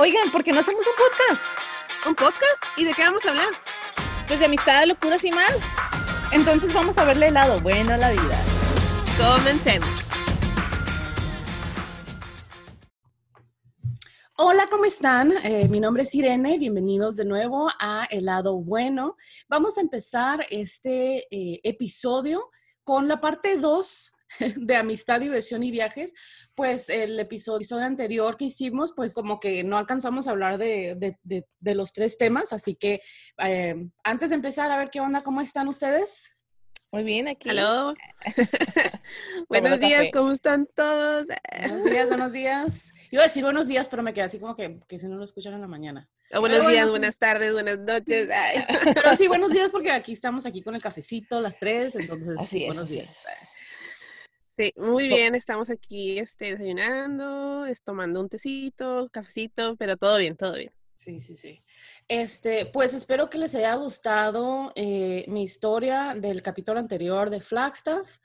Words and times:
Oigan, 0.00 0.30
¿por 0.30 0.44
qué 0.44 0.52
no 0.52 0.60
hacemos 0.60 0.86
un 0.86 0.92
podcast? 0.92 1.42
¿Un 2.06 2.14
podcast? 2.14 2.62
¿Y 2.76 2.84
de 2.84 2.94
qué 2.94 3.02
vamos 3.02 3.26
a 3.26 3.30
hablar? 3.30 3.48
Pues 4.28 4.38
de 4.38 4.46
amistad, 4.46 4.86
locuras 4.86 5.24
y 5.24 5.32
más. 5.32 5.56
Entonces 6.30 6.72
vamos 6.72 6.98
a 6.98 7.04
verle 7.04 7.26
el 7.26 7.34
lado 7.34 7.60
bueno 7.60 7.94
a 7.94 7.96
la 7.96 8.12
vida. 8.12 8.40
Comencemos. 9.18 9.88
Hola, 14.36 14.66
¿cómo 14.70 14.84
están? 14.84 15.32
Eh, 15.42 15.66
mi 15.66 15.80
nombre 15.80 16.04
es 16.04 16.14
Irene. 16.14 16.58
Bienvenidos 16.58 17.16
de 17.16 17.24
nuevo 17.24 17.68
a 17.80 18.06
El 18.08 18.26
lado 18.26 18.54
bueno. 18.54 19.16
Vamos 19.48 19.78
a 19.78 19.80
empezar 19.80 20.46
este 20.48 21.26
eh, 21.28 21.60
episodio 21.64 22.50
con 22.84 23.08
la 23.08 23.20
parte 23.20 23.56
2 23.56 24.12
de 24.56 24.76
amistad, 24.76 25.20
diversión 25.20 25.62
y 25.62 25.70
viajes, 25.70 26.12
pues 26.54 26.88
el 26.88 27.18
episodio 27.18 27.66
anterior 27.78 28.36
que 28.36 28.46
hicimos, 28.46 28.92
pues 28.94 29.14
como 29.14 29.40
que 29.40 29.64
no 29.64 29.78
alcanzamos 29.78 30.28
a 30.28 30.32
hablar 30.32 30.58
de, 30.58 31.16
de, 31.22 31.74
los 31.74 31.92
tres 31.92 32.18
temas, 32.18 32.52
así 32.52 32.74
que 32.74 33.00
eh, 33.38 33.74
antes 34.04 34.30
de 34.30 34.36
empezar, 34.36 34.70
a 34.70 34.78
ver 34.78 34.90
qué 34.90 35.00
onda, 35.00 35.22
¿cómo 35.22 35.40
están 35.40 35.68
ustedes? 35.68 36.32
Muy 36.90 37.04
bien, 37.04 37.28
aquí. 37.28 37.50
Hola. 37.50 37.94
buenos 39.48 39.78
días, 39.78 40.08
¿cómo 40.10 40.32
están 40.32 40.66
todos? 40.74 41.26
buenos 41.60 41.84
días, 41.84 42.08
buenos 42.08 42.32
días. 42.32 42.92
Iba 43.10 43.22
a 43.22 43.26
decir 43.26 43.42
buenos 43.42 43.68
días, 43.68 43.88
pero 43.88 44.02
me 44.02 44.14
quedé 44.14 44.24
así 44.24 44.38
como 44.38 44.56
que, 44.56 44.80
que 44.88 44.98
si 44.98 45.06
no 45.06 45.16
lo 45.16 45.24
escuchan 45.24 45.52
en 45.52 45.60
la 45.60 45.66
mañana. 45.66 46.08
buenos 46.32 46.66
días, 46.66 46.88
buenas 46.88 47.18
tardes, 47.18 47.52
buenas 47.52 47.78
noches. 47.78 48.28
Pero 48.94 49.16
sí, 49.16 49.28
buenos 49.28 49.52
días 49.52 49.70
porque 49.70 49.90
aquí 49.90 50.12
estamos 50.12 50.46
aquí 50.46 50.62
con 50.62 50.74
el 50.74 50.82
cafecito, 50.82 51.40
las 51.40 51.58
tres, 51.58 51.94
entonces 51.94 52.38
así 52.38 52.64
buenos 52.64 52.88
días. 52.88 53.26
Sí, 54.58 54.72
muy 54.76 55.06
bien, 55.06 55.36
estamos 55.36 55.70
aquí 55.70 56.18
este, 56.18 56.50
desayunando, 56.50 57.64
tomando 57.84 58.20
un 58.20 58.28
tecito, 58.28 59.08
cafecito, 59.12 59.76
pero 59.76 59.96
todo 59.96 60.18
bien, 60.18 60.36
todo 60.36 60.56
bien. 60.56 60.72
Sí, 60.94 61.20
sí, 61.20 61.36
sí. 61.36 61.62
Este, 62.08 62.66
pues 62.66 62.92
espero 62.92 63.30
que 63.30 63.38
les 63.38 63.54
haya 63.54 63.76
gustado 63.76 64.72
eh, 64.74 65.24
mi 65.28 65.44
historia 65.44 66.16
del 66.16 66.42
capítulo 66.42 66.80
anterior 66.80 67.30
de 67.30 67.40
Flagstaff. 67.40 68.16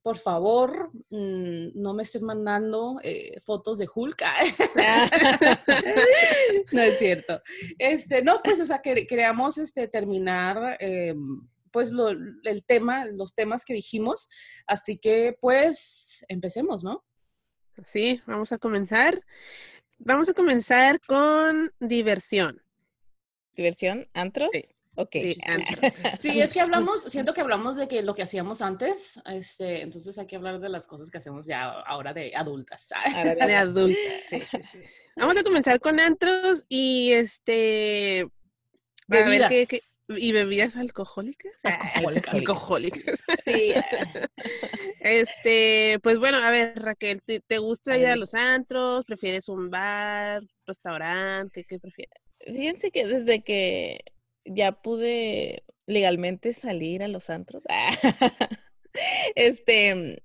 Por 0.00 0.16
favor, 0.16 0.90
mm, 1.10 1.72
no 1.74 1.92
me 1.92 2.04
estén 2.04 2.24
mandando 2.24 2.98
eh, 3.02 3.38
fotos 3.42 3.76
de 3.76 3.86
Hulk. 3.94 4.22
no 6.72 6.80
es 6.80 6.98
cierto. 6.98 7.42
Este, 7.78 8.22
no, 8.22 8.40
pues, 8.42 8.58
o 8.60 8.64
sea, 8.64 8.78
que, 8.78 9.06
queríamos 9.06 9.58
este, 9.58 9.88
terminar 9.88 10.78
em, 10.80 11.38
pues 11.72 11.92
el 12.44 12.64
tema, 12.64 13.06
los 13.06 13.34
temas 13.34 13.64
que 13.64 13.74
dijimos. 13.74 14.28
Así 14.66 14.98
que 14.98 15.36
pues 15.40 16.24
empecemos, 16.28 16.84
¿no? 16.84 17.04
Sí, 17.84 18.20
vamos 18.26 18.52
a 18.52 18.58
comenzar. 18.58 19.24
Vamos 19.98 20.28
a 20.28 20.34
comenzar 20.34 21.00
con 21.00 21.70
diversión. 21.80 22.62
¿Diversión? 23.54 24.08
¿Antros? 24.14 24.50
Sí. 24.52 24.64
Ok. 24.94 25.16
Sí, 26.18 26.40
es 26.40 26.52
que 26.52 26.60
hablamos, 26.60 27.02
siento 27.04 27.32
que 27.34 27.40
hablamos 27.40 27.76
de 27.76 27.88
que 27.88 28.02
lo 28.02 28.14
que 28.14 28.22
hacíamos 28.22 28.62
antes, 28.62 29.20
este, 29.26 29.82
entonces 29.82 30.18
hay 30.18 30.26
que 30.26 30.36
hablar 30.36 30.60
de 30.60 30.68
las 30.68 30.86
cosas 30.86 31.10
que 31.10 31.18
hacemos 31.18 31.46
ya 31.46 31.64
ahora 31.64 32.12
de 32.12 32.34
adultas. 32.36 32.88
Ahora 33.14 33.46
de 33.46 33.54
adultas, 33.54 34.20
sí, 34.28 34.40
sí, 34.40 34.62
sí. 34.62 34.82
Vamos 35.16 35.36
a 35.36 35.42
comenzar 35.42 35.80
con 35.80 35.98
antros 36.00 36.64
y 36.68 37.12
este... 37.12 38.28
Bebidas. 39.08 39.52
¿Y 40.08 40.32
bebidas 40.32 40.76
alcohólicas? 40.76 41.52
Alcohólicas. 41.62 42.34
alcohólicas. 42.34 43.20
Sí. 43.44 43.72
este, 45.00 45.98
pues 46.02 46.18
bueno, 46.18 46.38
a 46.38 46.50
ver, 46.50 46.74
Raquel, 46.76 47.22
¿te, 47.22 47.58
gusta 47.58 47.96
ir 47.96 48.06
a 48.06 48.16
los 48.16 48.34
antros? 48.34 49.04
¿Prefieres 49.04 49.48
un 49.48 49.70
bar, 49.70 50.42
restaurante? 50.66 51.64
¿Qué 51.64 51.78
prefieres? 51.78 52.14
Fíjense 52.40 52.90
que 52.90 53.06
desde 53.06 53.42
que 53.42 54.00
ya 54.44 54.72
pude 54.72 55.64
legalmente 55.86 56.52
salir 56.52 57.02
a 57.02 57.08
los 57.08 57.30
antros, 57.30 57.62
este, 59.34 60.22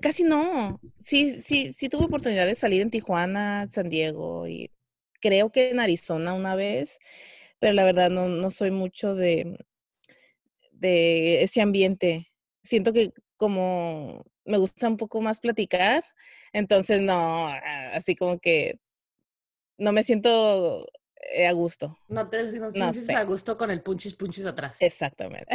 casi 0.00 0.24
no. 0.24 0.80
Sí, 1.04 1.40
sí, 1.40 1.72
sí 1.72 1.88
tuve 1.88 2.06
oportunidad 2.06 2.46
de 2.46 2.54
salir 2.54 2.82
en 2.82 2.90
Tijuana, 2.90 3.68
San 3.68 3.88
Diego 3.88 4.48
y 4.48 4.70
creo 5.20 5.50
que 5.50 5.70
en 5.70 5.80
Arizona 5.80 6.34
una 6.34 6.56
vez 6.56 6.98
pero 7.64 7.72
la 7.72 7.84
verdad 7.86 8.10
no, 8.10 8.28
no 8.28 8.50
soy 8.50 8.70
mucho 8.70 9.14
de, 9.14 9.56
de 10.70 11.42
ese 11.42 11.62
ambiente. 11.62 12.30
Siento 12.62 12.92
que 12.92 13.14
como 13.38 14.22
me 14.44 14.58
gusta 14.58 14.86
un 14.86 14.98
poco 14.98 15.22
más 15.22 15.40
platicar, 15.40 16.04
entonces 16.52 17.00
no, 17.00 17.48
así 17.94 18.16
como 18.16 18.38
que 18.38 18.78
no 19.78 19.92
me 19.92 20.02
siento 20.02 20.86
eh, 21.32 21.46
a 21.46 21.52
gusto. 21.52 21.96
No 22.06 22.28
te 22.28 22.52
no 22.52 22.70
sientes 22.70 23.08
a 23.08 23.24
gusto 23.24 23.56
con 23.56 23.70
el 23.70 23.80
punchis 23.80 24.12
punchis 24.12 24.44
atrás. 24.44 24.76
Exactamente. 24.82 25.46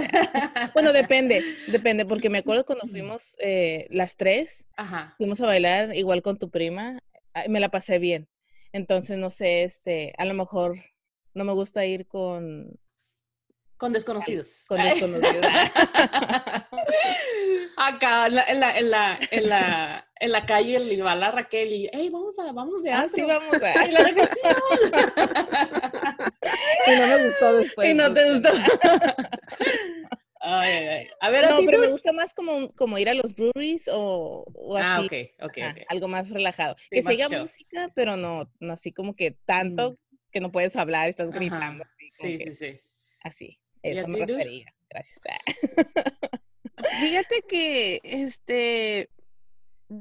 bueno, 0.73 0.91
depende, 0.91 1.43
depende, 1.67 2.07
porque 2.07 2.31
me 2.31 2.39
acuerdo 2.39 2.65
cuando 2.65 2.87
fuimos 2.91 3.35
eh, 3.37 3.85
las 3.91 4.15
tres, 4.15 4.65
Ajá. 4.75 5.13
fuimos 5.19 5.39
a 5.41 5.45
bailar 5.45 5.95
igual 5.95 6.23
con 6.23 6.39
tu 6.39 6.49
prima, 6.49 6.97
me 7.47 7.59
la 7.59 7.69
pasé 7.69 7.99
bien. 7.99 8.27
Entonces, 8.71 9.19
no 9.19 9.29
sé, 9.29 9.61
este, 9.61 10.15
a 10.17 10.25
lo 10.25 10.33
mejor 10.33 10.75
no 11.39 11.45
me 11.45 11.53
gusta 11.53 11.85
ir 11.85 12.05
con... 12.05 12.77
Con 13.77 13.93
desconocidos. 13.93 14.65
Con 14.67 14.77
desconocidos. 14.81 15.37
Acá 17.77 18.27
en 18.27 18.35
la, 18.35 18.43
en 18.43 18.59
la, 18.59 18.77
en 18.77 18.89
la, 18.91 19.19
en 19.31 19.47
la, 19.49 20.07
en 20.19 20.31
la 20.33 20.45
calle 20.45 20.79
le 20.79 21.01
va 21.01 21.15
la 21.15 21.31
Raquel 21.31 21.71
y, 21.71 21.89
hey, 21.93 22.09
vamos 22.09 22.37
a, 22.39 22.51
vamos 22.51 22.83
de 22.83 22.91
ah, 22.91 23.07
sí, 23.13 23.21
vamos 23.21 23.55
a. 23.61 23.85
Y 23.87 23.91
la 23.93 24.03
Raquel, 24.03 24.27
y 26.87 26.91
no 26.99 27.07
me 27.07 27.23
gustó 27.25 27.53
después. 27.53 27.89
Y 27.89 27.93
no 27.93 28.13
te 28.13 28.31
gustó. 28.33 28.49
Ay, 30.41 30.71
ay, 30.71 30.87
ay. 30.87 31.07
A 31.19 31.29
ver, 31.29 31.49
no, 31.49 31.55
a 31.55 31.57
ti, 31.59 31.65
pero 31.65 31.79
me 31.79 31.87
gusta 31.87 32.13
más 32.13 32.33
como, 32.33 32.71
como 32.73 32.97
ir 32.97 33.09
a 33.09 33.13
los 33.13 33.35
breweries 33.35 33.83
o, 33.91 34.45
o 34.55 34.77
Ah, 34.77 34.95
así. 34.95 35.05
ok, 35.05 35.13
ok, 35.43 35.57
ah, 35.61 35.71
ok. 35.75 35.83
Algo 35.89 36.07
más 36.07 36.29
relajado. 36.29 36.77
Sí, 36.79 36.87
que 36.91 37.03
siga 37.03 37.27
música, 37.27 37.91
pero 37.93 38.15
no, 38.15 38.49
no 38.61 38.71
así 38.73 38.93
como 38.93 39.15
que 39.15 39.31
tanto 39.45 39.91
Mm. 39.91 39.95
Que 40.31 40.39
no 40.39 40.51
puedes 40.51 40.75
hablar, 40.75 41.09
estás 41.09 41.29
Ajá. 41.29 41.37
gritando. 41.39 41.83
Así, 41.83 42.09
Sí, 42.09 42.37
que- 42.37 42.51
sí, 42.51 42.53
sí. 42.73 42.81
así. 43.23 43.59
¿Y 43.83 43.89
a 43.89 44.01
Eso 44.01 44.07
me 44.07 44.25
refería. 44.25 44.65
Gracias. 44.89 45.19
Fíjate 46.99 47.41
que, 47.47 47.99
este, 48.03 49.09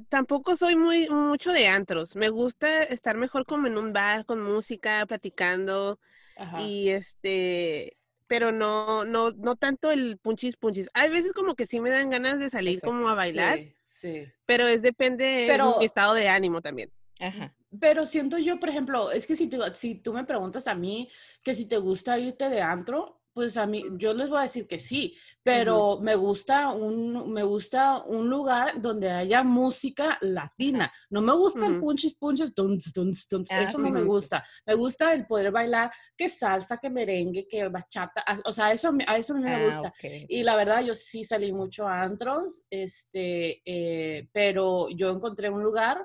tampoco 0.09 0.57
soy 0.57 0.77
muy 0.77 1.09
mucho 1.09 1.53
de 1.53 1.67
antros. 1.67 2.17
Me 2.17 2.29
gusta 2.29 2.83
estar 2.85 3.17
mejor 3.17 3.45
como 3.47 3.67
en 3.67 3.77
un 3.79 3.93
bar 3.93 4.25
con 4.25 4.43
música, 4.43 5.05
platicando 5.07 5.99
Ajá. 6.37 6.61
y 6.63 6.91
este, 6.91 7.97
pero 8.27 8.53
no, 8.53 9.05
no, 9.05 9.31
no 9.33 9.57
tanto 9.57 9.91
el 9.91 10.19
punchis 10.19 10.57
punchis. 10.57 10.89
Hay 10.95 11.11
veces 11.11 11.33
como 11.33 11.55
que 11.55 11.67
sí 11.67 11.81
me 11.81 11.91
dan 11.91 12.11
ganas 12.11 12.39
de 12.39 12.51
salir 12.51 12.81
como 12.81 13.09
a 13.09 13.15
bailar, 13.15 13.59
Sí, 13.59 13.75
sí. 13.85 14.25
pero 14.47 14.67
es 14.67 14.83
depende 14.83 15.25
de 15.25 15.47
Pero- 15.49 15.79
mi 15.79 15.85
estado 15.85 16.15
de 16.15 16.29
ánimo 16.29 16.61
también. 16.63 16.91
Ajá. 17.21 17.55
Pero 17.81 18.07
siento 18.07 18.39
yo, 18.39 18.59
por 18.59 18.69
ejemplo, 18.71 19.11
es 19.11 19.27
que 19.27 19.37
si, 19.37 19.47
te- 19.49 19.75
si 19.75 19.97
tú 19.97 20.13
me 20.13 20.25
preguntas 20.25 20.67
a 20.67 20.75
mí 20.75 21.09
que 21.43 21.55
si 21.55 21.67
te 21.67 21.77
gusta 21.77 22.19
irte 22.19 22.49
de 22.49 22.63
antro, 22.63 23.17
pues 23.35 23.57
a 23.57 23.67
mí, 23.67 23.85
yo 23.99 24.15
les 24.15 24.29
voy 24.29 24.39
a 24.39 24.43
decir 24.43 24.67
que 24.67 24.81
sí, 24.81 25.15
pero 25.45 26.01
me 26.01 26.17
gusta 26.17 26.71
un, 26.73 27.31
me 27.33 27.45
gusta 27.45 28.03
un 28.05 28.29
lugar 28.29 28.81
donde 28.81 29.11
haya 29.11 29.45
música 29.45 30.19
latina. 30.23 30.93
No 31.11 31.21
me 31.21 31.33
gusta 31.35 31.67
el 31.67 31.73
Ujú. 31.73 31.81
punchis 31.81 32.15
punchis, 32.17 32.53
tuns, 32.53 32.93
tuns, 32.93 33.29
tuns, 33.29 33.49
Ah, 33.53 33.63
eso 33.63 33.77
sí, 33.77 33.83
no 33.83 33.91
me 33.91 34.01
sí. 34.01 34.07
gusta. 34.07 34.45
Me 34.67 34.75
gusta 34.75 35.13
el 35.13 35.25
poder 35.27 35.53
bailar 35.53 35.93
que 36.17 36.29
salsa, 36.29 36.79
que 36.79 36.91
merengue, 36.91 37.47
que 37.47 37.69
bachata, 37.69 38.25
a- 38.27 38.41
o 38.45 38.53
sea, 38.53 38.73
eso, 38.73 38.91
a 39.07 39.17
eso 39.19 39.35
a 39.35 39.37
mí 39.37 39.45
me 39.45 39.55
Ah, 39.55 39.65
gusta. 39.67 39.89
ok. 39.91 40.27
Y 40.29 40.43
la 40.43 40.57
verdad, 40.57 40.83
yo 40.83 40.95
sí 40.97 41.23
salí 41.23 41.53
mucho 41.53 41.87
a 41.87 42.03
antros, 42.03 42.65
este, 42.71 43.63
eh, 43.65 44.29
pero 44.33 44.89
yo 44.89 45.11
encontré 45.11 45.49
un 45.49 45.63
lugar 45.63 46.05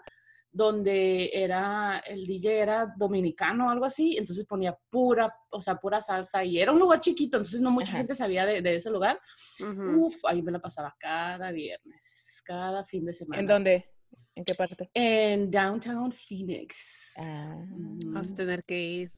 donde 0.54 1.32
era, 1.34 2.04
el 2.06 2.28
DJ 2.28 2.62
era 2.62 2.94
dominicano 2.96 3.68
o 3.68 3.70
algo 3.72 3.86
así, 3.86 4.16
entonces 4.18 4.46
ponía 4.46 4.78
pura, 4.90 5.36
o 5.50 5.62
sea, 5.62 5.76
pura 5.76 6.00
salsa 6.00 6.44
y 6.44 6.60
era 6.60 6.72
un 6.72 6.80
lugar 6.80 7.00
chiquito, 7.00 7.38
entonces 7.38 7.60
no 7.60 7.72
mucha 7.72 7.90
Ajá. 7.90 7.98
gente 7.98 8.14
sabía 8.16 8.46
de, 8.46 8.62
de 8.62 8.76
ese 8.76 8.92
lugar. 8.92 9.20
Ujú. 9.60 10.06
Uf, 10.06 10.16
ahí 10.26 10.44
me 10.44 10.52
la 10.52 10.60
pasaba 10.60 10.96
cada 11.00 11.52
viernes, 11.52 12.42
cada 12.46 12.86
fin 12.86 13.04
de 13.04 13.14
semana. 13.14 13.42
¿En 13.42 13.48
dónde? 13.48 13.90
¿En 14.36 14.46
qué 14.46 14.56
parte? 14.56 14.90
En 14.94 15.52
Downtown 15.52 16.12
Phoenix. 16.12 17.14
Ah. 17.18 17.56
Mm. 17.68 18.14
Vas 18.14 18.32
a 18.32 18.36
tener 18.36 18.64
que 18.64 18.80
ir. 18.80 19.12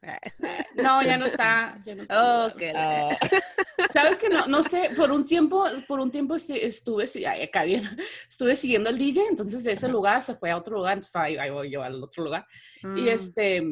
No, 0.75 1.01
ya 1.03 1.17
no 1.17 1.25
está. 1.25 1.79
Ya 1.85 1.95
no 1.95 2.03
está 2.03 2.45
el 2.47 2.51
lugar. 2.51 3.17
Ok. 3.25 3.74
Sabes 3.95 4.19
que 4.19 4.29
no, 4.29 4.45
no 4.47 4.61
sé, 4.61 4.89
por 4.95 5.11
un 5.11 5.23
tiempo, 5.25 5.65
por 5.87 5.99
un 5.99 6.11
tiempo 6.11 6.35
estuve, 6.35 7.05
ay, 7.27 7.41
acá 7.43 7.63
bien, 7.63 7.81
estuve 8.29 8.55
siguiendo 8.55 8.89
al 8.89 8.97
DJ, 8.97 9.21
entonces 9.29 9.63
de 9.63 9.71
ese 9.71 9.87
lugar 9.87 10.21
se 10.21 10.35
fue 10.35 10.51
a 10.51 10.57
otro 10.57 10.75
lugar, 10.77 10.93
entonces 10.93 11.15
ahí, 11.15 11.37
ahí 11.37 11.49
voy 11.49 11.71
yo 11.71 11.81
al 11.81 12.03
otro 12.03 12.23
lugar. 12.25 12.45
Y 12.83 12.87
Mm. 12.87 13.07
este, 13.07 13.63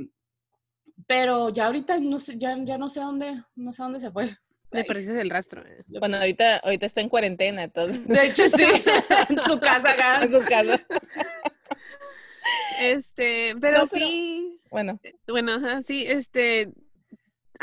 pero 1.07 1.49
ya 1.49 1.65
ahorita 1.67 1.99
no 1.99 2.19
sé, 2.19 2.37
ya, 2.37 2.55
ya 2.63 2.77
no 2.77 2.87
sé 2.89 3.01
dónde, 3.01 3.43
no 3.55 3.73
sé 3.73 3.83
dónde 3.83 3.99
se 3.99 4.11
fue. 4.11 4.29
Le 4.71 4.83
perdiste 4.85 5.21
el 5.21 5.29
rastro. 5.29 5.61
eh. 5.67 5.83
Bueno, 5.99 6.17
ahorita, 6.17 6.57
ahorita 6.57 6.85
está 6.87 7.01
en 7.01 7.09
cuarentena, 7.09 7.63
entonces. 7.63 8.07
De 8.07 8.25
hecho, 8.27 8.47
sí, 8.49 8.63
en 9.29 9.39
su 9.41 9.59
casa 9.59 9.91
acá. 9.91 10.23
En 10.23 10.31
su 10.31 10.39
casa. 10.41 10.81
Este, 12.81 13.55
pero 13.61 13.79
No, 13.79 13.87
pero- 13.87 14.05
sí. 14.05 14.59
Bueno, 14.71 14.99
Bueno, 15.27 15.53
ajá, 15.53 15.83
sí, 15.83 16.03
este, 16.07 16.71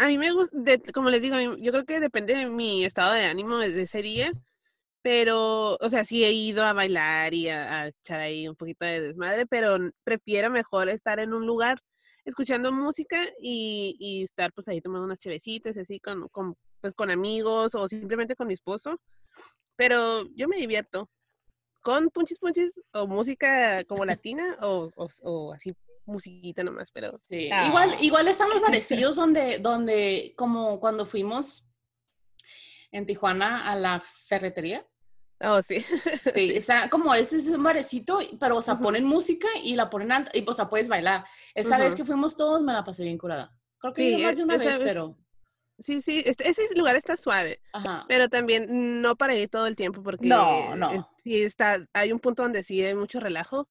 a 0.01 0.07
mí 0.07 0.17
me 0.17 0.33
gusta, 0.33 0.57
como 0.95 1.11
les 1.11 1.21
digo, 1.21 1.37
yo 1.59 1.73
creo 1.73 1.85
que 1.85 2.01
depende 2.01 2.35
de 2.35 2.47
mi 2.47 2.87
estado 2.87 3.13
de 3.13 3.25
ánimo 3.25 3.59
desde 3.59 3.83
ese 3.83 4.01
día, 4.01 4.33
pero, 5.03 5.77
o 5.77 5.91
sea, 5.91 6.05
sí 6.07 6.25
he 6.25 6.33
ido 6.33 6.65
a 6.65 6.73
bailar 6.73 7.35
y 7.35 7.49
a, 7.49 7.83
a 7.83 7.89
echar 7.89 8.21
ahí 8.21 8.49
un 8.49 8.57
poquito 8.57 8.87
de 8.87 9.03
desmadre, 9.03 9.47
pero 9.47 9.77
prefiero 10.03 10.51
mejor 10.51 10.89
estar 10.89 11.21
en 11.21 11.35
un 11.35 11.47
lugar 11.47 11.83
escuchando 12.25 12.73
música 12.73 13.23
y, 13.39 13.97
y 13.99 14.25
estar 14.25 14.53
pues 14.55 14.69
ahí 14.69 14.81
tomando 14.81 15.05
unas 15.05 15.19
chevecitas, 15.19 15.77
así 15.77 16.01
con, 16.01 16.29
con, 16.29 16.55
pues, 16.81 16.95
con 16.95 17.11
amigos 17.11 17.75
o 17.75 17.87
simplemente 17.87 18.37
con 18.37 18.47
mi 18.49 18.55
esposo, 18.55 18.99
pero 19.77 20.25
yo 20.35 20.49
me 20.49 20.57
divierto 20.57 21.11
con 21.83 22.09
punchis 22.09 22.39
punchis 22.39 22.81
o 22.93 23.07
música 23.07 23.85
como 23.85 24.07
latina 24.07 24.57
o, 24.63 24.89
o, 24.97 25.09
o 25.25 25.53
así 25.53 25.75
musiquita 26.11 26.63
nomás, 26.65 26.91
pero 26.93 27.17
Sí, 27.29 27.49
Ah. 27.53 27.67
Igual, 27.69 27.97
igual 28.03 28.29
están 28.29 28.49
los 28.51 28.61
parecidos 28.61 29.17
donde, 29.17 29.59
donde, 29.59 30.35
como 30.37 30.79
cuando 30.81 31.07
fuimos 31.07 31.69
en 32.93 33.07
Tijuana 33.07 33.71
a 33.71 33.77
la 33.77 34.01
ferretería. 34.01 34.87
Oh, 35.43 35.63
sí. 35.63 35.85
Sí, 36.35 36.59
o 36.59 36.63
sea, 36.63 36.91
como 36.91 37.15
ese 37.15 37.37
es 37.37 37.47
un 37.47 37.63
barecito, 37.63 38.19
pero, 38.39 38.57
o 38.59 38.63
sea, 38.63 38.79
ponen 38.79 39.05
música 39.05 39.49
y 39.63 39.75
la 39.75 39.89
ponen 39.89 40.27
y, 40.35 40.45
o 40.47 40.53
sea, 40.53 40.69
puedes 40.69 40.89
bailar. 40.89 41.25
Esa 41.55 41.79
vez 41.79 41.95
que 41.95 42.05
fuimos 42.05 42.37
todos, 42.37 42.63
me 42.63 42.73
la 42.75 42.85
pasé 42.85 43.05
bien 43.05 43.17
curada. 43.17 43.51
Creo 43.79 43.93
que 43.95 44.03
Sí, 44.17 44.23
más 44.23 44.37
de 44.37 44.43
e- 44.43 44.45
una 44.45 44.55
esa 44.57 44.65
vez, 44.65 44.79
vez- 44.79 44.87
pero, 44.89 45.17
Sí, 45.79 46.03
sí, 46.03 46.23
este- 46.27 46.47
ese 46.51 46.75
lugar 46.77 46.95
está 46.97 47.17
suave, 47.17 47.59
ajá. 47.73 48.05
pero 48.07 48.29
también 48.29 49.01
no 49.01 49.17
para 49.17 49.35
ir 49.35 49.49
todo 49.49 49.67
el 49.67 49.77
tiempo 49.77 50.03
porque 50.03 50.27
No, 50.29 50.77
no. 50.77 51.11
sí 51.25 51.41
está, 51.41 51.79
hay 51.95 52.13
un 52.13 52.19
punto 52.21 52.43
donde 52.43 52.63
sí 52.63 52.85
hay 52.85 52.95
mucho 52.95 53.19
relajo 53.19 53.67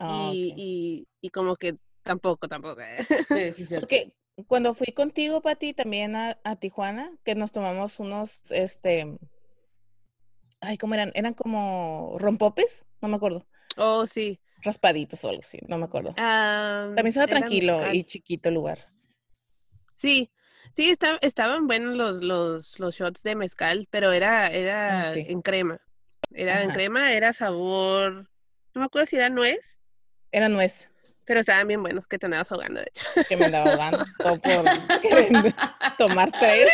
ah, 0.00 0.32
y, 0.34 0.54
y, 0.56 1.06
y 1.20 1.30
como 1.30 1.56
que 1.56 1.76
tampoco, 2.02 2.48
tampoco. 2.48 2.80
Sí, 3.28 3.52
sí, 3.52 3.64
cierto. 3.66 3.86
Porque 3.86 4.12
cuando 4.46 4.74
fui 4.74 4.92
contigo, 4.92 5.40
Pati, 5.42 5.74
también 5.74 6.16
a, 6.16 6.38
a 6.44 6.56
Tijuana, 6.56 7.12
que 7.24 7.34
nos 7.34 7.52
tomamos 7.52 7.98
unos, 8.00 8.40
este, 8.50 9.18
ay, 10.60 10.78
¿cómo 10.78 10.94
eran? 10.94 11.12
Eran 11.14 11.34
como 11.34 12.16
rompopes, 12.18 12.86
no 13.00 13.08
me 13.08 13.16
acuerdo, 13.16 13.46
Oh, 13.76 14.06
sí. 14.06 14.38
raspaditos 14.62 15.24
o 15.24 15.28
algo 15.28 15.40
así, 15.40 15.58
no 15.66 15.78
me 15.78 15.84
acuerdo. 15.84 16.14
Ah, 16.16 16.84
También 16.94 17.08
estaba 17.08 17.26
era 17.26 17.40
tranquilo 17.40 17.92
y 17.92 18.04
chiquito 18.04 18.48
el 18.48 18.54
lugar. 18.54 18.88
Sí, 19.94 20.30
sí, 20.74 20.90
está- 20.90 21.18
estaban 21.22 21.66
buenos 21.66 21.94
los, 21.96 22.22
los, 22.22 22.78
los 22.78 22.94
shots 22.96 23.22
de 23.22 23.36
mezcal, 23.36 23.86
pero 23.90 24.12
era, 24.12 24.50
era 24.50 25.12
sí. 25.12 25.24
en 25.28 25.42
crema. 25.42 25.80
Era 26.34 26.62
en 26.62 26.70
crema, 26.70 27.12
era 27.12 27.32
sabor, 27.34 28.30
no 28.74 28.80
me 28.80 28.84
acuerdo 28.86 29.06
si 29.06 29.16
era 29.16 29.28
nuez, 29.28 29.78
Era 30.32 30.48
nuez 30.48 30.88
pero 31.24 31.40
estaban 31.40 31.68
bien 31.68 31.80
buenos 31.82 32.06
que 32.06 32.18
te 32.18 32.26
andabas 32.26 32.50
ahogando, 32.52 32.80
de 32.80 32.88
hecho. 32.88 33.04
que 33.28 33.36
me 33.36 33.46
andaba 33.46 33.70
ahogando 33.72 34.04
todo 34.18 34.38
por 34.40 34.64
tomar 35.98 36.32
tres. 36.38 36.68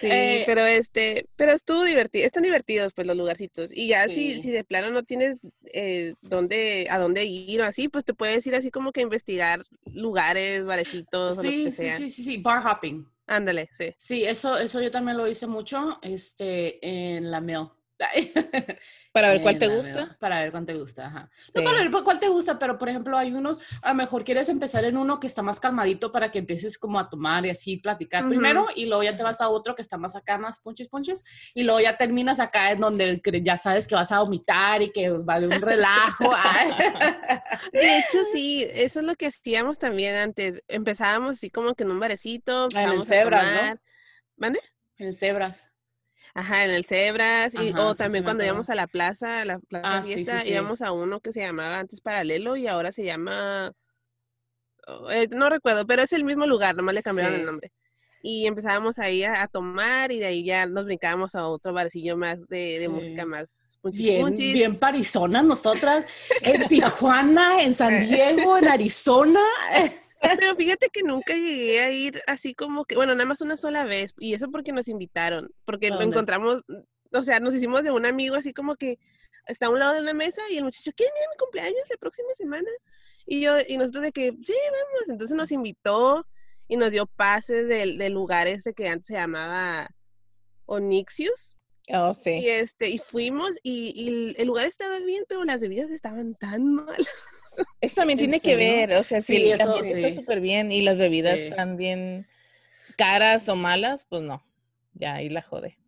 Sí, 0.00 0.08
Eh, 0.10 0.42
pero 0.46 0.66
este, 0.66 1.26
pero 1.36 1.52
estuvo 1.52 1.84
divertido, 1.84 2.26
están 2.26 2.42
divertidos 2.42 2.92
pues 2.92 3.06
los 3.06 3.16
lugarcitos. 3.16 3.68
Y 3.72 3.88
ya 3.88 4.06
si, 4.08 4.32
Sí. 4.32 4.42
si 4.42 4.50
de 4.50 4.64
plano 4.64 4.90
no 4.90 5.04
tienes 5.04 5.36
eh, 5.72 6.14
dónde, 6.22 6.86
a 6.90 6.98
dónde 6.98 7.24
ir 7.24 7.62
o 7.62 7.64
así, 7.66 7.88
pues 7.88 8.04
te 8.04 8.14
puedes 8.14 8.46
ir 8.46 8.54
así 8.54 8.70
como 8.70 8.92
que 8.92 9.00
a 9.00 9.04
investigar 9.04 9.62
lugares, 9.92 10.64
barecitos 10.64 11.38
o 11.38 11.42
lo 11.42 11.50
Sí, 11.50 11.64
que 11.64 11.70
sí, 11.70 11.76
sea. 11.76 11.96
sí, 11.96 12.10
sí, 12.10 12.24
sí, 12.24 12.36
bar 12.38 12.66
hopping. 12.66 13.06
Ándale, 13.26 13.68
sí. 13.78 13.94
Sí, 13.96 14.24
eso, 14.24 14.58
eso 14.58 14.80
yo 14.82 14.90
también 14.90 15.16
lo 15.16 15.28
hice 15.28 15.46
mucho, 15.46 15.98
este, 16.02 16.84
en 17.16 17.30
la 17.30 17.40
mail. 17.40 17.68
Para 19.12 19.32
ver 19.32 19.42
cuál 19.42 19.54
En 19.54 19.58
te 19.58 19.66
gusta. 19.66 20.16
Para 20.20 20.40
ver 20.40 20.52
cuál 20.52 20.66
te 20.66 20.74
gusta, 20.74 21.06
ajá. 21.06 21.30
No 21.52 21.60
Sí. 21.60 21.66
para 21.66 21.78
ver 21.82 21.90
cuál 21.90 22.20
te 22.20 22.28
gusta, 22.28 22.58
pero 22.58 22.78
por 22.78 22.88
ejemplo 22.88 23.18
hay 23.18 23.32
unos, 23.32 23.58
a 23.82 23.88
lo 23.88 23.94
mejor 23.96 24.22
quieres 24.22 24.48
empezar 24.48 24.84
en 24.84 24.96
uno 24.96 25.18
que 25.18 25.26
está 25.26 25.42
más 25.42 25.58
calmadito 25.58 26.12
para 26.12 26.30
que 26.30 26.38
empieces 26.38 26.78
como 26.78 27.00
a 27.00 27.08
tomar 27.08 27.44
y 27.44 27.50
así 27.50 27.76
platicar 27.78 28.28
primero 28.28 28.66
y 28.76 28.86
luego 28.86 29.02
ya 29.02 29.16
te 29.16 29.24
vas 29.24 29.40
a 29.40 29.48
otro 29.48 29.74
que 29.74 29.82
está 29.82 29.96
más 29.98 30.14
acá, 30.14 30.38
más 30.38 30.60
punches, 30.60 30.88
punches 30.88 31.24
y 31.54 31.64
luego 31.64 31.80
ya 31.80 31.96
terminas 31.96 32.38
acá 32.38 32.70
en 32.70 32.80
donde 32.80 33.20
ya 33.42 33.58
sabes 33.58 33.88
que 33.88 33.96
vas 33.96 34.12
a 34.12 34.20
vomitar 34.20 34.80
y 34.82 34.92
que 34.92 35.10
va 35.10 35.34
a 35.34 35.36
haber 35.36 35.48
un 35.48 35.60
relajo. 35.60 36.30
De 37.72 37.98
hecho, 37.98 38.18
sí, 38.32 38.64
eso 38.74 39.00
es 39.00 39.04
lo 39.04 39.14
que 39.16 39.26
hacíamos 39.26 39.78
también 39.78 40.14
antes. 40.14 40.62
Empezábamos 40.68 41.32
así 41.32 41.50
como 41.50 41.74
que 41.74 41.82
en 41.82 41.90
un 41.90 42.00
barecito, 42.00 42.68
en 42.74 42.92
el 42.92 43.04
Zebras, 43.04 43.74
¿no? 43.74 43.80
¿Mande? 44.36 44.60
El 44.96 45.14
cebras. 45.14 45.69
Ajá, 46.34 46.64
en 46.64 46.70
el 46.70 46.84
Zebras, 46.84 47.54
y, 47.54 47.70
Ajá, 47.70 47.86
o 47.86 47.94
sí, 47.94 47.98
también 47.98 48.22
sí 48.22 48.24
cuando 48.24 48.44
íbamos 48.44 48.70
a 48.70 48.74
la 48.74 48.86
plaza, 48.86 49.40
a 49.40 49.44
la 49.44 49.58
plaza 49.58 49.98
Ah, 49.98 50.02
fiesta, 50.04 50.40
sí. 50.40 50.50
íbamos 50.52 50.80
a 50.82 50.92
uno 50.92 51.20
que 51.20 51.32
se 51.32 51.40
llamaba 51.40 51.78
antes 51.80 52.00
Paralelo 52.00 52.56
y 52.56 52.66
ahora 52.68 52.92
se 52.92 53.04
llama, 53.04 53.72
oh, 54.86 55.10
eh, 55.10 55.28
no 55.30 55.48
recuerdo, 55.50 55.86
pero 55.86 56.02
es 56.02 56.12
el 56.12 56.24
mismo 56.24 56.46
lugar, 56.46 56.76
nomás 56.76 56.94
le 56.94 57.02
cambiaron 57.02 57.34
el 57.34 57.44
nombre. 57.46 57.72
Y 58.22 58.46
empezábamos 58.46 58.98
ahí 58.98 59.24
a, 59.24 59.42
a 59.42 59.48
tomar 59.48 60.12
y 60.12 60.18
de 60.18 60.26
ahí 60.26 60.44
ya 60.44 60.66
nos 60.66 60.84
brincábamos 60.84 61.34
a 61.34 61.46
otro 61.48 61.72
barcillo 61.72 62.16
más 62.16 62.46
de, 62.48 62.78
de 62.78 62.88
música 62.88 63.24
más 63.24 63.78
punchis 63.80 64.04
Bien, 64.04 64.20
punchis. 64.26 64.52
bien 64.52 64.76
parizonas 64.76 65.44
nosotras, 65.44 66.04
en 66.42 66.68
Tijuana, 66.68 67.62
en 67.62 67.74
San 67.74 67.98
Diego, 68.08 68.58
en 68.58 68.68
Arizona. 68.68 69.40
Pero 70.20 70.54
fíjate 70.54 70.90
que 70.90 71.02
nunca 71.02 71.34
llegué 71.34 71.80
a 71.80 71.90
ir 71.90 72.20
así 72.26 72.54
como 72.54 72.84
que, 72.84 72.94
bueno, 72.94 73.14
nada 73.14 73.26
más 73.26 73.40
una 73.40 73.56
sola 73.56 73.84
vez, 73.84 74.14
y 74.18 74.34
eso 74.34 74.50
porque 74.50 74.72
nos 74.72 74.88
invitaron, 74.88 75.50
porque 75.64 75.88
¿A 75.88 75.90
lo 75.90 76.02
encontramos, 76.02 76.62
o 77.12 77.22
sea, 77.22 77.40
nos 77.40 77.54
hicimos 77.54 77.82
de 77.82 77.90
un 77.90 78.04
amigo 78.04 78.36
así 78.36 78.52
como 78.52 78.76
que 78.76 78.98
está 79.46 79.66
a 79.66 79.70
un 79.70 79.78
lado 79.78 79.94
de 79.94 80.00
una 80.00 80.12
mesa 80.12 80.42
y 80.50 80.58
el 80.58 80.64
muchacho, 80.64 80.92
¿quieren 80.94 81.14
ir 81.16 81.26
a 81.26 81.30
mi 81.30 81.38
cumpleaños 81.38 81.90
la 81.90 81.96
próxima 81.96 82.28
semana? 82.36 82.70
Y 83.26 83.40
yo, 83.40 83.54
y 83.66 83.78
nosotros 83.78 84.02
de 84.02 84.12
que, 84.12 84.32
sí, 84.44 84.54
vamos, 84.66 85.08
entonces 85.08 85.36
nos 85.36 85.52
invitó 85.52 86.26
y 86.68 86.76
nos 86.76 86.90
dio 86.90 87.06
pases 87.06 87.66
del, 87.66 87.96
del 87.96 88.12
lugar 88.12 88.46
ese 88.46 88.74
que 88.74 88.88
antes 88.88 89.08
se 89.08 89.14
llamaba 89.14 89.88
Onyxius, 90.66 91.56
Oh, 91.92 92.12
y 92.24 92.48
este, 92.48 92.88
y 92.88 92.98
fuimos, 92.98 93.50
y, 93.62 93.92
y 93.96 94.34
el- 94.38 94.46
lugar 94.46 94.66
estaba 94.66 94.98
bien, 95.00 95.24
pero 95.28 95.44
las 95.44 95.60
bebidas 95.60 95.90
estaban 95.90 96.34
tan 96.34 96.66
mal. 96.74 96.96
Eso 97.80 97.96
también 97.96 98.18
¿En 98.18 98.26
tiene 98.30 98.40
que 98.40 98.56
ver, 98.56 98.92
o 98.94 99.02
sea, 99.02 99.20
si 99.20 99.36
Sí, 99.36 99.46
el 99.46 99.52
eso 99.52 99.82
sí. 99.82 99.92
está 99.92 100.10
súper 100.10 100.40
bien 100.40 100.70
y 100.70 100.82
las 100.82 100.98
bebidas 100.98 101.38
Sí. 101.40 101.46
están 101.46 101.76
bien 101.76 102.26
caras 102.96 103.48
o 103.48 103.56
malas, 103.56 104.04
pues 104.08 104.22
no, 104.22 104.42
ya 104.94 105.14
ahí 105.14 105.28
la 105.30 105.42
jode. 105.42 105.78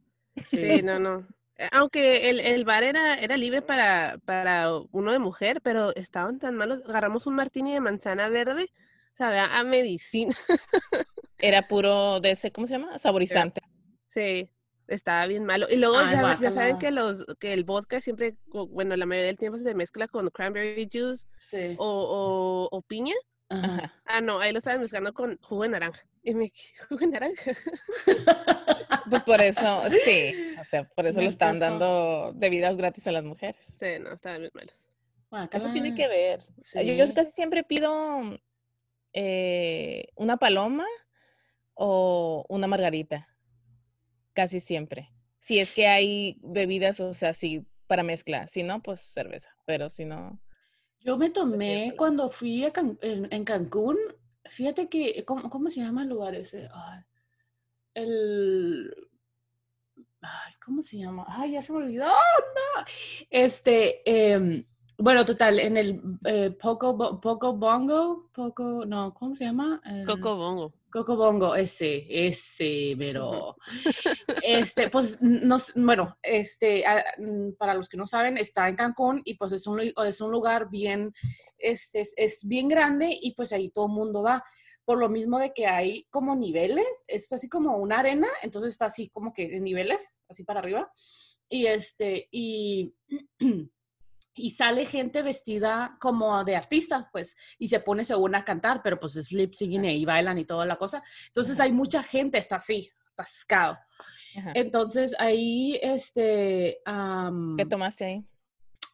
Sí, 0.45 0.83
no, 0.83 0.99
no. 0.99 1.27
Eh, 1.57 1.69
Aunque 1.73 2.31
el, 2.31 2.41
el 2.41 2.65
bar 2.65 2.83
era, 2.83 3.15
era 3.15 3.37
libre 3.37 3.63
para, 3.63 4.19
para 4.25 4.71
uno 4.91 5.13
de 5.13 5.19
mujer, 5.19 5.61
pero 5.63 5.95
estaban 5.95 6.39
tan 6.39 6.57
malos. 6.57 6.83
Agarramos 6.87 7.27
un 7.27 7.35
martini 7.35 7.75
de 7.75 7.81
manzana 7.81 8.29
verde, 8.29 8.71
sabía 9.15 9.59
a 9.59 9.63
medicina. 9.65 10.35
Era 11.39 11.69
puro 11.69 12.21
de 12.21 12.31
ese, 12.33 12.53
¿cómo 12.53 12.67
se 12.67 12.75
llama? 12.75 12.99
Saborizante. 12.99 13.61
Sí, 14.09 14.51
estaba 14.89 15.27
bien 15.27 15.45
malo. 15.45 15.67
Y 15.71 15.77
luego 15.77 15.99
Ay, 15.99 16.13
ya, 16.17 16.39
ya 16.41 16.51
saben 16.51 16.79
que 16.79 16.91
los 16.91 17.25
que 17.39 17.53
el 17.53 17.65
vodka 17.65 18.01
siempre, 18.01 18.37
bueno, 18.47 18.97
la 18.97 19.07
mayoría 19.07 19.29
del 19.29 19.39
tiempo 19.39 19.59
se 19.59 19.75
mezcla 19.75 20.09
con 20.09 20.29
cranberry 20.31 20.89
juice 20.93 21.27
Sí. 21.41 21.75
o, 21.79 21.87
o, 22.71 22.77
o 22.77 22.83
piña. 22.83 23.15
Ajá. 23.49 23.93
Ah, 24.07 24.21
no, 24.23 24.39
ahí 24.41 24.51
lo 24.53 24.59
estaban 24.59 24.81
mezclando 24.81 25.13
con 25.13 25.39
jugo 25.43 25.65
de 25.65 25.69
naranja. 25.71 26.01
Y 26.23 26.35
me 26.35 26.51
jugo 26.89 27.01
de 27.01 27.07
naranja. 27.09 27.53
Pues 29.11 29.23
por 29.25 29.41
eso, 29.41 29.83
sí, 30.05 30.33
o 30.61 30.65
sea, 30.65 30.85
por 30.85 31.07
eso 31.07 31.19
Me 31.19 31.25
lo 31.25 31.31
estaban 31.31 31.57
empezó. 31.57 31.71
dando 31.73 32.33
bebidas 32.37 32.77
gratis 32.77 33.05
a 33.09 33.13
las 33.13 33.25
mujeres. 33.25 33.77
Sí, 33.81 33.99
no, 34.01 34.13
estaban 34.13 34.41
bien 34.43 34.53
malos. 34.55 34.75
Eso 35.53 35.73
tiene 35.73 35.95
que 35.97 36.07
ver. 36.07 36.39
Yo, 36.85 36.93
yo 36.95 37.07
Sí. 37.09 37.13
casi 37.15 37.31
siempre 37.33 37.65
pido 37.65 38.39
eh, 39.13 40.07
una 40.15 40.37
paloma 40.37 40.87
o 41.75 42.45
una 42.49 42.69
margarita. 42.69 43.29
Casi 44.35 44.61
siempre. 44.61 45.11
Si 45.41 45.59
es 45.59 45.73
que 45.73 45.89
hay 45.89 46.39
bebidas, 46.43 47.01
o 47.01 47.13
sea, 47.13 47.35
si 47.35 47.67
para 47.87 48.03
mezcla. 48.03 48.47
Si 48.49 48.63
no, 48.63 48.83
pues 48.83 49.01
cerveza. 49.01 49.51
Pero 49.67 49.89
si 49.91 50.05
no. 50.05 50.39
Yo 51.01 51.17
me 51.19 51.31
tomé 51.31 51.81
paloma. 51.87 51.97
cuando 51.97 52.31
fui 52.31 52.65
a 52.65 52.73
Can- 52.73 52.99
en, 53.03 53.29
en 53.33 53.45
Cancún, 53.45 53.99
fíjate 54.49 54.89
que, 54.89 55.25
¿cómo, 55.25 55.51
cómo 55.51 55.69
se 55.71 55.81
llama 55.81 56.03
el 56.05 56.09
lugar 56.11 56.35
ese? 56.35 56.69
Ay, 56.73 57.01
el... 57.95 58.95
Ay, 60.21 60.53
¿cómo 60.65 60.83
se 60.83 60.99
llama? 60.99 61.25
Ay, 61.27 61.53
ya 61.53 61.63
se 61.63 61.73
me 61.73 61.79
olvidó. 61.79 62.07
No. 62.77 62.85
Este, 63.31 64.03
em, 64.33 64.65
bueno, 64.99 65.25
total, 65.25 65.59
en 65.59 65.77
el 65.77 66.01
eh, 66.25 66.51
Poco, 66.51 66.95
Bo- 66.97 67.21
Poco 67.21 67.55
Bongo, 67.55 68.31
Poco, 68.33 68.85
no, 68.87 69.13
¿cómo 69.15 69.35
se 69.35 69.45
llama? 69.45 69.81
El- 69.85 70.07
Coco 70.07 70.37
bongo. 70.37 70.73
Coco 70.93 71.17
Bongo, 71.17 71.57
ese, 71.57 72.07
ese, 72.09 72.95
pero 72.99 73.57
este, 74.43 74.91
pues, 74.91 75.21
no, 75.23 75.57
bueno, 75.77 76.19
este, 76.23 76.85
ah, 76.87 77.03
mm, 77.19 77.53
para 77.59 77.75
los 77.75 77.89
que 77.89 77.97
no 77.97 78.07
saben, 78.07 78.37
está 78.37 78.69
en 78.69 78.77
Cancún 78.77 79.23
y 79.25 79.35
pues 79.35 79.53
es 79.53 79.67
un, 79.67 79.81
es 79.81 80.21
un 80.21 80.31
lugar 80.31 80.69
bien, 80.71 81.15
este, 81.59 82.03
es, 82.03 82.13
es 82.17 82.47
bien 82.47 82.69
grande 82.69 83.19
y 83.21 83.35
pues 83.35 83.53
ahí 83.53 83.71
todo 83.71 83.87
el 83.87 83.93
mundo 83.93 84.23
va. 84.23 84.45
Por 84.85 84.99
lo 84.99 85.09
mismo 85.09 85.39
de 85.39 85.53
que 85.55 85.67
hay 85.67 86.07
como 86.11 86.37
niveles, 86.37 87.05
es 87.07 87.33
así 87.33 87.49
como 87.49 87.77
una 87.79 88.01
arena, 88.01 88.29
entonces 88.43 88.73
está 88.73 88.87
así 88.87 89.09
como 89.09 89.33
que 89.33 89.57
en 89.57 89.65
niveles, 89.65 90.21
así 90.29 90.45
para 90.45 90.61
arriba. 90.61 90.93
Y 91.49 91.67
este, 91.67 92.29
y 92.31 92.95
y 94.35 94.51
sale 94.51 94.87
gente 94.87 95.23
vestida 95.23 95.97
como 96.01 96.45
de 96.45 96.57
artista, 96.57 97.09
pues, 97.13 97.37
y 97.59 97.69
se 97.69 97.81
pone 97.81 98.05
según 98.05 98.35
a 98.35 98.45
cantar, 98.45 98.81
pero 98.83 98.99
pues 98.99 99.17
es 99.17 99.33
lip 99.33 99.53
singing 99.53 99.85
y 99.85 100.05
bailan 100.05 100.39
y 100.39 100.45
toda 100.45 100.65
la 100.67 100.77
cosa. 100.77 101.03
Entonces 101.29 101.61
hay 101.61 101.73
mucha 101.73 102.03
gente, 102.03 102.39
está 102.39 102.57
así, 102.57 102.91
atascado. 103.13 103.79
Ajá. 104.39 104.53
Entonces 104.55 105.15
ahí, 105.19 105.79
este, 105.83 106.81
am, 106.85 107.57
¿Qué 107.57 107.67
tomaste 107.67 108.05
ahí? 108.05 108.27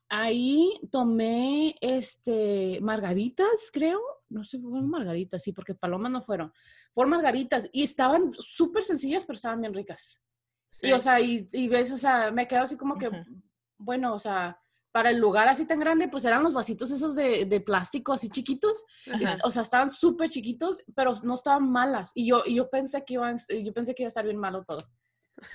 ahí 0.09 0.81
tomé, 0.91 1.77
este, 1.81 2.79
margaritas, 2.81 3.71
creo. 3.73 4.01
No 4.29 4.45
sé, 4.45 4.59
fueron 4.59 4.89
margaritas, 4.89 5.43
sí, 5.43 5.53
porque 5.53 5.75
palomas 5.75 6.11
no 6.11 6.23
fueron. 6.23 6.53
Fueron 6.93 7.11
margaritas 7.11 7.69
y 7.73 7.83
estaban 7.83 8.33
súper 8.35 8.85
sencillas, 8.85 9.25
pero 9.25 9.37
estaban 9.37 9.61
bien 9.61 9.75
ricas. 9.75 10.21
Y, 10.83 10.93
o 10.93 11.01
sea, 11.01 11.21
y, 11.21 11.49
y 11.53 11.69
ves, 11.69 11.91
o 11.93 11.99
sea, 11.99 12.31
me 12.31 12.47
quedo 12.47 12.63
así 12.63 12.77
como 12.77 12.97
que, 12.97 13.07
Ajá. 13.07 13.25
bueno, 13.79 14.15
o 14.15 14.19
sea, 14.19 14.61
para 14.93 15.11
el 15.11 15.19
lugar 15.19 15.49
así 15.49 15.67
tan 15.67 15.81
grande, 15.81 16.09
pues 16.09 16.25
eran 16.25 16.43
los 16.43 16.55
vasitos 16.55 16.91
esos 16.91 17.15
de, 17.15 17.45
de 17.45 17.61
plástico 17.61 18.13
así 18.13 18.31
chiquitos. 18.31 18.85
Ajá. 19.11 19.37
O 19.45 19.51
sea, 19.51 19.63
estaban 19.63 19.91
súper 19.91 20.31
chiquitos, 20.31 20.83
pero 20.95 21.15
no 21.23 21.35
estaban 21.35 21.71
malas. 21.71 22.13
Y 22.15 22.27
yo, 22.27 22.43
y 22.47 22.57
yo 22.57 22.69
pensé 22.71 23.05
que 23.05 23.15
iban, 23.15 23.37
yo 23.63 23.73
pensé 23.73 23.95
que 23.95 24.03
iba 24.03 24.09
a 24.09 24.15
estar 24.15 24.25
bien 24.25 24.39
malo 24.39 24.65
todo. 24.65 24.79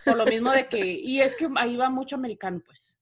Por 0.06 0.18
lo 0.18 0.26
mismo 0.26 0.52
de 0.52 0.68
que, 0.70 0.86
y 0.86 1.20
es 1.20 1.36
que 1.36 1.50
ahí 1.58 1.76
va 1.76 1.90
mucho 1.90 2.16
americano, 2.16 2.62
pues. 2.66 2.98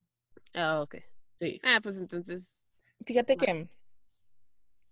Ah, 0.54 0.82
ok. 0.82 0.96
Sí. 1.36 1.60
Ah, 1.64 1.80
pues 1.82 1.98
entonces. 1.98 2.62
Fíjate 3.06 3.36
Ma- 3.36 3.46
que 3.46 3.68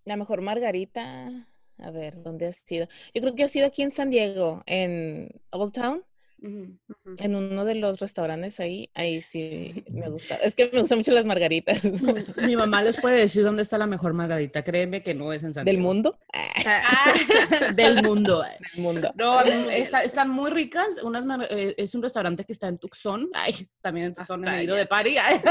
la 0.06 0.18
mejor 0.18 0.42
margarita, 0.42 1.48
a 1.78 1.92
ver, 1.92 2.22
¿dónde 2.22 2.48
has 2.48 2.58
sido? 2.58 2.88
Yo 3.14 3.22
creo 3.22 3.36
que 3.36 3.44
has 3.44 3.52
sido 3.52 3.68
aquí 3.68 3.82
en 3.84 3.92
San 3.92 4.10
Diego, 4.10 4.64
en 4.66 5.30
Old 5.52 5.74
Town, 5.74 6.04
En 6.42 7.36
uno 7.36 7.66
de 7.66 7.76
los 7.76 8.00
restaurantes 8.00 8.60
ahí. 8.60 8.90
Ahí 8.94 9.22
sí 9.22 9.84
me 9.90 10.10
gusta. 10.10 10.36
Es 10.36 10.56
que 10.56 10.70
me 10.72 10.80
gustan 10.82 11.00
mucho 11.00 11.12
las 11.12 11.26
margaritas. 11.26 11.82
Mi 12.38 12.56
mamá 12.56 12.82
les 12.82 12.98
puede 13.00 13.18
decir 13.18 13.44
dónde 13.44 13.64
está 13.64 13.78
la 13.78 13.88
mejor 13.88 14.14
margarita. 14.14 14.64
Créeme 14.64 15.04
que 15.04 15.14
no 15.14 15.34
es 15.34 15.44
en 15.44 15.50
San 15.52 15.66
¿Del 15.66 15.78
mundo? 15.80 16.18
Ah, 16.34 17.14
del 17.76 18.02
mundo. 18.04 18.42
del 18.44 18.82
mundo. 18.84 19.12
No, 19.16 19.44
no, 19.44 19.70
está- 19.70 20.04
están 20.04 20.30
muy 20.30 20.50
ricas. 20.52 21.02
Unas 21.04 21.26
mar- 21.26 21.48
eh, 21.50 21.76
es 21.78 21.94
un 21.96 22.02
restaurante 22.02 22.44
que 22.46 22.54
está 22.54 22.68
en 22.68 22.78
Tucson. 22.78 23.30
Ay, 23.34 23.68
también 23.82 24.08
en 24.08 24.14
Tucson 24.14 24.44
Hasta 24.48 24.60
he 24.60 24.64
ido 24.64 24.76
de 24.76 24.86
party. 24.86 25.18
ay. 25.18 25.42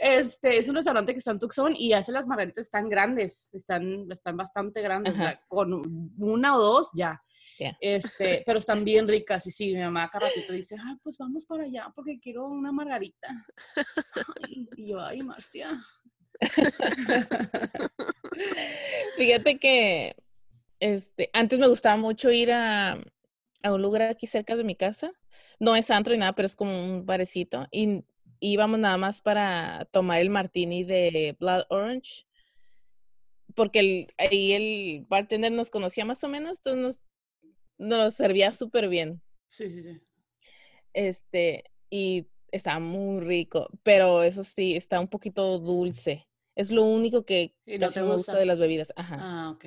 Este, 0.00 0.58
es 0.58 0.68
un 0.68 0.74
restaurante 0.76 1.12
que 1.12 1.18
está 1.18 1.30
en 1.30 1.38
Tucson 1.38 1.74
y 1.76 1.92
hace 1.92 2.12
las 2.12 2.26
margaritas 2.26 2.70
tan 2.70 2.88
grandes. 2.88 3.50
Están, 3.52 4.10
están 4.10 4.36
bastante 4.36 4.82
grandes. 4.82 5.14
o 5.14 5.16
sea, 5.16 5.28
Ajá. 5.30 5.40
con 5.48 6.12
una 6.18 6.56
o 6.56 6.60
dos 6.60 6.90
ya. 6.94 7.22
Ya. 7.58 7.76
Este, 7.80 8.42
pero 8.46 8.58
están 8.58 8.84
bien 8.84 9.06
ricas. 9.08 9.46
Y 9.46 9.50
sí, 9.50 9.74
mi 9.74 9.80
mamá 9.80 10.08
cada 10.10 10.26
ratito 10.28 10.52
dice, 10.52 10.76
ay, 10.82 10.96
pues 11.02 11.18
vamos 11.18 11.44
para 11.44 11.64
allá 11.64 11.92
porque 11.94 12.18
quiero 12.20 12.46
una 12.46 12.72
margarita. 12.72 13.28
Ay, 14.44 14.68
y 14.76 14.88
yo, 14.88 15.00
ay, 15.00 15.22
Marcia. 15.22 15.80
Fíjate 19.16 19.58
que 19.58 20.16
este, 20.80 21.30
antes 21.32 21.58
me 21.58 21.68
gustaba 21.68 21.96
mucho 21.96 22.30
ir 22.30 22.52
a, 22.52 22.92
a 23.62 23.72
un 23.72 23.82
lugar 23.82 24.02
aquí 24.02 24.26
cerca 24.26 24.56
de 24.56 24.64
mi 24.64 24.74
casa. 24.76 25.12
No 25.60 25.76
es 25.76 25.90
antro 25.90 26.12
ni 26.12 26.18
nada, 26.20 26.34
pero 26.34 26.46
es 26.46 26.56
como 26.56 26.82
un 26.84 27.06
barecito. 27.06 27.66
Y 27.70 28.04
íbamos 28.40 28.78
nada 28.80 28.96
más 28.96 29.20
para 29.20 29.86
tomar 29.92 30.20
el 30.20 30.30
martini 30.30 30.82
de 30.84 31.36
Blood 31.38 31.64
Orange. 31.68 32.26
Porque 33.54 33.78
el- 33.80 34.06
ahí 34.18 34.52
el 34.52 35.06
bartender 35.08 35.52
nos 35.52 35.70
conocía 35.70 36.04
más 36.04 36.24
o 36.24 36.28
menos, 36.28 36.58
entonces 36.58 36.82
nos, 36.82 37.04
nos 37.82 38.14
servía 38.14 38.52
súper 38.52 38.88
bien. 38.88 39.20
Sí, 39.48 39.68
sí, 39.68 39.82
sí. 39.82 40.00
Este, 40.92 41.64
y 41.90 42.26
estaba 42.50 42.78
muy 42.80 43.20
rico, 43.20 43.68
pero 43.82 44.22
eso 44.22 44.44
sí, 44.44 44.76
está 44.76 45.00
un 45.00 45.08
poquito 45.08 45.58
dulce. 45.58 46.26
Es 46.54 46.70
lo 46.70 46.84
único 46.84 47.24
que 47.24 47.54
no 47.66 47.78
casi 47.78 48.00
me 48.00 48.06
gusta 48.06 48.32
gusta. 48.32 48.38
de 48.38 48.46
las 48.46 48.58
bebidas. 48.58 48.92
Ajá 48.96 49.16
Ah, 49.20 49.50
ok. 49.50 49.64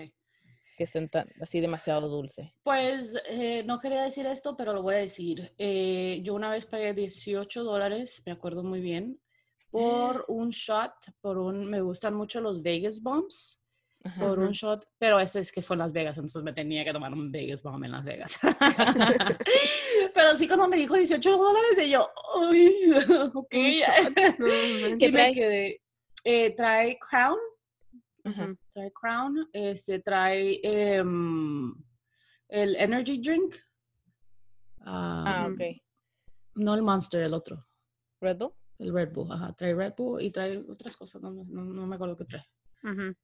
que 0.77 0.83
estén 0.83 1.09
tan, 1.09 1.27
así 1.41 1.61
demasiado 1.61 2.09
dulce. 2.09 2.53
Pues 2.63 3.17
eh, 3.29 3.63
no 3.65 3.79
quería 3.79 4.03
decir 4.03 4.25
esto, 4.25 4.55
pero 4.57 4.73
lo 4.73 4.81
voy 4.83 4.95
a 4.95 4.97
decir. 4.99 5.53
Eh, 5.57 6.19
yo 6.23 6.33
una 6.35 6.51
vez 6.51 6.65
pagué 6.65 6.93
18 6.93 7.63
dólares, 7.63 8.21
me 8.25 8.33
acuerdo 8.33 8.61
muy 8.63 8.81
bien, 8.81 9.19
por 9.71 10.25
un 10.27 10.49
shot, 10.49 10.93
por 11.21 11.37
un, 11.37 11.65
me 11.69 11.81
gustan 11.81 12.13
mucho 12.13 12.39
los 12.41 12.61
Vegas 12.61 13.01
Bombs, 13.01 13.61
Ajá. 14.05 14.19
por 14.21 14.37
un 14.39 14.51
shot, 14.51 14.87
pero 14.99 15.19
ese 15.19 15.39
es 15.39 15.51
que 15.51 15.61
fue 15.63 15.73
en 15.75 15.79
Las 15.79 15.91
Vegas, 15.91 16.15
entonces 16.17 16.43
me 16.43 16.53
tenía 16.53 16.85
que 16.85 16.93
tomar 16.93 17.11
un 17.11 17.31
Vegas 17.31 17.63
Bomb 17.63 17.83
en 17.85 17.91
Las 17.91 18.05
Vegas. 18.05 18.39
pero 20.13 20.35
sí 20.35 20.47
cuando 20.47 20.67
me 20.67 20.77
dijo 20.77 20.95
18 20.95 21.37
dólares, 21.37 21.77
y 21.83 21.89
yo, 21.91 22.07
uy, 22.39 22.71
ok. 23.33 23.49
¿Qué 23.49 24.95
me 24.99 25.11
trae? 25.11 25.33
quedé, 25.33 25.81
eh, 26.23 26.55
trae 26.55 26.97
Crown, 26.99 27.37
Ajá. 28.23 28.55
trae 28.73 28.91
Crown, 28.93 29.49
este, 29.53 29.99
trae 29.99 30.59
em, 30.63 31.73
el 32.49 32.75
Energy 32.75 33.19
Drink. 33.19 33.55
Ah, 34.81 35.23
Ah, 35.45 35.47
ok. 35.51 35.61
No 36.55 36.75
el 36.75 36.83
Monster, 36.83 37.23
el 37.23 37.33
otro. 37.33 37.65
Red 38.21 38.37
Bull. 38.37 38.53
El 38.77 38.93
Red 38.93 39.11
Bull, 39.13 39.31
ajá. 39.31 39.53
Trae 39.53 39.73
Red 39.73 39.93
Bull 39.97 40.21
y 40.21 40.31
trae 40.31 40.57
otras 40.69 40.95
cosas, 40.95 41.21
no, 41.21 41.31
me- 41.31 41.43
no, 41.45 41.63
no 41.63 41.87
me 41.87 41.95
acuerdo 41.95 42.15
qué 42.17 42.25
trae. 42.25 42.45
Ujú. 42.83 43.15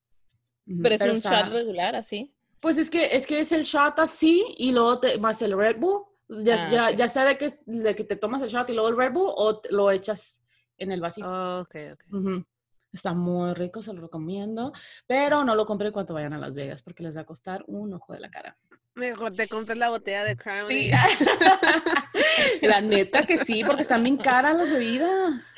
Pero 0.65 0.95
es 0.95 1.01
un 1.01 1.15
shot 1.17 1.51
regular, 1.51 1.95
así. 1.95 2.33
Pues 2.59 2.77
es 2.77 2.89
que, 2.89 3.15
es 3.15 3.25
que 3.27 3.39
es 3.39 3.51
el 3.51 3.63
shot 3.63 3.97
así 3.99 4.45
y 4.57 4.71
luego 4.71 4.99
te- 4.99 5.17
más 5.17 5.41
el 5.41 5.57
Red 5.57 5.77
Bull. 5.79 6.03
Ya, 6.29 6.55
Ah, 6.63 6.69
ya, 6.69 6.91
ya 6.91 7.09
sea 7.09 7.25
de 7.25 7.37
que, 7.37 7.59
de 7.65 7.95
que 7.95 8.03
te 8.03 8.15
tomas 8.15 8.41
el 8.41 8.49
shot 8.49 8.69
y 8.69 8.73
luego 8.73 8.87
el 8.89 8.97
Red 8.97 9.11
Bull 9.13 9.33
o 9.35 9.61
lo 9.71 9.91
echas 9.91 10.43
en 10.77 10.91
el 10.91 11.01
vasito. 11.01 11.27
Oh, 11.27 11.61
ok, 11.61 11.75
ok. 11.93 12.45
Está 12.93 13.13
muy 13.13 13.53
rico, 13.53 13.81
se 13.81 13.93
lo 13.93 14.01
recomiendo. 14.01 14.71
Pero 15.07 15.43
no 15.43 15.55
lo 15.55 15.65
compren 15.65 15.91
cuando 15.91 16.13
vayan 16.13 16.33
a 16.33 16.37
Las 16.37 16.55
Vegas 16.55 16.83
porque 16.83 17.03
les 17.03 17.15
va 17.15 17.21
a 17.21 17.25
costar 17.25 17.63
un 17.67 17.93
ojo 17.93 18.13
de 18.13 18.19
la 18.19 18.29
cara. 18.29 18.57
Mejor 18.95 19.31
te 19.31 19.47
compras 19.47 19.77
la 19.77 19.89
botella 19.89 20.23
de 20.25 20.35
Crown. 20.35 20.69
Sí. 20.69 20.91
la 22.61 22.81
neta 22.81 23.25
que 23.25 23.37
sí, 23.37 23.63
porque 23.65 23.81
están 23.83 24.03
bien 24.03 24.17
caras 24.17 24.55
las 24.57 24.71
bebidas. 24.71 25.55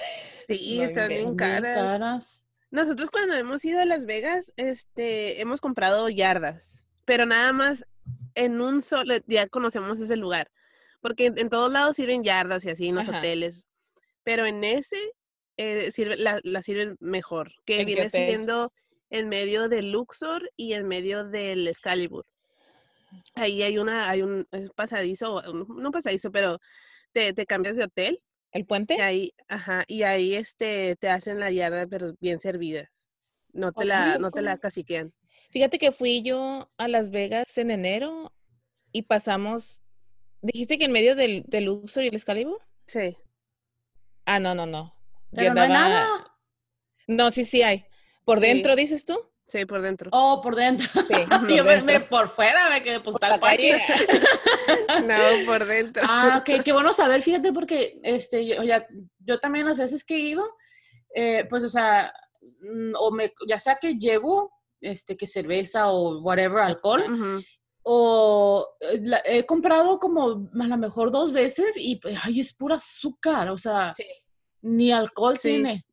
Sí, 0.48 0.81
están. 0.81 1.07
Bien 1.10 1.36
caras. 1.36 1.75
caras. 1.77 2.48
Nosotros 2.73 3.11
cuando 3.11 3.35
hemos 3.35 3.63
ido 3.63 3.79
a 3.79 3.85
Las 3.85 4.07
Vegas, 4.07 4.51
este, 4.57 5.39
hemos 5.39 5.61
comprado 5.61 6.09
yardas, 6.09 6.83
pero 7.05 7.27
nada 7.27 7.53
más 7.53 7.85
en 8.33 8.61
un 8.61 8.81
solo, 8.81 9.13
ya 9.27 9.47
conocemos 9.47 9.99
ese 9.99 10.17
lugar, 10.17 10.49
porque 10.99 11.27
en, 11.27 11.37
en 11.37 11.49
todos 11.49 11.71
lados 11.71 11.95
sirven 11.95 12.23
yardas 12.23 12.65
y 12.65 12.71
así 12.71 12.87
en 12.87 12.95
los 12.95 13.07
Ajá. 13.07 13.19
hoteles, 13.19 13.67
pero 14.23 14.47
en 14.47 14.63
ese 14.63 14.97
eh, 15.57 15.91
sirve, 15.91 16.17
la, 16.17 16.39
la 16.41 16.63
sirven 16.63 16.97
mejor, 16.99 17.53
que 17.63 17.81
¿En 17.81 17.85
qué 17.85 17.93
viene 17.93 18.09
siendo 18.09 18.73
en 19.11 19.29
medio 19.29 19.69
del 19.69 19.91
Luxor 19.91 20.49
y 20.57 20.73
en 20.73 20.87
medio 20.87 21.25
del 21.25 21.67
Excalibur. 21.67 22.25
Ahí 23.35 23.61
hay 23.61 23.77
una, 23.77 24.09
hay 24.09 24.23
un 24.23 24.47
pasadizo, 24.75 25.43
no 25.53 25.91
pasadizo, 25.91 26.31
pero 26.31 26.57
te, 27.11 27.33
te 27.33 27.45
cambias 27.45 27.77
de 27.77 27.83
hotel 27.83 28.19
¿El 28.53 28.65
puente? 28.65 28.95
y 28.98 29.01
ahí, 29.01 29.31
ajá, 29.50 29.83
y 29.88 30.03
ahí 30.03 30.36
este 30.36 30.95
te 30.95 31.10
hacen 31.10 31.39
la 31.39 31.51
yarda, 31.51 31.88
pero 31.88 32.13
bien 32.19 32.39
servidas. 32.39 32.89
No 33.51 33.72
te 33.74 33.81
¿Oh, 33.81 33.86
la, 33.86 34.13
sí? 34.13 34.19
no 34.22 34.31
te 34.31 34.41
la 34.41 34.57
caciquean. 34.57 35.13
Fíjate 35.51 35.77
que 35.79 35.91
fui 35.91 36.22
yo 36.24 36.72
a 36.77 36.88
Las 36.88 37.12
Vegas 37.12 37.57
en 37.57 37.72
enero 37.72 38.31
y 38.91 39.03
pasamos. 39.03 39.81
¿Dijiste 40.41 40.77
que 40.77 40.86
en 40.86 40.91
medio 40.91 41.15
del, 41.15 41.43
del 41.48 41.65
Luxor 41.65 42.03
y 42.03 42.07
el 42.07 42.15
Excalibur? 42.15 42.60
Sí. 42.88 43.17
Ah, 44.25 44.39
no, 44.39 44.55
no, 44.55 44.65
no. 44.65 44.95
Pero 45.31 45.53
no 45.53 45.62
hay 45.62 45.69
nada. 45.69 46.07
No, 47.07 47.31
sí, 47.31 47.43
sí 47.43 47.62
hay. 47.63 47.86
¿Por 48.25 48.39
Sí. 48.39 48.45
dentro 48.48 48.75
dices 48.75 49.05
tú? 49.05 49.17
Sí, 49.47 49.65
por 49.65 49.81
dentro. 49.81 50.09
Oh, 50.13 50.41
por 50.41 50.55
dentro. 50.55 50.89
Sí. 51.07 51.13
Yo 51.55 51.63
me, 51.63 52.00
por 52.01 52.29
fuera 52.29 52.69
me 52.69 52.81
quedé 52.81 53.00
pues 53.00 53.13
Por 53.13 53.19
tal 53.21 53.39
calle. 53.39 53.81
No, 55.05 55.45
por 55.45 55.65
dentro. 55.65 56.03
Ah, 56.07 56.38
ok, 56.41 56.63
qué 56.63 56.71
bueno 56.73 56.93
saber, 56.93 57.21
fíjate, 57.21 57.51
porque 57.51 58.00
este, 58.03 58.45
yo, 58.45 58.63
ya, 58.63 58.88
yo 59.19 59.39
también 59.39 59.65
las 59.65 59.77
veces 59.77 60.03
que 60.05 60.15
he 60.15 60.19
ido, 60.19 60.43
eh, 61.13 61.45
pues, 61.50 61.63
o 61.63 61.69
sea, 61.69 62.13
mm, 62.62 62.93
o 62.97 63.12
me, 63.12 63.33
ya 63.47 63.57
sea 63.57 63.77
que 63.79 63.95
llevo, 63.97 64.51
este, 64.81 65.17
que 65.17 65.27
cerveza 65.27 65.89
o 65.91 66.19
whatever, 66.21 66.59
alcohol, 66.59 67.03
o 67.83 68.67
eh, 68.79 69.00
la- 69.03 69.21
he 69.25 69.45
comprado 69.45 70.00
como 70.00 70.50
a 70.59 70.67
lo 70.67 70.77
mejor 70.77 71.12
dos 71.12 71.31
veces 71.33 71.75
y, 71.77 71.97
pues, 71.97 72.17
ay, 72.23 72.39
es 72.39 72.53
pura 72.53 72.75
azúcar, 72.77 73.50
o 73.50 73.57
sea, 73.57 73.93
Sí. 73.95 74.05
ni 74.62 74.91
alcohol 74.91 75.38
Sí. 75.38 75.50
tiene. 75.50 75.85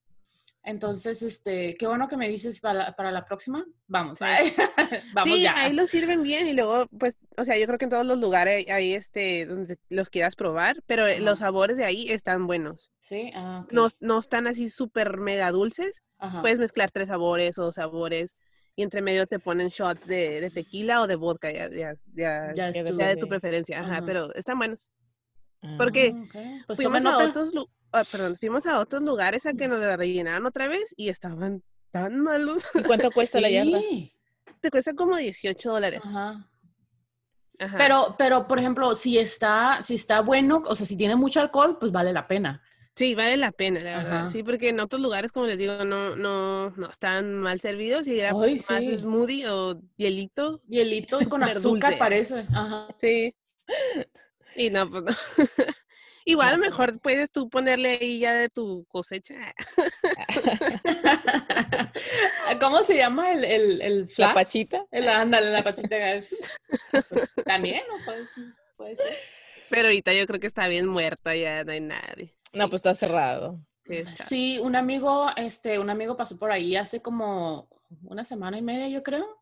Entonces, 0.63 1.23
este, 1.23 1.75
qué 1.77 1.87
bueno 1.87 2.07
que 2.09 2.17
me 2.17 2.29
dices 2.29 2.61
para 2.61 2.75
la, 2.75 2.97
para 2.97 3.11
la 3.11 3.25
próxima. 3.25 3.65
Vamos, 3.87 4.19
Sí. 4.19 4.25
vamos 5.15 5.35
sí, 5.37 5.43
ya. 5.43 5.55
ahí 5.57 5.73
los 5.73 5.89
sirven 5.89 6.23
bien 6.23 6.47
y 6.47 6.53
luego, 6.53 6.87
pues, 6.99 7.17
o 7.37 7.45
sea, 7.45 7.57
yo 7.59 7.67
creo 7.67 7.79
que 7.79 7.87
en 7.87 7.91
todos 7.91 8.05
los 8.07 8.19
lugares 8.19 8.69
hay 8.69 8.95
este, 8.95 9.47
donde 9.47 9.79
los 9.89 10.11
quieras 10.11 10.37
probar, 10.37 10.83
pero 10.87 11.07
eh, 11.07 11.21
los 11.21 11.39
sabores 11.39 11.77
de 11.77 11.85
ahí 11.85 12.09
están 12.11 12.47
buenos. 12.47 12.93
Sí, 13.01 13.33
ah. 13.35 13.67
No, 13.71 13.89
no 14.01 14.19
están 14.19 14.47
así 14.47 14.69
súper 14.69 15.17
mega 15.17 15.51
dulces. 15.51 16.03
Ajá. 16.19 16.43
Puedes 16.43 16.59
mezclar 16.59 16.91
tres 16.91 17.09
sabores 17.09 17.59
o 17.59 17.65
dos 17.65 17.77
sabores 17.77 18.37
y 18.77 18.83
entre 18.83 19.01
medio 19.01 19.27
te 19.27 19.39
ponen 19.39 19.69
shots 19.69 20.07
de, 20.07 20.41
de 20.41 20.51
tequila 20.51 21.01
o 21.01 21.07
de 21.07 21.17
vodka, 21.17 21.51
ya, 21.51 21.71
ya, 21.71 21.95
ya, 22.15 22.53
ya 22.55 22.73
de 22.83 23.17
tu 23.17 23.29
preferencia. 23.29 23.81
Ajá, 23.81 23.97
Ajá. 23.97 24.03
pero 24.07 24.35
están 24.35 24.59
buenos. 24.59 24.89
Porque 25.77 26.15
Ah. 26.35 26.63
Pues 26.67 26.77
Fuimos 26.77 27.05
a 27.05 27.19
otros, 27.19 27.51
ah, 27.93 28.05
perdón, 28.11 28.37
fuimos 28.39 28.67
a 28.67 28.79
otros 28.81 29.03
lugares 29.03 29.45
a 29.47 29.53
que 29.53 29.69
nos 29.69 29.81
la 29.81 29.97
rellenaran 29.97 30.47
otra 30.47 30.69
vez 30.69 30.95
y 30.97 31.09
estaban 31.09 31.63
tan 31.91 32.21
malos. 32.21 32.65
¿Y 32.75 32.83
cuánto 32.83 33.11
cuesta 33.13 33.41
la 33.41 33.51
yarda? 33.51 33.79
Sí. 33.81 34.13
Te 34.61 34.71
cuesta 34.71 34.95
como 34.95 35.17
18 35.17 35.71
dólares. 35.71 36.01
Ajá. 36.05 36.47
Ajá. 37.59 37.77
Pero, 37.79 38.15
pero, 38.19 38.47
por 38.49 38.59
ejemplo, 38.59 38.95
si 38.95 39.19
está, 39.19 39.83
si 39.83 39.95
está 39.97 40.21
bueno, 40.23 40.63
o 40.67 40.75
sea, 40.75 40.87
si 40.87 40.97
tiene 40.97 41.15
mucho 41.17 41.41
alcohol, 41.41 41.77
pues 41.79 41.93
vale 41.93 42.13
la 42.13 42.27
pena. 42.27 42.63
Sí, 42.97 43.15
vale 43.15 43.37
la 43.37 43.53
pena, 43.53 43.81
la 43.81 43.99
verdad. 43.99 44.31
Sí, 44.31 44.43
porque 44.43 44.71
en 44.71 44.81
otros 44.81 45.01
lugares, 45.01 45.31
como 45.31 45.47
les 45.47 45.59
digo, 45.59 45.85
no, 45.85 46.17
no, 46.17 46.71
no 46.71 46.91
están 46.91 47.35
mal 47.39 47.61
servidos 47.61 48.07
y 48.07 48.19
era 48.19 48.31
Ay, 48.31 48.55
más 48.55 48.81
sí. 48.81 48.99
smoothie 48.99 49.47
o 49.49 49.81
hielito. 49.97 50.61
Hielito 50.69 51.21
y 51.21 51.27
con 51.27 51.43
azúcar 51.45 51.91
dulce. 51.93 51.97
parece. 51.99 52.47
Ajá. 52.53 52.89
Sí. 52.99 53.35
Y 54.61 54.69
no, 54.69 54.91
pues 54.91 55.05
no. 55.05 55.13
Igual 56.27 56.61
No, 56.61 56.67
mejor 56.67 57.01
puedes 57.01 57.31
tú 57.31 57.49
ponerle 57.49 57.99
ahí 57.99 58.19
ya 58.19 58.35
de 58.35 58.51
tu 58.51 58.85
cosecha. 58.91 59.35
¿Cómo 62.61 62.85
se 62.85 62.97
llama 62.97 63.33
el, 63.33 63.43
el, 63.43 63.81
el 63.81 64.09
¿La 64.19 64.35
pachita? 64.35 64.85
El, 64.91 65.09
ándale, 65.09 65.51
la 65.51 65.65
pachita. 65.65 65.97
Pues, 66.91 67.35
también, 67.47 67.81
¿no? 67.89 68.05
Puede 68.05 68.27
ser. 68.27 68.45
Puede 68.77 68.97
ser. 68.97 69.17
Pero 69.71 69.85
ahorita 69.85 70.13
yo 70.13 70.27
creo 70.27 70.41
que 70.41 70.47
está 70.47 70.69
bien 70.69 70.87
muerta, 70.87 71.35
ya 71.35 71.65
no 71.65 71.73
hay 71.73 71.81
nadie. 71.81 72.37
No, 72.53 72.69
pues 72.69 72.81
está 72.81 72.95
cerrado. 72.95 73.59
Sí, 74.23 74.59
un 74.59 74.77
amigo, 74.77 75.31
este, 75.37 75.79
un 75.79 75.89
amigo 75.89 76.19
pasó 76.19 76.39
por 76.39 76.53
ahí 76.53 76.77
hace 76.77 77.01
como 77.01 77.67
una 78.03 78.25
semana 78.25 78.59
y 78.59 78.63
media, 78.63 78.89
yo 78.89 79.03
creo. 79.03 79.41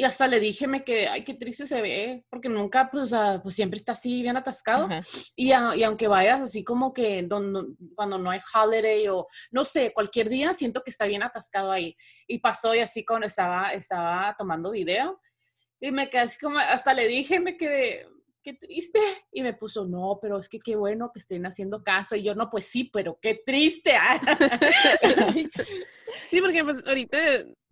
Y 0.00 0.04
hasta 0.04 0.28
le 0.28 0.38
dije, 0.38 0.68
me 0.68 0.84
que, 0.84 1.08
ay, 1.08 1.24
qué 1.24 1.34
triste 1.34 1.66
se 1.66 1.82
ve, 1.82 2.24
porque 2.30 2.48
nunca, 2.48 2.88
pues, 2.88 3.02
o 3.02 3.06
sea, 3.06 3.40
pues 3.42 3.56
siempre 3.56 3.78
está 3.78 3.92
así, 3.92 4.22
bien 4.22 4.36
atascado. 4.36 4.88
Y, 5.34 5.50
a- 5.50 5.74
y 5.74 5.82
aunque 5.82 6.06
vayas 6.06 6.40
así 6.40 6.62
como 6.62 6.92
que 6.94 7.24
don- 7.24 7.76
cuando 7.96 8.16
no 8.16 8.30
hay 8.30 8.38
holiday 8.54 9.08
o 9.08 9.26
no 9.50 9.64
sé, 9.64 9.92
cualquier 9.92 10.28
día 10.28 10.54
siento 10.54 10.84
que 10.84 10.90
está 10.90 11.06
bien 11.06 11.24
atascado 11.24 11.72
ahí. 11.72 11.96
Y 12.28 12.38
pasó 12.38 12.76
y 12.76 12.78
así 12.78 13.04
cuando 13.04 13.26
estaba, 13.26 13.72
estaba 13.72 14.36
tomando 14.38 14.70
video 14.70 15.20
y 15.80 15.90
me 15.92 16.10
quedé 16.10 16.22
así 16.22 16.38
como, 16.38 16.58
hasta 16.58 16.94
le 16.94 17.08
dije, 17.08 17.40
me 17.40 17.56
quedé, 17.56 18.06
qué 18.44 18.54
triste. 18.54 19.00
Y 19.32 19.42
me 19.42 19.54
puso, 19.54 19.84
no, 19.86 20.18
pero 20.22 20.38
es 20.38 20.48
que 20.48 20.60
qué 20.60 20.76
bueno 20.76 21.10
que 21.12 21.20
estén 21.20 21.46
haciendo 21.46 21.82
caso. 21.82 22.16
Y 22.16 22.22
yo, 22.24 22.34
no, 22.36 22.50
pues 22.50 22.66
sí, 22.66 22.90
pero 22.92 23.18
qué 23.20 23.40
triste. 23.44 23.94
Sí, 26.30 26.40
porque 26.40 26.64
pues 26.64 26.86
ahorita 26.86 27.18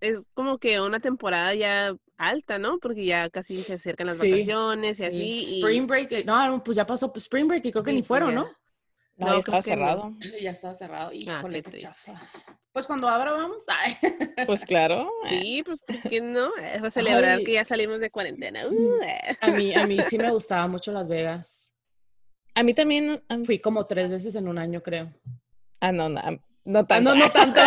es 0.01 0.27
como 0.35 0.59
que 0.59 0.81
una 0.81 1.01
temporada 1.01 1.55
ya 1.55 1.95
alta, 2.19 2.59
¿no? 2.59 2.79
Porque 2.79 3.05
ya 3.05 3.29
casi 3.31 3.59
se 3.59 3.75
acercan 3.75 4.07
las 4.09 4.19
Sí, 4.19 4.31
vacaciones 4.31 4.93
y 5.01 5.03
Sí, 5.03 5.05
así. 5.05 5.23
y- 5.57 5.61
Spring 5.61 5.87
Break, 5.87 6.13
eh, 6.13 6.25
no, 6.25 6.63
pues 6.65 6.77
ya 6.77 6.87
pasó 6.87 7.13
Spring 7.17 7.47
Break 7.49 7.65
y 7.67 7.73
creo 7.73 7.85
que 7.85 7.91
Sí, 7.91 7.97
ni 7.97 8.03
pues 8.03 8.09
fueron, 8.09 8.31
ya. 8.31 8.35
¿no? 8.37 8.45
No, 9.19 9.27
No, 9.27 9.33
ya 9.35 9.39
estaba 9.39 9.57
no. 9.59 9.63
cerrado. 9.63 10.13
Ya 10.43 10.51
está 10.51 10.75
cerrado. 10.75 11.13
Híjole, 11.13 11.33
Ah, 11.37 11.43
qué 11.43 11.63
qué 11.63 11.71
triste. 11.71 11.89
chafa. 11.89 12.21
Pues 12.73 12.87
cuando 12.87 13.09
abra 13.09 13.33
vamos. 13.33 13.65
Ay. 13.69 13.97
Pues 14.47 14.65
claro. 14.67 15.11
eh, 15.31 15.41
Sí, 15.41 15.63
pues 15.65 15.79
¿por 15.87 16.11
qué 16.11 16.21
no? 16.21 16.55
Es 16.57 16.79
para 16.79 16.91
celebrar 16.91 17.39
Ay. 17.39 17.45
que 17.45 17.53
ya 17.55 17.65
salimos 17.65 18.01
de 18.01 18.11
cuarentena. 18.11 18.67
Uh, 18.69 19.01
eh. 19.03 19.37
A 19.41 19.47
mí, 19.53 19.75
a 19.75 19.87
mí 19.87 19.99
sí 20.03 20.19
me 20.19 20.31
gustaba 20.31 20.69
mucho 20.69 20.93
Las 20.93 21.09
Vegas. 21.09 21.73
A 22.55 22.63
mí 22.63 22.75
también. 22.75 23.23
a 23.29 23.37
mí- 23.39 23.47
Fui 23.47 23.59
como 23.59 23.85
tres 23.87 24.11
veces 24.11 24.35
en 24.35 24.49
un 24.49 24.59
año, 24.59 24.83
creo. 24.83 25.11
Ah, 25.81 25.93
no, 25.93 26.11
no, 26.11 26.21
no 26.65 26.79
Ah, 26.81 26.87
tanto. 26.87 27.15
no, 27.15 27.25
no 27.25 27.31
tanto. 27.31 27.61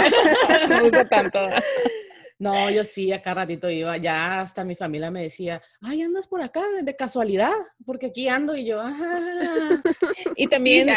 no 0.91 1.07
tanto. 1.07 1.39
No, 2.39 2.71
yo 2.71 2.85
sí, 2.85 3.11
acá 3.11 3.33
ratito 3.33 3.69
iba. 3.69 3.97
Ya 3.97 4.39
hasta 4.39 4.63
mi 4.63 4.75
familia 4.75 5.11
me 5.11 5.23
decía, 5.23 5.61
ay, 5.81 6.01
andas 6.01 6.25
por 6.25 6.41
acá 6.41 6.63
de 6.81 6.95
casualidad, 6.95 7.51
porque 7.85 8.07
aquí 8.07 8.29
ando 8.29 8.55
y 8.55 8.65
yo, 8.65 8.79
ah. 8.81 9.81
Y 10.37 10.47
también, 10.47 10.89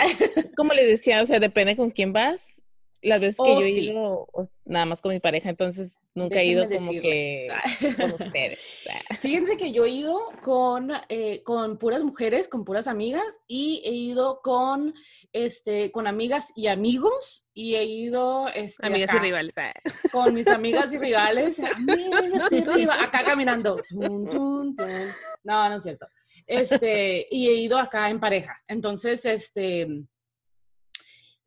como 0.56 0.72
les 0.72 0.87
decía, 0.87 1.20
o 1.20 1.26
sea, 1.26 1.40
depende 1.40 1.76
con 1.76 1.90
quién 1.90 2.12
vas. 2.12 2.62
Las 3.02 3.21
veces 3.21 3.37
que 3.37 3.42
Oh, 3.42 3.61
yo 3.61 3.66
he 3.66 3.71
sí. 3.73 3.90
ido, 3.90 4.28
nada 4.64 4.87
más 4.87 5.00
con 5.00 5.12
mi 5.12 5.18
pareja, 5.18 5.50
entonces 5.50 5.99
nunca 6.14 6.40
he 6.40 6.47
ido 6.47 6.68
como 6.68 6.92
que 6.92 7.49
con 7.97 8.12
ustedes. 8.12 8.59
Fíjense 9.21 9.56
que 9.56 9.73
yo 9.73 9.85
he 9.85 9.90
ido 9.90 10.18
con, 10.42 10.92
eh, 11.09 11.42
con 11.42 11.79
puras 11.79 12.05
mujeres, 12.05 12.46
con 12.46 12.64
puras 12.64 12.87
amigas, 12.87 13.24
y 13.48 13.83
he 13.85 13.92
ido 13.92 14.40
con, 14.40 14.94
este, 15.33 15.90
con 15.90 16.07
amigas 16.07 16.53
y 16.55 16.68
amigos, 16.68 17.44
y 17.53 17.74
he 17.74 17.85
ido 17.85 18.48
este, 18.55 18.87
Amigas 18.87 19.14
y 19.14 19.18
rivales. 19.18 19.55
ah. 19.57 19.72
con 20.12 20.33
mis 20.33 20.46
amigas 20.46 20.92
y 20.92 20.98
rivales, 21.00 21.59
amigas 21.61 22.53
y 22.53 22.61
rivales, 22.61 23.05
acá 23.05 23.24
caminando. 23.24 23.77
Tun, 23.88 24.29
tun, 24.29 24.77
tun. 24.77 24.87
No, 25.42 25.68
no 25.68 25.77
es 25.77 25.83
cierto. 25.83 26.07
Este, 26.46 27.27
y 27.31 27.48
he 27.48 27.55
ido 27.55 27.79
acá 27.79 28.11
en 28.11 28.20
pareja. 28.20 28.61
Entonces, 28.68 29.24
este, 29.24 29.87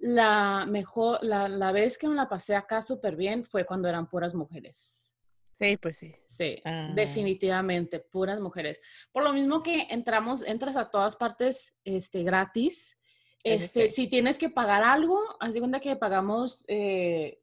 la 0.08 0.68
mejor, 0.68 1.18
la, 1.24 1.48
la 1.50 1.72
vez 1.72 1.98
que 1.98 2.08
me 2.08 2.14
la 2.14 2.30
pasé 2.30 2.56
acá 2.56 2.84
súper 2.84 3.16
bien 3.16 3.44
fue 3.44 3.66
cuando 3.66 3.88
eran 3.88 4.08
puras 4.08 4.36
mujeres. 4.36 5.16
Sí, 5.60 5.78
pues 5.78 5.98
sí. 5.98 6.16
Sí, 6.28 6.62
Ah. 6.64 6.92
definitivamente, 6.94 8.00
puras 8.00 8.40
mujeres. 8.40 8.80
Por 9.12 9.24
lo 9.24 9.34
mismo 9.34 9.64
que 9.64 9.88
entramos, 9.90 10.44
entras 10.44 10.76
a 10.76 10.92
todas 10.92 11.16
partes 11.16 11.74
este, 11.84 12.22
gratis. 12.22 13.00
Este, 13.44 13.88
sí. 13.88 13.96
Si 14.04 14.08
tienes 14.08 14.38
que 14.38 14.50
pagar 14.50 14.84
algo, 14.84 15.20
haz 15.40 15.56
de 15.56 15.60
cuenta 15.60 15.80
que 15.80 15.96
pagamos, 15.96 16.66
eh, 16.68 17.42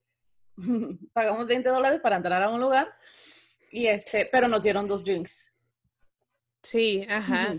pagamos 1.13 1.49
20 1.49 1.69
dólares 1.69 2.01
para 2.01 2.15
entrar 2.17 2.45
a 2.45 2.49
un 2.51 2.61
lugar, 2.61 2.95
y 3.73 3.89
este, 3.89 4.27
pero 4.31 4.47
nos 4.47 4.63
dieron 4.63 4.87
dos 4.87 5.03
drinks. 5.03 5.53
Sí, 6.63 7.05
ajá. 7.09 7.57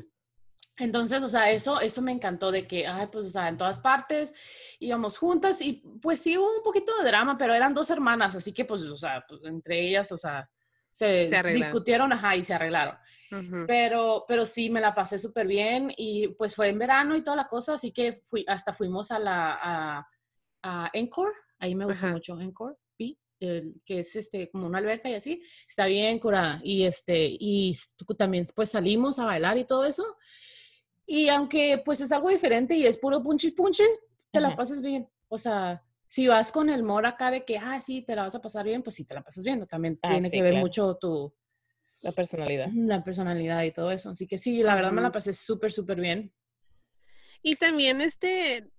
Entonces, 0.78 1.22
o 1.22 1.30
sea, 1.30 1.52
eso, 1.52 1.80
eso 1.80 2.02
me 2.02 2.12
encantó 2.12 2.52
de 2.52 2.68
que, 2.68 2.88
ay, 2.88 3.08
pues, 3.12 3.26
o 3.28 3.30
sea, 3.30 3.48
en 3.48 3.58
todas 3.58 3.80
partes 3.80 4.34
íbamos 4.80 5.18
juntas 5.18 5.62
y 5.62 5.84
pues 6.02 6.20
sí 6.20 6.36
hubo 6.38 6.58
un 6.58 6.64
poquito 6.64 6.92
de 6.98 7.06
drama, 7.06 7.38
pero 7.38 7.54
eran 7.54 7.74
dos 7.76 7.90
hermanas, 7.92 8.36
así 8.36 8.54
que 8.54 8.66
pues, 8.66 8.82
o 8.84 8.98
sea, 8.98 9.24
pues, 9.28 9.42
entre 9.46 9.80
ellas, 9.88 10.12
o 10.12 10.18
sea, 10.18 10.50
se, 10.92 11.28
Se 11.28 11.52
discutieron, 11.54 12.12
ajá, 12.14 12.36
y 12.36 12.44
se 12.44 12.54
arreglaron. 12.54 12.96
Ujú. 13.32 13.66
Pero, 13.68 14.26
pero 14.28 14.46
sí, 14.46 14.70
me 14.70 14.80
la 14.82 14.94
pasé 14.94 15.18
súper 15.18 15.48
bien 15.48 15.92
y 15.98 16.28
pues 16.30 16.54
fue 16.56 16.70
en 16.70 16.78
verano 16.80 17.16
y 17.16 17.24
toda 17.24 17.36
la 17.38 17.48
cosa, 17.48 17.74
así 17.76 17.92
que 17.92 18.22
fui, 18.28 18.46
hasta 18.48 18.74
fuimos 18.74 19.10
a 19.12 19.18
la, 19.20 19.60
a, 19.62 20.08
a 20.64 20.90
Encore, 20.94 21.34
ahí 21.60 21.74
me 21.76 21.86
gustó 21.86 22.06
Ajá. 22.08 22.14
mucho 22.16 22.40
Encore, 22.40 22.76
Pi, 22.96 23.20
el- 23.40 23.76
que 23.86 24.00
es 24.00 24.16
este, 24.16 24.50
como 24.52 24.68
una 24.68 24.78
alberca 24.80 25.10
y 25.10 25.16
así, 25.16 25.44
está 25.68 25.86
bien 25.88 26.20
curada. 26.20 26.62
Y 26.64 26.84
este, 26.84 27.28
y 27.40 27.72
s- 27.72 27.90
también 28.18 28.46
pues 28.56 28.70
salimos 28.72 29.18
a 29.20 29.26
bailar 29.26 29.58
y 29.58 29.66
todo 29.66 29.86
eso. 29.86 30.18
Y 31.16 31.30
aunque 31.30 31.80
pues 31.86 32.02
es 32.02 32.12
algo 32.12 32.30
diferente 32.30 32.74
y 32.74 32.88
es 32.88 32.98
puro 32.98 33.22
punchi 33.22 33.52
punchi, 33.52 33.84
te 34.32 34.42
la 34.42 34.56
pasas 34.56 34.82
bien. 34.82 35.08
O 35.30 35.38
sea, 35.38 35.84
si 36.08 36.28
vas 36.28 36.52
con 36.52 36.72
el 36.72 36.82
mor 36.82 37.06
acá 37.06 37.30
de 37.30 37.46
que, 37.46 37.60
ah, 37.60 37.80
sí, 37.80 38.02
te 38.02 38.16
la 38.16 38.24
vas 38.24 38.34
a 38.34 38.42
pasar 38.42 38.66
bien, 38.66 38.82
pues 38.82 38.96
sí, 38.96 39.06
te 39.06 39.14
la 39.14 39.22
pasas 39.22 39.44
bien. 39.44 39.64
También 39.68 40.00
Ah, 40.02 40.10
tiene 40.10 40.32
sí, 40.32 40.38
que 40.38 40.42
ver 40.42 40.54
claro. 40.54 40.66
mucho 40.66 40.96
tu, 40.96 41.32
La 42.02 42.12
personalidad. 42.14 42.68
la 42.74 43.04
personalidad 43.04 43.62
y 43.62 43.72
todo 43.72 43.92
eso. 43.92 44.10
Así 44.10 44.26
que 44.26 44.40
sí, 44.40 44.64
la 44.64 44.74
verdad 44.74 44.92
me 44.92 45.04
la 45.04 45.12
pasé 45.12 45.36
súper, 45.36 45.72
súper 45.72 46.02
bien. 46.02 46.34
Y 47.44 47.58
también 47.58 48.02
este 48.02 48.72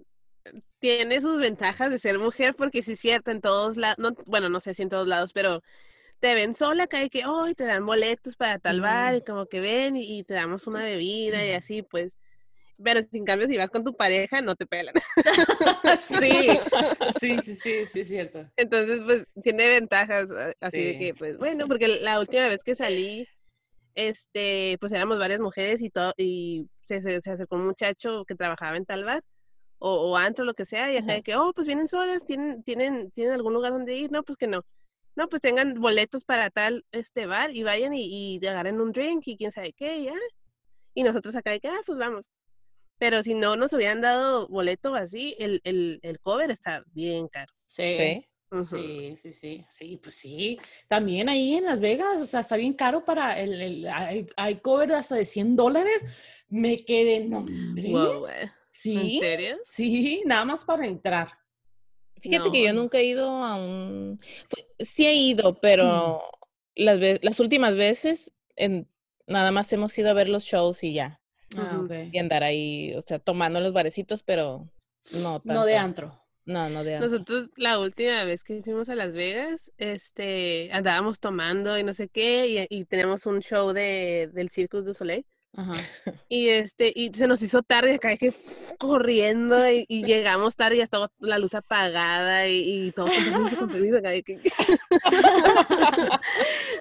tiene 0.81 1.20
sus 1.20 1.38
ventajas 1.38 1.88
de 1.88 1.99
ser 2.01 2.18
mujer, 2.18 2.57
porque 2.57 2.83
sí 2.83 2.94
es 2.94 3.01
cierto, 3.01 3.31
en 3.31 3.42
todos 3.42 3.77
lados, 3.77 3.99
no, 3.99 4.12
bueno, 4.27 4.49
no 4.49 4.59
sé 4.59 4.75
si 4.75 4.83
en 4.83 4.88
todos 4.88 5.07
lados, 5.07 5.33
pero 5.33 5.62
te 6.18 6.35
ven 6.35 6.57
sola 6.57 6.85
acá 6.85 7.05
y 7.05 7.11
que, 7.11 7.27
hoy 7.27 7.55
te 7.55 7.64
dan 7.64 7.87
boletos 7.87 8.35
para 8.35 8.59
tal 8.59 8.81
bar 8.81 9.14
y 9.14 9.23
como 9.23 9.47
que 9.47 9.61
ven 9.61 9.97
y, 9.97 10.18
y 10.18 10.25
te 10.25 10.35
damos 10.35 10.66
una 10.66 10.83
bebida 10.83 11.47
y 11.47 11.53
así, 11.53 11.83
pues. 11.83 12.12
Pero 12.83 13.01
sin 13.11 13.25
cambio, 13.25 13.47
si 13.47 13.57
vas 13.57 13.71
con 13.71 13.85
tu 13.85 13.95
pareja, 13.95 14.41
no 14.43 14.55
te 14.57 14.67
pelan. 14.67 14.95
sí, 16.03 16.49
sí, 17.21 17.41
sí, 17.41 17.55
sí, 17.57 17.87
sí, 17.87 18.01
es 18.01 18.09
cierto. 18.09 18.47
Entonces, 18.57 19.01
pues, 19.05 19.25
tiene 19.43 19.69
ventajas 19.69 20.31
a- 20.31 20.53
así 20.61 20.83
de 20.83 20.99
que, 20.99 21.15
pues, 21.15 21.39
bueno, 21.39 21.67
porque 21.69 21.89
la 21.89 22.19
última 22.21 22.49
vez 22.49 22.63
que 22.65 22.75
salí, 22.75 23.27
este, 23.95 24.77
pues 24.81 24.93
éramos 24.93 25.19
varias 25.19 25.41
mujeres 25.41 25.81
y 25.83 25.91
todo, 25.91 26.13
y 26.17 26.69
se, 26.85 27.01
se, 27.01 27.21
se 27.23 27.31
acercó 27.31 27.57
un 27.57 27.67
muchacho 27.67 28.25
que 28.27 28.35
trabajaba 28.35 28.77
en 28.77 28.85
tal 28.87 29.05
bar, 29.05 29.23
o, 29.79 29.93
o 29.95 30.17
antro, 30.17 30.45
lo 30.45 30.55
que 30.55 30.65
sea, 30.67 30.93
y 30.93 30.97
acá 30.97 31.13
de 31.13 31.23
que, 31.23 31.37
oh, 31.37 31.53
pues 31.55 31.67
vienen 31.67 31.89
solas, 31.89 32.25
tienen, 32.27 32.63
tienen, 32.65 33.11
tienen 33.13 33.35
algún 33.35 33.55
lugar 33.55 33.73
donde 33.73 33.95
ir, 33.97 34.11
no, 34.11 34.23
pues 34.25 34.37
que 34.39 34.47
no. 34.47 34.63
No, 35.17 35.29
pues 35.29 35.43
tengan 35.43 35.75
boletos 35.75 36.25
para 36.25 36.51
tal 36.51 36.85
este 36.91 37.27
bar 37.27 37.53
y 37.53 37.63
vayan 37.63 37.95
y, 37.95 38.37
y 38.41 38.47
agarren 38.47 38.81
un 38.81 38.91
drink 38.91 39.23
y 39.29 39.37
quién 39.37 39.53
sabe 39.53 39.73
qué, 39.73 39.99
y, 39.99 40.09
ah, 40.09 40.15
y 40.95 41.03
nosotros 41.05 41.37
acá 41.37 41.51
de 41.53 41.61
que, 41.61 41.69
ah, 41.69 41.81
pues 41.87 41.99
vamos. 41.99 42.31
Pero 43.05 43.23
si 43.23 43.35
no 43.35 43.55
nos 43.55 43.71
hubieran 43.75 44.01
dado 44.01 44.49
boleto 44.49 44.95
así, 44.95 45.37
el, 45.38 45.61
el, 45.64 45.99
el 46.03 46.21
cover 46.21 46.51
está 46.51 46.83
bien 46.95 47.29
caro. 47.29 47.53
Sí. 47.67 47.93
Sí. 47.99 48.27
Sí, 48.64 49.14
sí, 49.19 49.33
sí, 49.35 49.67
sí, 49.69 50.01
pues 50.03 50.14
sí. 50.14 50.59
También 50.88 51.29
ahí 51.29 51.55
en 51.57 51.67
Las 51.67 51.83
Vegas, 51.83 52.19
o 52.23 52.25
sea, 52.25 52.40
está 52.40 52.57
bien 52.57 52.73
caro 52.73 53.05
para 53.05 53.38
el, 53.38 53.61
el- 53.61 53.88
hay, 53.88 54.27
hay 54.38 54.57
cover 54.61 54.93
hasta 54.93 55.17
de 55.17 55.27
100 55.27 55.55
dólares. 55.55 56.03
Me 56.49 56.83
quedé, 56.83 57.27
no, 57.27 57.40
hombre. 57.40 57.90
Wow, 57.90 58.27
eh. 58.29 58.33
¿En 58.45 58.51
Sí, 58.71 59.19
serio? 59.21 59.59
sí, 59.64 60.23
nada 60.25 60.47
más 60.47 60.64
para 60.64 60.87
entrar. 60.87 61.29
Fíjate 62.23 62.51
que 62.51 62.62
yo 62.64 62.73
nunca 62.73 62.97
he 63.01 63.05
ido 63.05 63.29
a 63.29 63.57
un... 63.57 64.19
Sí 64.79 65.05
he 65.07 65.12
ido, 65.14 65.61
pero 65.61 66.23
las, 66.75 66.99
las 67.21 67.38
últimas 67.38 67.77
veces 67.77 68.33
en... 68.57 68.88
nada 69.27 69.51
más 69.51 69.71
hemos 69.75 69.99
ido 69.99 70.09
a 70.09 70.14
ver 70.14 70.31
los 70.31 70.45
shows 70.45 70.83
y 70.85 70.95
ya. 70.95 71.21
Ah. 71.59 72.05
Y 72.12 72.19
andar 72.19 72.43
ahí, 72.45 72.95
o 72.95 73.03
sea, 73.03 73.19
tomando 73.19 73.59
en 73.59 73.64
los 73.64 73.73
barecitos, 73.73 74.23
pero 74.23 74.69
No, 75.12 75.40
No 75.45 75.64
de 75.64 75.73
tanto. 75.75 75.85
antro. 76.11 76.21
No, 76.47 76.69
no 76.69 76.85
de 76.85 76.97
antro. 76.97 77.11
Nosotros 77.11 77.49
la 77.57 77.79
última 77.79 78.23
vez 78.25 78.45
que 78.45 78.62
fuimos 78.62 78.88
a 78.90 78.95
Las 78.95 79.14
Vegas, 79.14 79.71
este, 79.79 80.69
andábamos 80.73 81.19
tomando 81.21 81.79
y 81.79 81.85
no 81.85 81.95
sé 81.95 82.09
qué, 82.09 82.67
y, 82.71 82.77
y 82.81 82.85
tenemos 82.85 83.25
un 83.27 83.40
show 83.40 83.73
de, 83.73 84.29
del 84.33 84.51
Circus 84.51 84.85
du 84.85 84.93
Soleil. 84.95 85.25
Ajá. 85.57 85.75
Y 86.29 86.49
este, 86.49 86.93
y 86.95 87.11
se 87.14 87.29
nos 87.29 87.40
hizo 87.43 87.62
tarde 87.62 87.95
acá, 87.95 88.17
que 88.17 88.33
corriendo, 88.79 89.71
y, 89.71 89.85
y 89.88 90.05
llegamos 90.07 90.57
tarde 90.57 90.75
y 90.77 90.79
ya 90.79 90.85
estaba 90.85 91.11
la 91.19 91.38
luz 91.38 91.55
apagada, 91.55 92.47
y, 92.49 92.87
y 92.88 92.93
todo 92.93 93.07
con 93.07 93.25
permiso, 93.25 93.57
con 93.57 93.69
permiso, 93.71 93.99
acá, 93.99 94.11
de 94.11 94.23
que- 94.23 94.40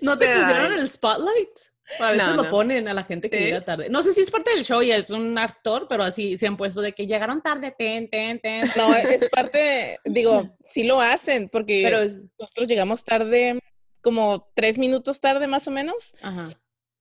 ¿No 0.01 0.17
te 0.17 0.25
Pero, 0.25 0.39
pusieron 0.41 0.73
el 0.73 0.89
spotlight? 0.89 1.59
A 1.99 2.11
veces 2.11 2.27
No, 2.29 2.35
lo 2.35 2.43
no. 2.43 2.49
ponen 2.49 2.87
a 2.87 2.93
la 2.93 3.03
gente 3.03 3.29
que 3.29 3.37
¿Sí? 3.37 3.43
llega 3.45 3.63
tarde. 3.63 3.89
No 3.89 4.01
sé 4.03 4.13
si 4.13 4.21
es 4.21 4.31
parte 4.31 4.51
del 4.53 4.63
show 4.63 4.81
y 4.81 4.91
es 4.91 5.09
un 5.09 5.37
actor, 5.37 5.87
pero 5.87 6.03
así 6.03 6.37
se 6.37 6.47
han 6.47 6.57
puesto 6.57 6.81
de 6.81 6.93
que 6.93 7.05
llegaron 7.07 7.41
tarde, 7.41 7.73
ten, 7.77 8.09
ten, 8.09 8.39
ten. 8.39 8.63
No, 8.75 8.95
es 8.95 9.29
parte, 9.29 9.99
digo, 10.05 10.55
sí 10.71 10.83
lo 10.83 10.99
hacen, 11.01 11.49
porque 11.49 11.81
Pero 11.83 11.99
nosotros 12.39 12.67
llegamos 12.67 13.03
tarde, 13.03 13.59
como 14.01 14.49
tres 14.55 14.77
minutos 14.77 15.19
tarde 15.19 15.47
más 15.47 15.67
o 15.67 15.71
menos. 15.71 16.15
Ajá, 16.21 16.49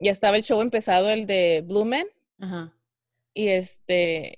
Ya 0.01 0.13
estaba 0.13 0.37
el 0.37 0.43
show 0.45 0.61
empezado, 0.61 1.09
el 1.11 1.27
de 1.27 1.65
Blue 1.67 1.85
Man, 1.85 2.07
ajá. 2.41 2.73
y 3.35 3.49
este, 3.49 4.37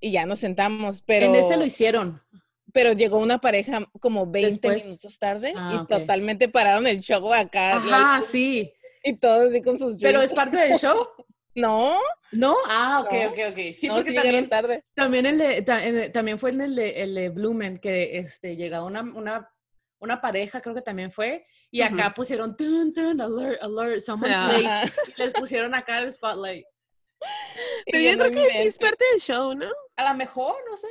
y 0.00 0.10
ya 0.12 0.26
nos 0.26 0.38
sentamos, 0.40 1.02
pero, 1.02 1.26
En 1.26 1.34
ese 1.34 1.56
lo 1.56 1.64
hicieron. 1.64 2.20
pero 2.72 2.92
llegó 2.92 3.18
una 3.18 3.38
pareja 3.40 3.86
como 4.00 4.26
20 4.26 4.48
Después. 4.68 4.84
minutos 4.86 5.18
tarde 5.18 5.52
Ah, 5.56 5.72
y 5.74 5.76
ok. 5.82 5.88
totalmente 5.88 6.48
pararon 6.48 6.86
el 6.86 7.00
show 7.00 7.32
acá. 7.34 7.76
Ajá, 7.76 8.22
sí. 8.22 8.72
Y 9.04 9.16
todos 9.16 9.48
así 9.48 9.62
con 9.62 9.78
sus 9.78 9.98
Pero 9.98 10.20
es 10.22 10.32
parte 10.32 10.56
del 10.58 10.78
show. 10.78 11.08
No, 11.54 11.98
¿No? 12.30 12.56
Ah, 12.66 13.02
ok, 13.04 13.12
No. 13.12 13.28
ok, 13.28 13.38
ok. 13.50 13.58
Sí, 13.74 13.86
no, 13.86 13.96
porque 13.96 14.08
sí 14.12 14.16
también, 14.16 14.48
tarde. 14.48 14.84
también, 14.94 15.26
el 15.26 15.36
de- 15.36 15.60
ta- 15.60 15.84
en 15.84 15.98
el- 15.98 16.10
también 16.10 16.38
fue 16.38 16.48
en 16.48 16.62
el 16.62 16.74
de, 16.74 17.02
el 17.02 17.14
de 17.14 17.28
Blumen 17.28 17.76
que 17.78 18.16
este, 18.16 18.56
llegaba 18.56 18.86
una, 18.86 19.02
una, 19.02 19.50
una 19.98 20.18
pareja, 20.22 20.62
creo 20.62 20.74
que 20.74 20.80
también 20.80 21.10
fue, 21.12 21.44
y 21.70 21.82
acá 21.82 22.14
pusieron 22.14 22.56
tun, 22.56 22.94
tun, 22.94 23.20
alert, 23.20 23.62
alert, 23.62 24.00
someone's 24.00 24.64
late. 24.64 24.92
Y 25.18 25.20
Les 25.20 25.30
pusieron 25.34 25.74
acá 25.74 25.98
el 25.98 26.10
spotlight. 26.10 26.64
Pero 27.84 27.98
yo 28.02 28.18
creo 28.18 28.30
que 28.32 28.50
sí 28.62 28.68
es 28.68 28.78
parte 28.78 29.04
del 29.12 29.20
show, 29.20 29.54
¿no? 29.54 29.66
A 29.96 30.08
lo 30.10 30.14
mejor, 30.16 30.56
no 30.70 30.74
sé. 30.78 30.88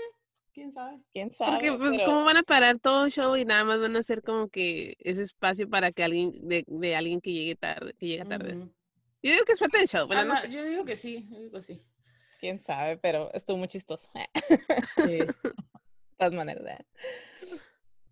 ¿Quién 0.62 0.72
sabe? 0.72 1.00
¿Quién 1.12 1.34
sabe? 1.34 1.52
Porque, 1.54 1.72
pues, 1.74 1.94
Pero- 1.98 2.06
¿cómo 2.06 2.24
van 2.24 2.38
a 2.38 2.44
parar 2.44 2.78
todo 2.78 3.06
el 3.06 3.12
show 3.12 3.36
y 3.36 3.46
nada 3.46 3.64
más 3.64 3.80
van 3.80 3.96
a 3.96 4.00
hacer 4.00 4.22
como 4.22 4.48
que 4.48 4.96
ese 5.00 5.24
espacio 5.24 5.68
para 5.68 5.92
que 5.92 6.04
alguien, 6.04 6.34
de, 6.48 6.64
de 6.68 6.96
alguien 6.96 7.20
que 7.20 7.34
llegue 7.34 7.56
tarde, 7.56 7.96
que 7.98 8.06
llega 8.06 8.26
tarde? 8.26 8.54
Yo 9.24 9.32
digo 9.32 9.44
que 9.44 9.54
es 9.54 9.60
parte 9.60 9.80
del 9.80 9.88
show, 9.88 10.08
pero 10.08 10.24
no 10.24 10.34
Ajá, 10.34 10.44
sé. 10.44 10.52
Yo 10.52 10.64
digo 10.64 10.86
que 10.86 10.96
sí, 10.96 11.28
yo 11.32 11.40
digo 11.40 11.54
que 11.54 11.62
sí. 11.62 11.82
quién 12.40 12.60
sabe, 12.60 12.98
pero 12.98 13.34
estuvo 13.34 13.58
muy 13.58 13.68
chistoso. 13.70 14.12
Sí. 15.04 15.18
De 15.18 15.34
todas 16.18 16.36
maneras. 16.36 16.64
¿eh? 16.80 16.86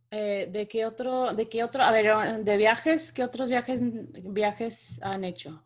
Eh, 0.09 0.47
¿De 0.51 0.67
qué 0.67 0.87
otro, 0.87 1.33
de 1.35 1.47
qué 1.49 1.63
otro, 1.63 1.83
a 1.83 1.91
ver, 1.91 2.43
de 2.43 2.57
viajes, 2.57 3.11
qué 3.11 3.23
otros 3.23 3.47
viajes, 3.47 3.79
viajes 3.83 4.99
han 5.03 5.23
hecho? 5.23 5.63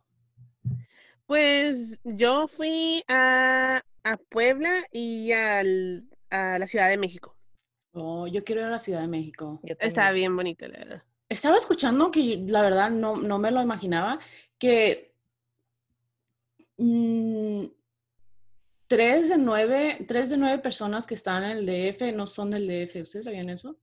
Pues 1.26 1.98
yo 2.04 2.50
fui 2.50 3.02
a, 3.08 3.82
a 4.04 4.18
Puebla 4.18 4.84
y 4.92 5.32
al, 5.32 6.04
a 6.34 6.58
la 6.58 6.68
Ciudad 6.68 6.90
de 6.90 6.98
México. 6.98 7.36
Oh, 7.94 8.26
yo 8.28 8.44
quiero 8.44 8.62
ir 8.62 8.68
a 8.68 8.72
la 8.72 8.80
Ciudad 8.80 9.02
de 9.02 9.08
México. 9.08 9.62
También. 9.80 10.14
bien 10.14 10.36
bonito, 10.36 10.68
la 10.68 10.80
verdad. 10.80 11.04
Estaba 11.30 11.58
escuchando 11.58 12.12
que 12.12 12.44
la 12.48 12.62
verdad 12.62 12.90
no, 12.90 13.18
no 13.18 13.38
me 13.40 13.52
lo 13.52 13.62
imaginaba, 13.62 14.20
que 14.58 15.16
mm, 16.78 17.66
tres 18.88 19.30
de 19.30 19.38
nueve, 19.38 20.06
tres 20.08 20.32
de 20.32 20.38
nueve 20.38 20.58
personas 20.60 21.06
que 21.06 21.14
están 21.14 21.44
en 21.44 21.58
el 21.58 21.66
DF 21.66 22.14
no 22.14 22.28
son 22.28 22.52
del 22.52 22.68
DF. 22.68 23.02
¿Ustedes 23.02 23.26
sabían 23.26 23.50
eso? 23.50 23.78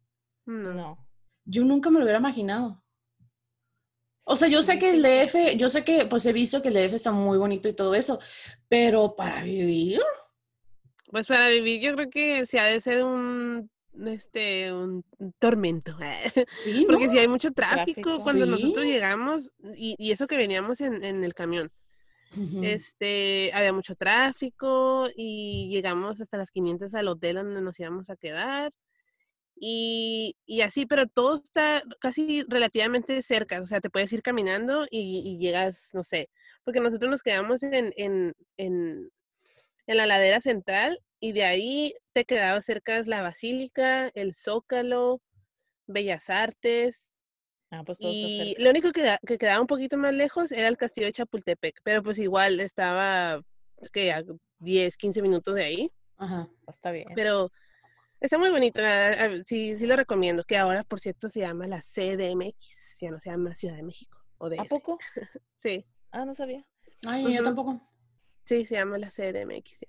No. 0.46 0.74
No. 0.74 1.08
Yo 1.44 1.64
nunca 1.64 1.90
me 1.90 1.98
lo 1.98 2.04
hubiera 2.04 2.18
imaginado. 2.18 2.82
O 4.24 4.36
sea, 4.36 4.48
yo 4.48 4.62
sé 4.62 4.78
que 4.78 4.90
el 4.90 5.02
DF, 5.02 5.56
yo 5.56 5.68
sé 5.68 5.84
que, 5.84 6.06
pues 6.06 6.26
he 6.26 6.32
visto 6.32 6.62
que 6.62 6.68
el 6.68 6.74
DF 6.74 6.94
está 6.94 7.10
muy 7.10 7.38
bonito 7.38 7.68
y 7.68 7.74
todo 7.74 7.94
eso, 7.94 8.20
pero 8.68 9.16
para 9.16 9.42
vivir, 9.42 10.00
Pues 11.10 11.26
para 11.26 11.48
vivir 11.48 11.80
yo 11.80 11.94
creo 11.94 12.10
que 12.10 12.46
sí 12.46 12.58
ha 12.58 12.64
de 12.64 12.80
ser 12.80 13.02
un, 13.02 13.70
este, 14.06 14.72
un 14.72 15.04
tormento. 15.38 15.96
sí, 16.64 16.82
¿no? 16.82 16.86
Porque 16.88 17.08
si 17.08 17.18
hay 17.18 17.28
mucho 17.28 17.52
tráfico, 17.52 18.02
Tráfico. 18.02 18.22
cuando 18.22 18.46
nosotros 18.46 18.84
llegamos, 18.84 19.50
y, 19.76 19.96
y 19.98 20.12
eso 20.12 20.26
que 20.26 20.36
veníamos 20.36 20.80
en, 20.80 21.04
en 21.04 21.24
el 21.24 21.34
camión, 21.34 21.72
este, 22.62 23.50
había 23.54 23.72
mucho 23.72 23.96
tráfico 23.96 25.08
y 25.16 25.68
llegamos 25.68 26.20
hasta 26.20 26.36
las 26.36 26.52
500 26.52 26.94
al 26.94 27.08
hotel 27.08 27.36
donde 27.36 27.60
nos 27.60 27.78
íbamos 27.80 28.08
a 28.08 28.16
quedar. 28.16 28.72
Y, 29.62 30.36
y 30.46 30.62
así, 30.62 30.86
pero 30.86 31.06
todo 31.06 31.34
está 31.34 31.82
casi 32.00 32.42
relativamente 32.48 33.20
cerca, 33.20 33.60
o 33.60 33.66
sea, 33.66 33.80
te 33.80 33.90
puedes 33.90 34.10
ir 34.12 34.22
caminando 34.22 34.86
y, 34.90 35.22
y 35.22 35.36
llegas, 35.36 35.90
no 35.92 36.02
sé, 36.02 36.30
porque 36.64 36.80
nosotros 36.80 37.10
nos 37.10 37.22
quedamos 37.22 37.62
en, 37.62 37.92
en, 37.96 38.32
en, 38.56 39.10
en 39.90 39.96
la 39.96 40.06
ladera 40.06 40.40
central 40.40 41.00
y 41.18 41.32
de 41.32 41.42
ahí 41.42 41.94
te 42.12 42.24
quedaba 42.24 42.62
cerca 42.62 43.02
la 43.06 43.22
Basílica, 43.22 44.08
el 44.14 44.36
Zócalo, 44.36 45.20
Bellas 45.88 46.30
Artes, 46.30 47.10
Ah, 47.72 47.82
pues 47.84 47.98
todo 47.98 48.12
y 48.12 48.54
lo 48.58 48.70
único 48.70 48.92
que, 48.92 49.16
que 49.26 49.36
quedaba 49.36 49.60
un 49.60 49.66
poquito 49.66 49.96
más 49.96 50.14
lejos 50.14 50.52
era 50.52 50.68
el 50.68 50.76
castillo 50.76 51.08
de 51.08 51.12
Chapultepec, 51.12 51.80
pero 51.82 52.04
pues 52.04 52.20
igual 52.20 52.60
estaba 52.60 53.42
que 53.92 54.12
a 54.12 54.22
10, 54.60 54.96
15 54.96 55.22
minutos 55.22 55.56
de 55.56 55.64
ahí, 55.64 55.92
Ajá. 56.16 56.48
Está 56.68 56.92
bien. 56.92 57.08
pero 57.16 57.50
está 58.20 58.38
muy 58.38 58.50
bonito, 58.50 58.80
sí, 59.44 59.76
sí 59.76 59.86
lo 59.86 59.96
recomiendo, 59.96 60.44
que 60.44 60.56
ahora 60.56 60.84
por 60.84 61.00
cierto 61.00 61.28
se 61.28 61.40
llama 61.40 61.66
la 61.66 61.82
CDMX, 61.82 62.98
ya 63.00 63.10
no 63.10 63.18
se 63.18 63.30
llama 63.30 63.56
Ciudad 63.56 63.74
de 63.74 63.82
México, 63.82 64.18
o 64.38 64.46
¿A 64.46 64.64
poco? 64.66 64.98
Sí, 65.56 65.84
Ah, 66.12 66.24
no 66.24 66.34
sabía. 66.34 66.64
Ay, 67.06 67.34
yo 67.34 67.42
tampoco. 67.42 67.89
Sí, 68.50 68.66
se 68.66 68.74
llama 68.74 68.98
la 68.98 69.10
CDMX. 69.10 69.86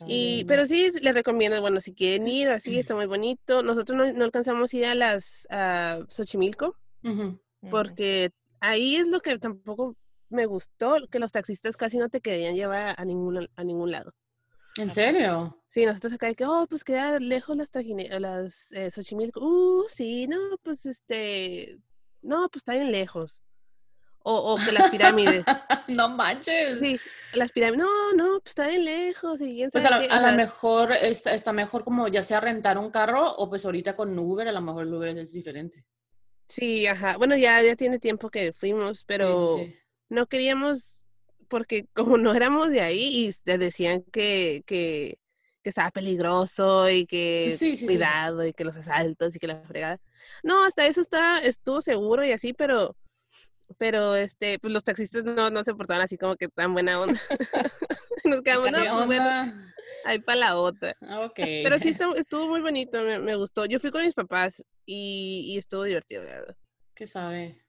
Ah, 0.00 0.04
Y, 0.08 0.44
pero 0.44 0.64
sí, 0.64 0.90
les 1.02 1.14
recomiendo, 1.14 1.60
bueno, 1.60 1.80
si 1.80 1.92
quieren 1.94 2.26
ir 2.26 2.48
así, 2.48 2.78
está 2.78 2.94
muy 2.94 3.06
bonito. 3.06 3.62
Nosotros 3.62 3.98
no, 3.98 4.10
no 4.12 4.24
alcanzamos 4.24 4.72
a 4.72 4.76
ir 4.76 4.86
a 4.86 4.94
las 4.94 5.46
a 5.50 5.98
Xochimilco, 6.08 6.76
porque 7.70 8.30
ahí 8.60 8.96
es 8.96 9.08
lo 9.08 9.20
que 9.20 9.38
tampoco 9.38 9.96
me 10.30 10.46
gustó, 10.46 10.96
que 11.10 11.18
los 11.18 11.32
taxistas 11.32 11.76
casi 11.76 11.98
no 11.98 12.08
te 12.08 12.20
querían 12.20 12.54
llevar 12.54 12.94
a 12.96 13.04
ningún, 13.04 13.48
a 13.54 13.64
ningún 13.64 13.90
lado. 13.90 14.12
¿En 14.78 14.90
serio? 14.92 15.58
Sí, 15.66 15.84
nosotros 15.84 16.12
acá 16.12 16.28
de 16.28 16.36
que, 16.36 16.46
oh, 16.46 16.66
pues 16.68 16.84
queda 16.84 17.18
lejos 17.18 17.56
las, 17.56 17.70
las 18.20 18.72
eh, 18.72 18.90
Xochimilco. 18.90 19.40
Uh, 19.40 19.84
sí, 19.88 20.26
no, 20.26 20.38
pues 20.62 20.86
este, 20.86 21.78
no, 22.22 22.48
pues 22.48 22.62
está 22.62 22.74
bien 22.74 22.92
lejos. 22.92 23.42
O, 24.22 24.54
o 24.54 24.56
que 24.56 24.72
las 24.72 24.90
pirámides. 24.90 25.44
no 25.88 26.08
manches. 26.10 26.78
Sí, 26.78 26.98
las 27.32 27.52
pirámides. 27.52 27.78
No, 27.84 28.12
no, 28.12 28.40
pues 28.40 28.50
está 28.50 28.68
bien 28.68 28.84
lejos. 28.84 29.40
Y 29.40 29.54
quién 29.56 29.70
Pues 29.70 29.84
a 29.84 29.90
la- 29.90 30.00
qué, 30.00 30.08
a 30.12 30.32
mejor 30.32 30.92
está, 30.92 31.34
está 31.34 31.52
mejor 31.52 31.84
como 31.84 32.06
ya 32.08 32.22
sea 32.22 32.40
rentar 32.40 32.76
un 32.78 32.90
carro 32.90 33.34
o 33.36 33.48
pues 33.48 33.64
ahorita 33.64 33.96
con 33.96 34.18
Uber, 34.18 34.46
a 34.48 34.52
lo 34.52 34.60
mejor 34.60 34.86
el 34.86 34.94
Uber 34.94 35.16
es 35.18 35.32
diferente. 35.32 35.84
Sí, 36.48 36.86
ajá. 36.86 37.16
Bueno, 37.16 37.36
ya, 37.36 37.62
ya 37.62 37.76
tiene 37.76 37.98
tiempo 37.98 38.28
que 38.30 38.52
fuimos, 38.52 38.98
Sí, 38.98 39.00
sí, 39.00 39.04
pero 39.06 39.56
sí. 39.56 39.76
no 40.08 40.26
queríamos, 40.26 41.06
porque 41.48 41.86
como 41.94 42.18
no 42.18 42.34
éramos 42.34 42.70
de 42.70 42.80
ahí 42.80 43.26
y 43.28 43.32
te 43.44 43.56
decían 43.56 44.02
que, 44.12 44.62
que, 44.66 45.18
que 45.62 45.68
estaba 45.70 45.90
peligroso 45.92 46.90
y 46.90 47.06
que 47.06 47.54
Sí, 47.56 47.70
sí, 47.70 47.76
sí. 47.78 47.86
cuidado 47.86 48.44
y 48.44 48.52
que 48.52 48.64
los 48.64 48.76
asaltos 48.76 49.36
y 49.36 49.38
que 49.38 49.46
la 49.46 49.62
fregada. 49.62 49.98
No, 50.42 50.64
hasta 50.64 50.86
eso 50.86 51.00
está, 51.00 51.38
estuvo 51.38 51.80
seguro 51.82 52.24
y 52.24 52.32
así, 52.32 52.52
pero, 52.52 52.96
pero 53.78 54.14
este, 54.14 54.58
pues 54.58 54.72
los 54.72 54.84
taxistas 54.84 55.24
no, 55.24 55.50
no 55.50 55.64
se 55.64 55.74
portaban 55.74 56.02
así 56.02 56.16
como 56.18 56.36
que 56.36 56.48
tan 56.48 56.72
buena 56.72 57.00
onda. 57.00 57.20
Nos 58.24 58.42
quedamos, 58.42 58.70
no, 58.70 58.78
¿Qué 58.78 58.88
pues 58.90 59.06
bueno, 59.06 59.24
onda? 59.24 59.72
ahí 60.04 60.18
para 60.18 60.38
la 60.40 60.56
otra. 60.56 60.94
Ah. 61.02 61.30
Pero 61.34 61.78
sí 61.78 61.88
estuvo, 61.98 62.14
estuvo 62.16 62.48
muy 62.48 62.60
bonito, 62.60 63.02
me, 63.02 63.18
me 63.18 63.34
gustó. 63.36 63.64
Yo 63.66 63.80
fui 63.80 63.90
con 63.90 64.02
mis 64.04 64.14
papás 64.14 64.62
y, 64.84 65.44
y 65.54 65.58
estuvo 65.58 65.84
divertido, 65.84 66.22
la 66.24 66.32
verdad. 66.32 66.56
¿Qué 66.94 67.06
sabe? 67.06 67.62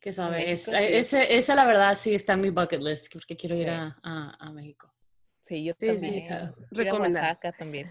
¿Qué 0.00 0.12
sabe? 0.12 0.52
Es- 0.52 0.68
México, 0.68 0.86
sí. 0.88 0.96
ese, 0.96 1.36
esa 1.38 1.54
la 1.56 1.64
verdad 1.66 1.94
sí 1.96 2.14
está 2.14 2.34
en 2.34 2.40
mi 2.42 2.50
bucket 2.50 2.80
list 2.82 3.12
porque 3.12 3.36
quiero 3.36 3.56
ir 3.56 3.64
Sí. 3.64 3.70
a, 3.70 3.96
a, 4.02 4.36
a 4.38 4.52
México. 4.52 4.94
Sí, 5.40 5.64
yo 5.64 5.72
Sí, 5.78 5.88
sí, 5.88 6.00
también. 6.00 6.26
claro. 6.26 6.54
Fui 6.54 6.80
a 6.80 6.84
Recomendado. 6.84 7.26
Oaxaca 7.26 7.52
también. 7.52 7.90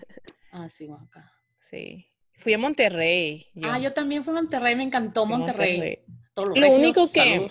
Ah, 0.52 0.70
sí, 0.70 0.88
Oaxaca. 0.88 1.34
Sí. 1.60 2.08
Fui 2.36 2.54
a 2.54 2.58
Monterrey. 2.58 3.48
Ah, 3.64 3.80
yo 3.80 3.92
también 3.94 4.24
fui 4.24 4.32
a 4.32 4.36
Monterrey, 4.36 4.76
me 4.76 4.84
encantó 4.84 5.26
Monterrey. 5.26 6.06
Todos 6.38 6.50
los 6.50 6.58
Lo 6.60 6.62
regios, 6.68 6.80
único 6.80 7.12
que- 7.12 7.50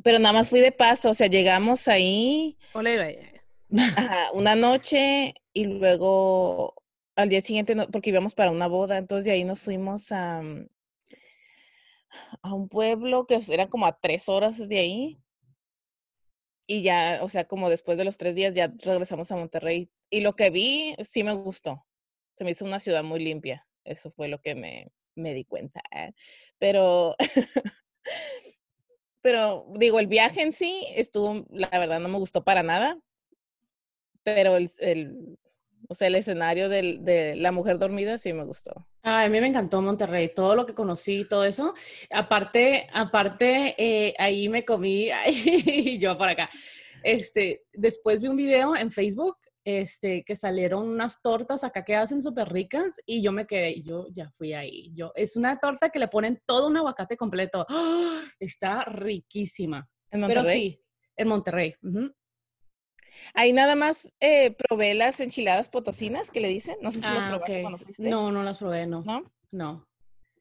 pero 0.03 0.19
nada 0.19 0.33
más 0.33 0.49
fui 0.49 0.59
de 0.59 0.73
paso, 0.73 1.11
o 1.11 1.13
sea, 1.13 1.27
llegamos 1.27 1.87
ahí 1.87 2.57
Hola, 2.73 2.91
Ibai. 2.93 3.17
ajá, 3.95 4.31
una 4.33 4.55
noche 4.55 5.35
y 5.53 5.63
luego 5.63 6.75
al 7.15 7.29
día 7.29 7.39
siguiente, 7.39 7.73
no- 7.73 7.87
porque 7.89 8.09
íbamos 8.09 8.35
para 8.35 8.51
una 8.51 8.67
boda, 8.67 8.97
entonces 8.97 9.23
de 9.23 9.31
ahí 9.31 9.45
nos 9.45 9.61
fuimos 9.61 10.11
a, 10.11 10.41
a 12.41 12.53
un 12.53 12.67
pueblo 12.67 13.25
que 13.25 13.39
era 13.47 13.67
como 13.69 13.85
a 13.85 13.97
tres 13.97 14.27
horas 14.27 14.57
de 14.57 14.77
ahí. 14.77 15.19
y 16.67 16.81
ya, 16.81 17.19
o 17.21 17.29
sea, 17.29 17.45
como 17.47 17.69
después 17.69 17.97
de 17.97 18.03
los 18.03 18.17
tres 18.17 18.35
días 18.35 18.55
ya 18.55 18.73
regresamos 18.83 19.31
a 19.31 19.37
Monterrey. 19.37 19.89
Y 20.09 20.19
lo 20.19 20.35
que 20.35 20.49
vi 20.49 20.95
sí 21.01 21.23
me 21.23 21.33
gustó. 21.33 21.85
Se 22.37 22.43
me 22.43 22.51
hizo 22.51 22.65
una 22.65 22.81
ciudad 22.81 23.03
muy 23.03 23.23
limpia. 23.23 23.65
Eso 23.83 24.11
fue 24.11 24.27
lo 24.27 24.39
que 24.39 24.55
me, 24.55 24.87
me 25.15 25.33
di 25.33 25.45
cuenta. 25.45 25.81
¿eh? 25.91 26.13
Pero, 26.59 27.15
pero 29.21 29.65
digo, 29.75 29.99
el 29.99 30.07
viaje 30.07 30.41
en 30.41 30.53
sí 30.53 30.85
estuvo, 30.95 31.45
la 31.49 31.69
verdad, 31.69 31.99
no 31.99 32.09
me 32.09 32.19
gustó 32.19 32.43
para 32.43 32.63
nada. 32.63 32.97
Pero 34.23 34.55
el, 34.55 34.71
el 34.79 35.37
o 35.89 35.95
sea, 35.95 36.07
el 36.07 36.15
escenario 36.15 36.69
del, 36.69 37.03
de 37.03 37.35
la 37.35 37.51
mujer 37.51 37.77
dormida 37.77 38.17
sí 38.17 38.33
me 38.33 38.45
gustó. 38.45 38.87
Ay, 39.01 39.27
a 39.27 39.29
mí 39.29 39.41
me 39.41 39.47
encantó 39.47 39.81
Monterrey, 39.81 40.33
todo 40.33 40.55
lo 40.55 40.65
que 40.65 40.73
conocí, 40.73 41.25
todo 41.25 41.43
eso. 41.43 41.73
Aparte, 42.09 42.87
aparte, 42.93 43.75
eh, 43.77 44.13
ahí 44.17 44.49
me 44.49 44.63
comí, 44.63 45.09
y 45.27 45.99
yo 45.99 46.17
por 46.17 46.29
acá. 46.29 46.49
Este, 47.03 47.65
después 47.73 48.21
vi 48.21 48.29
un 48.29 48.37
video 48.37 48.75
en 48.75 48.89
Facebook 48.89 49.37
este, 49.65 50.23
que 50.23 50.35
salieron 50.35 50.87
unas 50.87 51.21
tortas 51.21 51.63
acá 51.63 51.83
que 51.85 51.95
hacen 51.95 52.21
súper 52.21 52.49
ricas 52.51 52.95
y 53.05 53.21
yo 53.21 53.31
me 53.31 53.47
quedé, 53.47 53.81
yo 53.81 54.07
ya 54.11 54.29
fui 54.31 54.53
ahí. 54.53 54.91
Yo, 54.93 55.11
es 55.15 55.35
una 55.35 55.57
torta 55.59 55.89
que 55.89 55.99
le 55.99 56.07
ponen 56.07 56.41
todo 56.45 56.67
un 56.67 56.77
aguacate 56.77 57.15
completo. 57.17 57.65
¡Ah! 57.69 58.21
Está 58.39 58.83
riquísima. 58.85 59.87
¿En 60.11 60.19
Monterrey? 60.21 60.43
Pero 60.43 60.53
sí, 60.53 60.81
en 61.15 61.27
Monterrey. 61.27 61.75
Ahí 63.33 63.53
nada 63.53 63.75
más 63.75 64.07
eh, 64.19 64.51
probé 64.51 64.93
las 64.95 65.19
enchiladas 65.19 65.69
potosinas 65.69 66.29
que 66.31 66.39
le 66.39 66.49
dicen. 66.49 66.75
No 66.81 66.91
sé 66.91 66.97
si 66.99 67.05
las 67.05 67.17
Ah, 67.17 67.29
probaste 67.29 67.55
ok. 67.57 67.61
cuando 67.61 67.77
fuiste. 67.79 68.09
No, 68.09 68.31
no 68.31 68.43
las 68.43 68.57
probé, 68.57 68.85
no. 68.87 69.01
¿No? 69.03 69.31
No. 69.51 69.87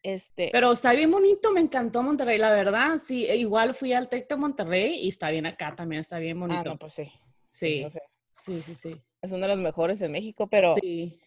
Este, 0.03 0.49
Pero 0.51 0.73
está 0.73 0.93
bien 0.95 1.13
bonito, 1.13 1.53
me 1.53 1.61
encantó 1.61 2.03
Monterrey, 2.03 2.37
la 2.39 2.51
verdad. 2.53 2.99
Sí, 2.99 3.25
e 3.27 3.37
igual 3.37 3.75
fui 3.75 3.93
al 3.93 4.09
Tec 4.09 4.29
de 4.29 4.37
Monterrey 4.37 4.97
y 5.05 5.09
está 5.09 5.31
bien 5.31 5.47
acá 5.47 5.75
también, 5.77 6.01
está 6.01 6.19
bien 6.19 6.41
bonito. 6.41 6.61
ah, 6.61 6.65
no, 6.65 6.77
pues 6.79 6.95
sí. 6.95 7.13
sí, 7.51 7.87
sea, 7.89 8.03
sí, 8.33 8.63
sí, 8.63 8.75
sí. 8.75 9.01
Es 9.23 9.31
uno 9.33 9.43
de 9.47 9.55
los 9.55 9.59
mejores 9.59 10.03
en 10.03 10.13
México, 10.13 10.49
pero 10.49 10.75
Sí. 10.81 11.19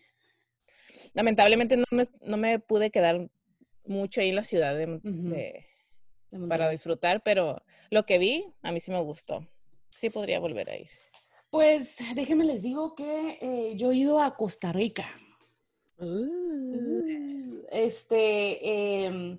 lamentablemente 1.14 1.78
no 1.78 1.86
me, 1.92 2.04
no 2.22 2.38
me 2.38 2.60
pude 2.60 2.92
quedar 2.92 3.30
mucho 3.86 4.22
ahí 4.22 4.30
en 4.30 4.36
la 4.36 4.44
ciudad 4.44 4.76
de- 4.76 4.86
Ujú. 4.96 5.30
de- 5.30 5.66
de 6.32 6.48
para 6.48 6.70
disfrutar, 6.70 7.24
pero 7.24 7.62
lo 7.90 8.06
que 8.06 8.18
vi 8.18 8.46
a 8.62 8.72
mí 8.72 8.80
sí 8.80 8.92
me 8.92 9.02
gustó. 9.02 9.48
Sí 9.90 10.10
podría 10.10 10.40
volver 10.40 10.70
a 10.70 10.78
ir. 10.78 10.90
Pues 11.50 12.00
déjenme 12.16 12.44
les 12.44 12.64
digo 12.64 12.96
que 12.96 13.38
eh, 13.42 13.74
yo 13.78 13.92
he 13.92 13.96
ido 13.96 14.22
a 14.22 14.36
Costa 14.36 14.74
Rica. 14.74 15.14
Uh, 15.98 17.62
Este, 17.72 19.06
em, 19.06 19.38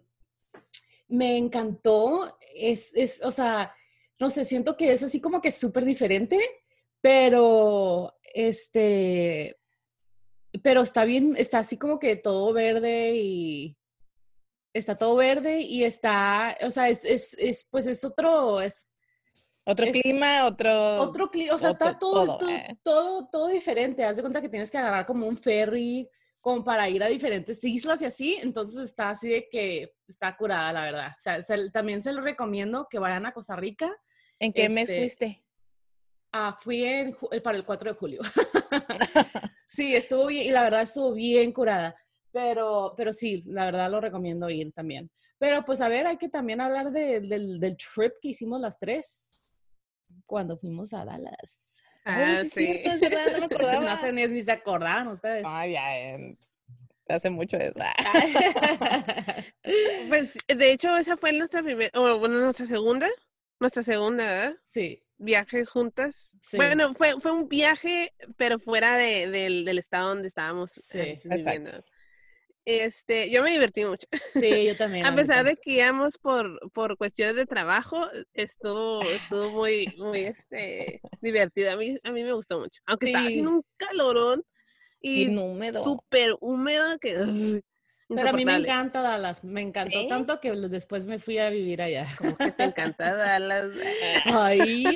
me 1.08 1.36
encantó. 1.36 2.36
Es, 2.54 2.92
es, 2.94 3.22
o 3.22 3.30
sea, 3.30 3.74
no 4.18 4.30
sé, 4.30 4.44
siento 4.46 4.76
que 4.76 4.92
es 4.92 5.02
así 5.02 5.20
como 5.20 5.40
que 5.42 5.52
súper 5.52 5.84
diferente, 5.84 6.38
pero 7.02 8.15
este, 8.37 9.59
pero 10.62 10.83
está 10.83 11.05
bien, 11.05 11.35
está 11.37 11.59
así 11.61 11.77
como 11.79 11.99
que 11.99 12.16
todo 12.16 12.53
verde 12.53 13.16
y 13.16 13.77
está 14.75 14.96
todo 14.99 15.16
verde 15.16 15.61
y 15.61 15.85
está, 15.85 16.57
o 16.62 16.70
sea, 16.70 16.88
es, 16.88 17.05
es, 17.05 17.35
es 17.38 17.66
pues 17.70 17.87
es 17.87 18.05
otro, 18.05 18.61
es 18.61 18.92
Otro 19.64 19.87
Es 19.87 20.01
clima, 20.03 20.46
otro... 20.46 21.01
otro 21.01 21.31
clima, 21.31 21.55
o 21.55 21.59
sea, 21.59 21.70
está 21.70 21.99
todo, 21.99 22.27
todo, 22.27 22.38
todo, 22.38 22.51
eh. 22.51 22.79
todo, 22.85 23.29
todo 23.33 23.49
diferente. 23.49 24.05
Haz 24.05 24.16
de 24.16 24.22
cuenta 24.22 24.40
que 24.40 24.49
tienes 24.49 24.70
que 24.70 24.79
agarrar 24.79 25.07
como 25.07 25.27
un 25.27 25.37
ferry, 25.37 26.09
como 26.40 26.62
para 26.62 26.88
ir 26.88 27.03
a 27.03 27.09
diferentes 27.09 27.64
islas 27.64 28.01
y 28.03 28.05
así. 28.05 28.38
Entonces 28.40 28.77
está 28.77 29.11
así 29.11 29.29
de 29.29 29.49
que 29.51 29.94
está 30.07 30.37
curada, 30.37 30.72
la 30.72 30.83
verdad. 30.83 31.09
O 31.16 31.20
sea, 31.20 31.42
se- 31.42 31.70
también 31.72 32.01
se 32.01 32.12
lo 32.12 32.20
recomiendo 32.20 32.87
que 32.88 33.01
vayan 33.01 33.27
a 33.27 33.33
Costa 33.33 33.57
Rica. 33.57 33.90
¿En 34.38 34.53
qué 34.53 34.68
mes 34.68 34.88
este, 34.88 35.01
fuiste? 35.01 35.44
Ah, 36.32 36.56
fui 36.60 36.84
en 36.84 37.16
eh, 37.32 37.40
para 37.40 37.56
el 37.56 37.64
4 37.64 37.92
de 37.92 37.98
julio. 37.98 38.20
sí, 39.68 39.94
estuvo 39.94 40.26
bien, 40.26 40.46
y 40.46 40.50
la 40.50 40.62
verdad 40.62 40.82
estuvo 40.82 41.12
bien 41.12 41.52
curada. 41.52 41.94
Pero, 42.32 42.92
pero 42.96 43.12
sí, 43.12 43.38
la 43.46 43.64
verdad 43.64 43.90
lo 43.90 44.00
recomiendo 44.00 44.50
ir 44.50 44.72
también. 44.72 45.10
Pero 45.38 45.64
pues 45.64 45.80
a 45.80 45.88
ver, 45.88 46.06
hay 46.06 46.18
que 46.18 46.28
también 46.28 46.60
hablar 46.60 46.90
de- 46.90 47.20
del, 47.20 47.58
del 47.60 47.76
trip 47.76 48.12
que 48.20 48.28
hicimos 48.28 48.60
las 48.60 48.78
tres 48.78 49.48
cuando 50.26 50.58
fuimos 50.58 50.92
a 50.92 51.04
Dallas. 51.04 51.76
Ah, 52.04 52.36
sí, 52.42 52.48
sí. 52.50 52.82
cierto, 52.98 53.18
no 53.32 53.38
me 53.40 53.44
acordaba. 53.46 53.80
No 53.90 53.96
sé 53.96 54.12
ni, 54.12 54.26
ni 54.28 54.42
se 54.42 54.52
acordaban 54.52 55.08
ustedes. 55.08 55.44
Ah, 55.46 55.66
ya, 55.66 55.98
en- 55.98 56.38
hace 57.08 57.30
mucho 57.30 57.56
de 57.56 57.68
eso. 57.68 57.80
Pues, 60.08 60.32
de 60.46 60.72
hecho, 60.72 60.96
esa 60.96 61.16
fue 61.16 61.32
nuestra 61.32 61.62
primera, 61.62 61.90
o 61.94 62.18
bueno, 62.18 62.38
nuestra 62.38 62.66
segunda, 62.66 63.08
nuestra 63.60 63.82
segunda, 63.82 64.24
¿verdad? 64.24 64.56
sí, 64.70 65.02
Viaje 65.18 65.64
juntas. 65.64 66.31
sí. 66.42 66.57
Bueno, 66.57 66.94
fue, 66.94 67.20
fue 67.20 67.33
un 67.33 67.48
viaje, 67.48 68.12
pero 68.37 68.59
fuera 68.59 68.96
de, 68.96 69.29
del, 69.29 69.64
del 69.64 69.79
estado 69.79 70.09
donde 70.11 70.29
estábamos 70.29 70.72
Sí, 70.72 70.98
antes 71.00 71.24
exacto. 71.31 71.70
viviendo. 71.70 71.85
Este, 72.64 73.31
yo 73.31 73.42
me 73.42 73.52
divertí 73.52 73.85
mucho. 73.85 74.07
sí, 74.33 74.66
yo 74.66 74.76
también. 74.76 75.07
A 75.07 75.14
pesar 75.14 75.44
de 75.44 75.57
que 75.57 75.72
íbamos 75.72 76.18
por, 76.18 76.59
por 76.72 76.96
cuestiones 76.96 77.37
de 77.37 77.46
trabajo, 77.46 78.09
estuvo, 78.35 79.02
estuvo 79.02 79.50
muy, 79.52 79.94
muy 79.98 80.22
este, 80.24 81.00
divertido. 81.20 81.72
A 81.72 81.76
mí, 81.76 81.96
a 82.02 82.11
mí 82.12 82.24
me 82.24 82.33
gustó 82.33 82.59
mucho. 82.59 82.81
Aunque 82.87 83.07
estaba 83.07 83.24
Sí. 83.24 83.31
haciendo 83.31 83.50
un 83.52 83.62
calorón 83.76 84.42
Y 85.00 85.26
y 85.29 85.72
súper 85.72 86.37
húmedo 86.40 86.98
que 86.98 87.62
Pero 88.08 88.28
a 88.28 88.32
mí 88.32 88.44
me 88.44 88.54
encanta 88.54 89.00
Dallas. 89.02 89.42
Me 89.42 89.60
encantó 89.62 90.00
¿Sí? 90.02 90.08
tanto 90.08 90.40
que 90.40 90.52
después 90.52 91.06
me 91.06 91.18
fui 91.18 91.38
a 91.38 91.50
vivir 91.50 91.82
allá. 91.82 92.06
Como 92.18 92.36
que 92.36 92.52
te 92.52 92.64
encanta 92.64 93.14
Dallas. 93.14 93.70
Ay. 94.26 94.84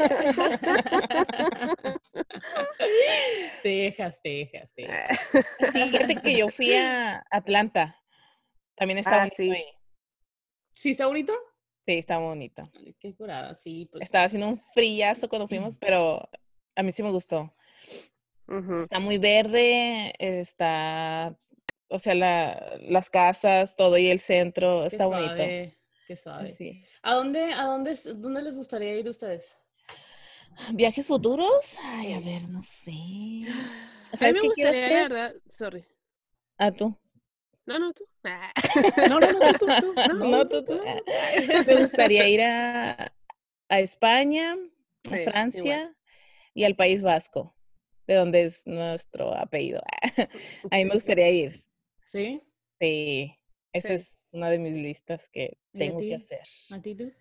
Texas, 3.62 4.20
Texas, 4.22 4.70
Texas. 4.74 5.18
Fíjate 5.72 6.16
que 6.22 6.36
yo 6.38 6.48
fui 6.50 6.74
a 6.74 7.24
Atlanta. 7.30 7.96
También 8.76 8.98
está 8.98 9.16
Ah, 9.16 9.18
bonito 9.18 9.36
sí. 9.36 9.50
ahí. 9.50 9.64
¿Sí 10.74 10.90
está 10.92 11.06
bonito? 11.06 11.32
Sí, 11.86 11.94
está 11.98 12.18
bonito. 12.18 12.70
Ay, 12.74 12.94
qué 12.98 13.14
curada, 13.14 13.54
sí. 13.54 13.88
Pues, 13.90 14.04
Estaba 14.04 14.24
haciendo 14.24 14.48
un 14.48 14.62
frillazo 14.72 15.28
cuando 15.28 15.48
fuimos, 15.48 15.76
pero 15.76 16.28
a 16.76 16.82
mí 16.82 16.92
sí 16.92 17.02
me 17.02 17.10
gustó. 17.10 17.54
Está 18.80 18.98
muy 18.98 19.18
verde, 19.18 20.12
está, 20.18 21.36
o 21.90 21.98
sea, 21.98 22.14
la, 22.14 22.78
las 22.82 23.10
casas, 23.10 23.76
todo 23.76 23.98
y 23.98 24.08
el 24.08 24.18
centro, 24.20 24.86
qué 24.88 24.98
está 24.98 25.06
bonito. 25.06 25.54
suave, 25.54 25.78
Qué 26.06 26.16
suave. 26.16 26.58
Sí. 26.58 26.84
¿A 27.02 27.14
dónde, 27.14 27.52
a 27.54 27.64
dónde, 27.64 27.96
dónde 28.16 28.42
les 28.42 28.56
gustaría 28.56 28.98
ir 28.98 29.08
ustedes? 29.08 29.56
¿Viajes 30.74 31.06
futuros? 31.06 31.78
Ay, 31.82 32.12
a 32.12 32.20
ver, 32.20 32.48
no 32.48 32.62
sé. 32.62 32.92
A 34.20 34.24
mí 34.26 34.32
¿Sabes 34.32 34.32
me 34.32 34.40
qué 34.40 34.46
gustaría, 34.46 34.86
hacer? 34.86 35.02
verdad, 35.02 35.34
sorry. 35.48 35.84
Ah, 36.58 36.70
tú. 36.70 36.96
No, 37.66 37.78
no, 37.78 37.92
tú. 37.92 38.04
Ah. 38.24 38.52
No, 39.06 39.20
no, 39.20 39.32
no, 39.32 39.56
tú, 39.56 39.74
tú. 39.78 39.98
No, 40.30 40.46
tú, 40.48 40.64
tú. 40.64 40.78
Ah, 40.84 41.00
Me 41.66 41.76
gustaría 41.76 42.28
ir 42.28 42.42
a, 42.42 43.12
a 43.68 43.80
España, 43.80 44.56
a 45.10 45.16
Sí, 45.16 45.18
Francia 45.18 45.94
y 46.54 46.64
al 46.64 46.76
País 46.76 47.02
Vasco, 47.02 47.56
de 48.06 48.14
donde 48.16 48.44
es 48.44 48.66
nuestro 48.66 49.34
apellido. 49.36 49.82
A 50.70 50.76
mí 50.76 50.84
me 50.86 50.94
gustaría 50.94 51.30
ir. 51.30 51.62
¿Sí? 52.10 52.42
Sí, 52.80 53.38
esa 53.72 53.88
Sí. 53.88 53.94
es 53.94 54.18
una 54.32 54.50
de 54.50 54.58
mis 54.58 54.76
listas 54.76 55.28
que 55.28 55.58
¿Y 55.72 55.78
a 55.80 55.86
tengo 55.86 56.00
que 56.00 56.14
hacer. 56.16 56.40
¿A 56.70 56.80
ti 56.82 56.94
tú? 56.94 57.12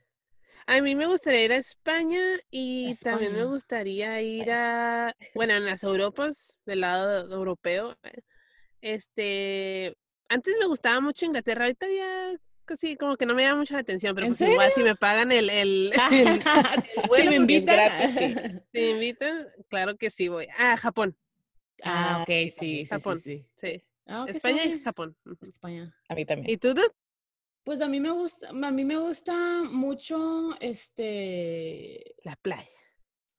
A 0.67 0.81
mí 0.81 0.95
me 0.95 1.07
gustaría 1.07 1.45
ir 1.45 1.51
a 1.53 1.57
España 1.57 2.19
y 2.51 2.95
también 2.97 3.33
me 3.33 3.45
gustaría 3.45 4.21
ir 4.21 4.51
a, 4.51 5.13
bueno, 5.33 5.53
en 5.53 5.65
las 5.65 5.83
Europas, 5.83 6.59
del 6.65 6.81
lado 6.81 7.31
europeo. 7.33 7.97
eh, 8.03 8.21
Este, 8.81 9.95
antes 10.29 10.55
me 10.59 10.67
gustaba 10.67 11.01
mucho 11.01 11.25
Inglaterra, 11.25 11.65
ahorita 11.65 11.87
ya 11.89 12.33
casi 12.65 12.97
como 12.97 13.17
que 13.17 13.25
no 13.25 13.35
me 13.35 13.43
llama 13.43 13.59
mucha 13.61 13.75
la 13.75 13.81
atención, 13.81 14.15
pero 14.15 14.27
¿En 14.27 14.31
pues 14.31 14.41
igual 14.41 14.71
si 14.73 14.83
me 14.83 14.95
pagan 14.95 15.31
el, 15.31 15.49
el, 15.49 15.93
el- 16.11 16.43
si 16.43 17.01
bueno, 17.07 17.29
me 17.29 17.35
pues, 17.37 17.37
invitan. 17.37 17.75
gratis, 17.75 18.11
sí. 18.17 18.35
si 18.73 18.79
me 18.81 18.89
invitan, 18.91 19.47
claro 19.69 19.97
que 19.97 20.11
sí 20.11 20.27
voy. 20.29 20.47
Ah, 20.57 20.77
Japón, 20.77 21.17
Ah, 21.83 22.17
Ah, 22.19 22.23
ok, 22.23 22.49
sí, 22.49 22.49
sí, 22.51 22.85
sí, 22.85 22.85
Japón. 22.89 23.17
sí, 23.17 23.21
sí. 23.21 23.47
sí. 23.57 23.83
Ah, 24.09 24.25
España 24.27 24.65
y. 24.65 24.79
Japón. 24.79 25.15
España. 25.41 25.95
A 26.09 26.15
mí 26.15 26.25
también. 26.25 26.49
¿Y 26.49 26.57
tú, 26.57 26.73
Dud? 26.73 26.91
Pues 27.63 27.81
a 27.81 27.87
mí 27.87 27.99
me 27.99 28.09
gusta, 28.09 28.49
a 28.49 28.71
mí 28.71 28.83
me 28.83 28.97
gusta 28.97 29.61
mucho, 29.63 30.59
este, 30.59 32.15
La 32.23 32.35
playa. 32.37 32.67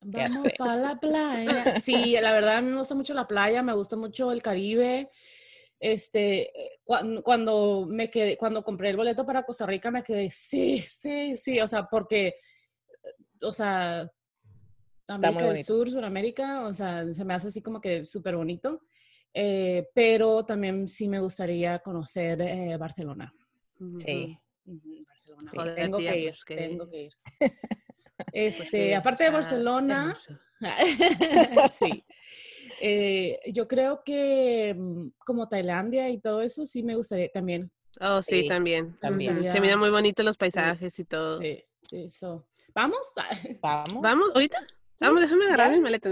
vamos 0.03 0.53
para 0.57 0.77
la 0.77 1.01
playa. 1.01 1.75
Sí, 1.83 2.13
la 2.21 2.33
verdad 2.33 2.59
a 2.59 2.61
mí 2.61 2.71
me 2.71 2.79
gusta 2.79 2.95
mucho 2.95 3.13
la 3.13 3.27
playa, 3.27 3.63
me 3.63 3.73
gusta 3.73 3.97
mucho 3.97 4.31
el 4.31 4.41
Caribe. 4.41 5.11
Este, 5.81 6.53
cuando, 6.85 7.23
cuando 7.25 7.87
me 7.89 8.11
quedé, 8.11 8.37
cuando 8.37 8.63
compré 8.63 8.91
el 8.91 8.97
boleto 8.97 9.27
para 9.27 9.43
Costa 9.43 9.67
Rica 9.67 9.91
me 9.91 10.05
quedé, 10.05 10.31
sí, 10.31 10.79
sí, 10.79 11.35
sí, 11.37 11.59
o 11.59 11.67
sea, 11.67 11.89
porque, 11.89 12.35
o 13.41 13.53
sea, 13.53 14.09
América 15.09 15.53
del. 15.53 15.65
Sur, 15.65 15.91
Sudamérica, 15.91 16.67
o 16.67 16.75
sea, 16.75 17.13
se 17.13 17.25
me 17.25 17.35
hace 17.35 17.49
así 17.49 17.63
como 17.63 17.81
que 17.81 18.07
súper 18.07 18.37
bonito. 18.37 18.83
Eh, 19.33 19.89
pero 19.95 20.45
también 20.45 20.89
sí 20.89 21.09
me 21.09 21.21
gustaría 21.21 21.79
conocer 21.79 22.41
eh, 22.43 22.77
Barcelona. 22.77 23.33
Sí. 23.99 24.37
Barcelona. 25.07 25.51
Joder, 25.55 25.75
tengo 25.75 25.99
tía, 25.99 26.13
que 26.13 26.19
ir, 26.19 26.31
pues, 26.31 26.45
que- 26.45 26.57
tengo 26.57 26.91
que 26.91 27.03
ir. 27.05 27.13
Este, 28.33 28.95
aparte 28.95 29.25
de 29.25 29.31
Barcelona, 29.31 30.15
sí. 31.79 32.05
Eh, 32.83 33.41
yo 33.53 33.67
creo 33.67 34.03
que 34.05 34.75
mm, 34.77 35.09
como 35.19 35.49
Tailandia 35.49 36.11
y 36.11 36.21
todo 36.21 36.43
eso, 36.43 36.67
sí 36.67 36.83
me 36.83 36.97
gustaría 36.97 37.31
también. 37.31 37.71
Oh, 37.99 38.23
sí, 38.23 38.43
Sí, 38.43 38.49
también. 38.49 38.95
también. 39.01 39.51
Se 39.51 39.61
miran 39.61 39.79
muy 39.79 39.89
bonitos 39.91 40.25
los 40.25 40.37
paisajes 40.37 40.99
y 40.99 41.05
todo. 41.07 41.41
Sí, 41.41 41.65
sí, 41.83 42.05
eso. 42.05 42.47
¿Vamos? 42.75 42.99
Vamos. 43.63 44.03
¿Vamos? 44.03 44.31
¿Ahorita? 44.35 44.67
Vamos, 45.01 45.23
déjame 45.23 45.47
agarrar 45.47 45.71
¿Ya? 45.71 45.77
mi 45.77 45.81
maleta. 45.83 46.11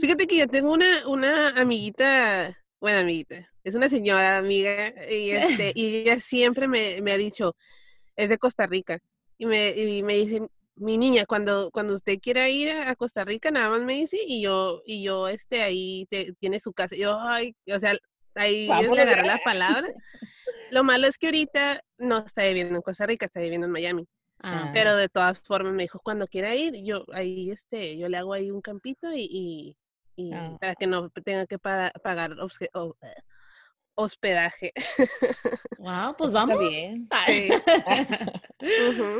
Fíjate 0.00 0.26
que 0.26 0.36
yo 0.38 0.46
tengo 0.48 0.72
una, 0.72 1.06
una 1.06 1.48
amiguita, 1.50 2.56
bueno, 2.80 2.98
amiguita, 3.00 3.48
es 3.64 3.74
una 3.74 3.88
señora 3.88 4.38
amiga, 4.38 4.92
y, 5.10 5.30
este, 5.30 5.72
y 5.74 5.96
ella 5.96 6.20
siempre 6.20 6.68
me, 6.68 7.00
me 7.02 7.12
ha 7.12 7.16
dicho, 7.16 7.56
es 8.16 8.28
de 8.28 8.38
Costa 8.38 8.66
Rica, 8.66 8.98
y 9.38 9.46
me, 9.46 9.70
y 9.70 10.02
me 10.02 10.14
dice, 10.14 10.42
mi 10.76 10.96
niña, 10.98 11.24
cuando, 11.26 11.70
cuando 11.72 11.94
usted 11.94 12.18
quiera 12.20 12.48
ir 12.48 12.70
a 12.70 12.94
Costa 12.96 13.24
Rica, 13.24 13.50
nada 13.50 13.68
más 13.70 13.82
me 13.82 13.94
dice, 13.94 14.18
y 14.26 14.42
yo, 14.42 14.82
y 14.86 15.02
yo, 15.02 15.28
este, 15.28 15.62
ahí 15.62 16.06
te- 16.10 16.32
tiene 16.38 16.60
su 16.60 16.72
casa. 16.72 16.94
Yo, 16.94 17.18
ay, 17.20 17.54
o 17.72 17.80
sea, 17.80 17.96
ahí 18.36 18.68
le 18.94 19.02
agarré 19.02 19.26
la 19.26 19.38
palabra. 19.44 19.88
Lo 20.70 20.84
malo 20.84 21.08
es 21.08 21.18
que 21.18 21.26
ahorita 21.26 21.80
no 21.98 22.18
está 22.24 22.44
viviendo 22.44 22.76
en 22.76 22.82
Costa 22.82 23.06
Rica, 23.06 23.26
está 23.26 23.40
viviendo 23.40 23.66
en 23.66 23.72
Miami. 23.72 24.06
Ah, 24.40 24.70
Pero 24.72 24.94
de 24.96 25.08
todas 25.08 25.40
formas 25.40 25.72
me 25.74 25.82
dijo, 25.82 26.00
cuando 26.00 26.26
quiera 26.28 26.54
ir, 26.54 26.74
yo 26.84 27.04
ahí 27.12 27.50
este, 27.50 27.96
yo 27.98 28.08
le 28.08 28.16
hago 28.18 28.32
ahí 28.34 28.50
un 28.50 28.60
campito 28.60 29.12
y, 29.12 29.28
y, 29.30 29.76
y 30.16 30.32
Ah. 30.32 30.56
para 30.60 30.74
que 30.76 30.86
no 30.86 31.10
tenga 31.10 31.46
que 31.46 31.58
pa- 31.58 31.90
pagar 32.02 32.32
eh, 32.32 32.68
hospedaje. 33.94 34.72
wow, 35.78 36.14
pues 36.18 36.30
vamos. 36.32 36.58
bien. 36.60 37.08
Sí. 37.26 37.48
Ujú. 38.90 39.18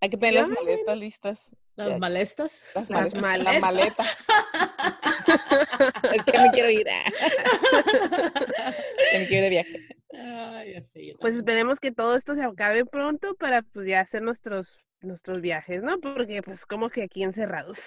Hay 0.00 0.10
que 0.10 0.16
tener 0.16 0.34
las 0.34 0.48
maletas 0.48 0.96
listas. 0.98 1.40
Las 1.76 1.98
malestas. 2.00 2.62
Las, 2.74 2.90
Las 2.90 3.14
maletas. 3.14 3.54
La 3.54 3.60
maletas. 3.60 4.26
maleta. 4.28 6.12
es 6.14 6.24
que 6.24 6.38
me 6.38 6.50
quiero 6.50 6.68
ir. 6.70 6.86
ah. 6.90 7.04
Que 9.10 9.18
me 9.18 9.26
quiero 9.26 9.36
ir 9.36 9.42
de 9.42 9.48
viaje. 9.50 9.96
Ay, 10.24 10.74
ya 10.74 10.82
sé, 10.82 11.06
yo 11.06 11.14
Pues 11.18 11.36
esperemos 11.36 11.80
que 11.80 11.92
todo 11.92 12.16
esto 12.16 12.34
se 12.34 12.42
acabe 12.44 12.84
pronto 12.84 13.34
para 13.34 13.62
pues 13.62 13.86
ya 13.86 14.00
hacer 14.00 14.22
nuestros 14.22 14.78
nuestros 15.00 15.40
viajes, 15.40 15.82
¿no? 15.82 15.98
Porque 16.00 16.42
pues 16.44 16.64
como 16.64 16.88
que 16.88 17.02
aquí 17.02 17.24
encerrados. 17.24 17.80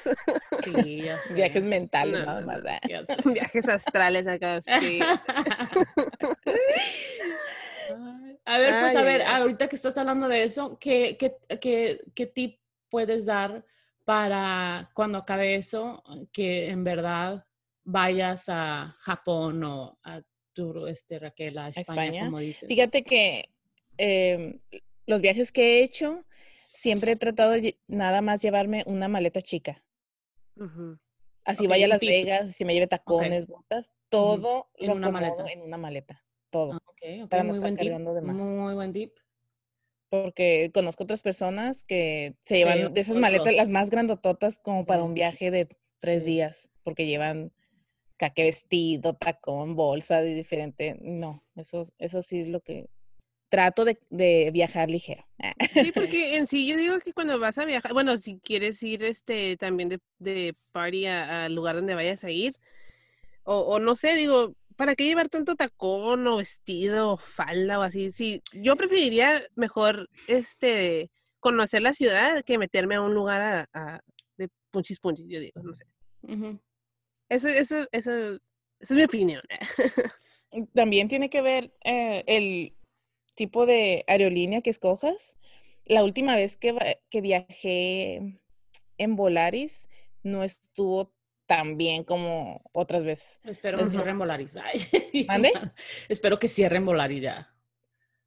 Sí, 0.64 1.04
ya 1.04 1.18
sé. 1.22 1.34
Viajes 1.36 1.64
mentales, 1.64 2.20
No, 2.20 2.26
nada 2.26 2.42
más. 2.46 2.62
no. 2.64 2.70
ah. 2.70 2.80
Ya 2.88 3.06
sé. 3.10 3.16
Viajes 3.24 3.70
astrales 3.70 4.28
acá, 4.28 4.62
sí. 4.62 5.00
A 8.48 8.58
ver, 8.60 8.70
pues 8.80 8.96
Ay, 8.96 8.98
a 8.98 9.02
ver, 9.04 9.22
ahorita 9.24 9.68
que 9.68 9.76
estás 9.76 9.98
hablando 9.98 10.28
de 10.28 10.44
eso, 10.44 10.78
¿qué, 10.80 11.18
qué, 11.18 11.36
qué, 11.60 12.00
qué 12.14 12.26
tip 12.28 12.60
puedes 12.90 13.26
dar 13.26 13.66
para 14.04 14.90
cuando 14.94 15.18
acabe 15.20 15.56
eso, 15.56 16.04
que 16.32 16.70
en 16.70 16.84
verdad 16.84 17.46
vayas 17.84 18.46
a 18.50 18.96
Japón 19.00 19.64
o 19.64 19.98
a 20.04 20.22
este, 20.88 21.20
Raquel, 21.20 21.58
a 21.58 21.70
España, 21.70 22.06
España? 22.06 22.26
como 22.26 22.40
dices? 22.40 22.68
Fíjate 22.68 23.04
que 23.04 23.50
em, 23.98 24.60
los 25.06 25.22
viajes 25.22 25.52
que 25.52 25.80
he 25.80 25.84
hecho, 25.84 26.24
siempre 26.74 27.12
he 27.14 27.16
tratado 27.16 27.52
de 27.52 27.78
nada 27.88 28.22
más 28.22 28.42
llevarme 28.42 28.84
una 28.86 29.08
maleta 29.08 29.42
chica. 29.42 29.84
Así 31.44 31.68
vaya 31.68 31.86
a 31.86 31.90
Las 31.90 32.00
tip. 32.00 32.10
Vegas, 32.10 32.56
si 32.56 32.66
me 32.66 32.74
lleve 32.74 32.88
tacones, 32.88 33.48
botas, 33.48 33.92
todo 34.10 34.70
En 34.76 34.88
lo 34.88 34.94
una 34.96 35.12
maleta. 35.12 35.46
en 35.52 35.62
una 35.62 35.78
maleta. 35.78 36.24
Todo. 36.50 36.74
Ah, 36.74 36.80
ok, 36.86 37.24
ok, 37.24 37.30
para 37.30 37.44
no 37.44 37.50
muy 37.50 37.58
estar 37.58 37.62
buen 37.70 37.78
tip. 37.78 37.88
cargando 37.88 38.14
de 38.14 38.22
más. 38.22 38.36
Muy 38.36 38.74
buen 38.74 38.94
tip. 38.94 39.14
Porque 40.10 40.72
conozco 40.74 41.04
otras 41.04 41.22
personas 41.22 41.84
que 41.84 42.36
se 42.46 42.56
Sí, 42.56 42.60
llevan 42.64 42.94
de 42.94 43.02
esas 43.02 43.18
maletas, 43.18 43.54
las 43.54 43.70
más 43.70 43.90
grandototas, 43.90 44.60
como 44.60 44.86
para 44.86 45.04
un 45.04 45.14
viaje 45.14 45.52
de 45.52 45.68
tres 46.00 46.22
Sí. 46.24 46.28
días, 46.28 46.70
porque 46.84 47.06
llevan 47.06 47.52
caque 48.18 48.44
vestido, 48.44 49.16
tacón, 49.16 49.76
bolsa 49.76 50.22
de 50.22 50.34
diferente. 50.34 50.98
No, 51.02 51.44
eso, 51.56 51.86
eso 51.98 52.22
sí 52.22 52.42
es 52.42 52.48
lo 52.48 52.62
que 52.62 52.90
trato 53.50 53.86
de, 53.86 54.00
de 54.10 54.52
viajar 54.52 54.90
ligero. 54.90 55.26
Sí, 55.74 55.92
porque 55.94 56.38
en 56.38 56.48
sí 56.48 56.68
yo 56.68 56.78
digo 56.78 57.00
que 57.00 57.14
cuando 57.14 57.40
vas 57.40 57.58
a 57.58 57.66
viajar, 57.66 57.94
bueno, 57.94 58.18
si 58.18 58.40
quieres 58.40 58.82
ir 58.84 59.04
este 59.04 59.58
también 59.58 59.90
de, 59.90 60.00
de 60.20 60.56
party 60.72 61.06
al 61.08 61.54
lugar 61.56 61.76
donde 61.76 61.96
vayas 61.96 62.24
a 62.24 62.32
ir, 62.32 62.56
o, 63.44 63.60
o 63.60 63.80
no 63.80 63.96
sé, 63.96 64.16
digo, 64.16 64.56
¿para 64.76 64.96
qué 64.96 65.06
llevar 65.06 65.30
tanto 65.30 65.56
tacón 65.56 66.28
o 66.28 66.38
vestido 66.38 67.14
o 67.14 67.18
falda 67.18 67.80
o 67.80 67.84
así? 67.84 68.12
Sí, 68.12 68.42
yo 68.54 68.76
preferiría 68.76 69.44
mejor 69.56 70.10
este 70.28 71.12
conocer 71.40 71.82
la 71.82 71.94
ciudad 71.94 72.44
que 72.44 72.58
meterme 72.58 72.96
a 72.96 73.02
un 73.02 73.14
lugar 73.14 73.42
a, 73.42 73.66
a- 73.74 74.00
de 74.38 74.50
punchis 74.72 75.00
punchis, 75.00 75.28
yo 75.30 75.40
digo, 75.40 75.62
no 75.62 75.74
sé. 75.74 75.86
Ujú. 76.24 76.60
Eso, 77.30 77.48
eso, 77.48 77.82
eso, 77.92 78.12
esa 78.32 78.40
es 78.80 78.92
mi 78.92 79.04
opinión. 79.04 79.42
También 80.74 81.08
tiene 81.08 81.30
que 81.30 81.42
ver 81.42 81.74
eh, 81.84 82.24
el 82.28 82.76
tipo 83.36 83.66
de 83.66 84.04
aerolínea 84.08 84.62
que 84.62 84.70
escojas. 84.70 85.36
La 85.86 86.04
última 86.04 86.36
vez 86.36 86.58
que, 86.58 87.00
que 87.10 87.22
viajé 87.22 88.40
en 88.98 89.16
Volaris 89.16 89.88
no 90.24 90.44
estuvo 90.44 91.14
tan 91.46 91.78
bien 91.78 92.04
como 92.04 92.62
otras 92.74 93.04
veces. 93.04 93.40
Espero 93.44 93.78
que 93.78 93.86
cierren 93.86 94.18
Volaris. 94.18 94.58
Ay, 95.14 95.26
¿Mande? 95.28 95.52
Espero 96.10 96.40
que 96.40 96.48
cierren 96.48 96.86
Volaris 96.86 97.22
ya. 97.22 97.52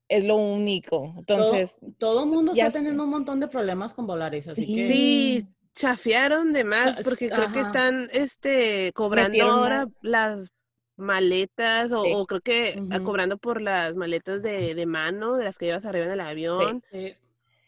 Es 0.08 0.24
lo 0.24 0.36
único. 0.36 1.14
Entonces, 1.18 1.76
todo 1.98 2.24
el 2.24 2.30
mundo 2.30 2.52
ya 2.54 2.68
está 2.68 2.72
sé. 2.72 2.78
teniendo 2.78 3.04
un 3.04 3.10
montón 3.10 3.40
de 3.40 3.48
problemas 3.48 3.92
con 3.92 4.06
Volaris, 4.06 4.48
así 4.48 4.66
que 4.66 4.86
Sí, 4.86 5.46
chafiaron 5.78 6.52
de 6.52 6.64
más 6.64 7.00
porque 7.04 7.28
creo 7.30 7.52
que 7.52 7.60
están 7.60 8.08
este 8.12 8.92
cobrando 8.94 9.30
Metieron 9.30 9.58
ahora 9.58 9.86
las 10.02 10.48
maletas 10.96 11.92
o, 11.92 12.02
Sí. 12.04 12.12
o 12.14 12.26
creo 12.26 12.40
que 12.40 12.82
ah, 12.90 13.00
cobrando 13.00 13.38
por 13.38 13.60
las 13.62 13.94
maletas 13.94 14.42
de, 14.42 14.74
de 14.74 14.86
mano 14.86 15.36
de 15.36 15.44
las 15.44 15.56
que 15.58 15.66
llevas 15.66 15.84
arriba 15.84 16.06
en 16.06 16.12
el 16.12 16.20
avión. 16.20 16.82
sí. 16.90 17.14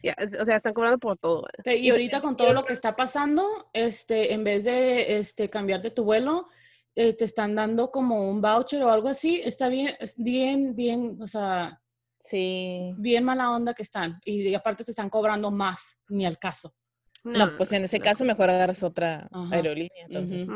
Ya, 0.03 0.12
es- 0.16 0.35
o 0.40 0.44
sea, 0.46 0.57
están 0.57 0.73
cobrando 0.73 0.99
por 0.99 1.18
todo. 1.18 1.44
Y 1.66 1.90
ahorita 1.90 2.23
con 2.23 2.35
todo 2.37 2.55
lo 2.55 2.64
que 2.64 2.73
está 2.81 2.96
pasando, 2.96 3.68
este, 3.75 4.33
en 4.33 4.44
vez 4.44 4.64
de 4.64 5.18
este, 5.18 5.51
cambiarte 5.51 5.90
tu 5.90 6.05
vuelo, 6.05 6.49
eh, 6.94 7.12
te 7.12 7.27
están 7.27 7.55
dando 7.55 7.90
como 7.90 8.31
un 8.31 8.40
voucher 8.40 8.83
o 8.83 8.90
algo 8.90 9.09
así. 9.09 9.42
Está 9.44 9.68
bien, 9.68 9.96
bien, 10.16 10.75
bien, 10.75 11.18
o 11.20 11.29
sea, 11.29 11.83
sí. 12.25 12.94
bien 12.96 13.25
mala 13.25 13.51
onda 13.51 13.75
que 13.75 13.83
están. 13.83 14.18
Y, 14.25 14.49
y 14.49 14.55
aparte 14.55 14.85
te 14.85 14.92
están 14.92 15.11
cobrando 15.11 15.51
más, 15.51 15.99
ni 16.09 16.25
al 16.25 16.38
caso. 16.38 16.75
No, 17.23 17.57
pues 17.57 17.73
en 17.73 17.85
ese 17.85 17.99
no. 17.99 18.05
caso 18.05 18.25
mejor 18.25 18.49
agarras 18.49 18.83
otra 18.83 19.29
Ajá. 19.31 19.55
aerolínea. 19.55 20.07
Entonces. 20.07 20.47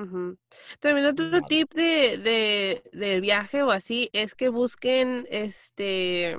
También 0.81 1.07
otro 1.07 1.43
tip 1.43 1.73
de, 1.75 2.19
de, 2.19 2.83
de 2.93 3.21
viaje 3.21 3.63
o 3.63 3.71
así 3.71 4.09
es 4.13 4.35
que 4.35 4.49
busquen 4.49 5.27
este 5.31 6.39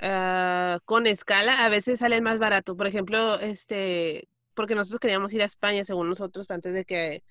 ah, 0.00 0.78
con 0.84 1.06
escala, 1.06 1.64
a 1.64 1.68
veces 1.70 2.00
salen 2.00 2.24
más 2.24 2.38
barato. 2.38 2.76
Por 2.76 2.86
ejemplo, 2.86 3.38
este, 3.40 4.28
porque 4.54 4.74
nosotros 4.74 5.00
queríamos 5.00 5.32
ir 5.32 5.42
a 5.42 5.46
España, 5.46 5.84
según 5.84 6.08
nosotros, 6.10 6.50
antes 6.50 6.74
de 6.74 6.84
que 6.84 7.22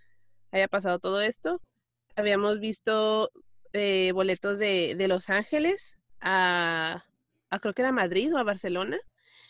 haya 0.52 0.67
pasado 0.67 1.00
todo 1.00 1.21
esto. 1.21 1.62
Habíamos 2.15 2.60
visto 2.60 3.30
eh, 3.74 4.12
boletos 4.13 4.58
de, 4.58 4.95
de 4.95 5.08
Los 5.08 5.30
Ángeles 5.30 5.98
a, 6.21 7.04
a 7.50 7.60
creo 7.60 7.74
que 7.74 7.82
era 7.84 7.91
Madrid 7.91 8.34
o 8.34 8.38
a 8.38 8.43
Barcelona, 8.43 8.98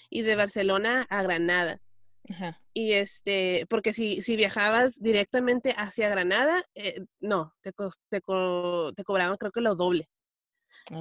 y 0.09 0.23
de 0.23 0.35
Barcelona 0.35 1.05
a 1.09 1.23
Granada. 1.23 1.79
Ajá. 2.29 2.59
Y 2.73 2.93
este, 2.93 3.65
porque 3.69 3.93
si, 3.93 4.21
si 4.21 4.35
viajabas 4.35 5.01
directamente 5.01 5.73
hacia 5.77 6.09
Granada, 6.09 6.63
eh, 6.75 7.01
no, 7.21 7.53
te, 7.61 7.71
te, 8.09 8.21
co- 8.21 8.93
te 8.93 9.03
cobraban 9.03 9.37
creo 9.37 9.51
que 9.51 9.61
lo 9.61 9.75
doble. 9.75 10.09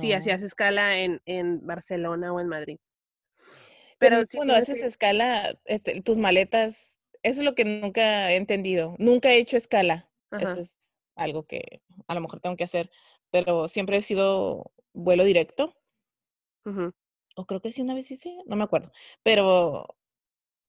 Si 0.01 0.13
Oh. 0.13 0.17
hacías 0.17 0.43
escala 0.43 0.99
en, 0.99 1.21
en 1.27 1.67
Barcelona 1.67 2.33
o 2.33 2.41
en 2.41 2.49
Madrid. 2.49 2.79
Pero, 3.99 4.17
Pero 4.17 4.27
sí 4.27 4.37
cuando 4.37 4.55
haces 4.55 4.79
que- 4.79 4.87
escala, 4.87 5.59
este, 5.65 6.01
tus 6.03 6.19
maletas, 6.19 6.97
eso 7.23 7.41
es 7.41 7.45
lo 7.45 7.55
que 7.55 7.65
nunca 7.65 8.33
he 8.33 8.37
entendido. 8.37 8.95
Nunca 8.99 9.31
he 9.33 9.39
hecho 9.39 9.57
escala. 9.57 10.09
Ajá. 10.31 10.53
Eso 10.53 10.61
es 10.61 10.79
algo 11.17 11.47
que 11.47 11.83
a 12.07 12.15
lo 12.15 12.21
mejor 12.21 12.41
tengo 12.41 12.57
que 12.57 12.65
hacer, 12.65 12.91
pero 13.31 13.69
siempre 13.69 13.97
he 13.97 14.03
sido 14.03 14.73
vuelo 14.93 15.25
directo. 15.25 15.75
O 17.37 17.47
creo 17.47 17.61
que 17.61 17.73
sí 17.73 17.83
una 17.83 17.95
vez 17.95 18.11
hice, 18.11 18.37
no 18.47 18.57
me 18.57 18.65
acuerdo. 18.65 18.91
Pero 19.23 19.97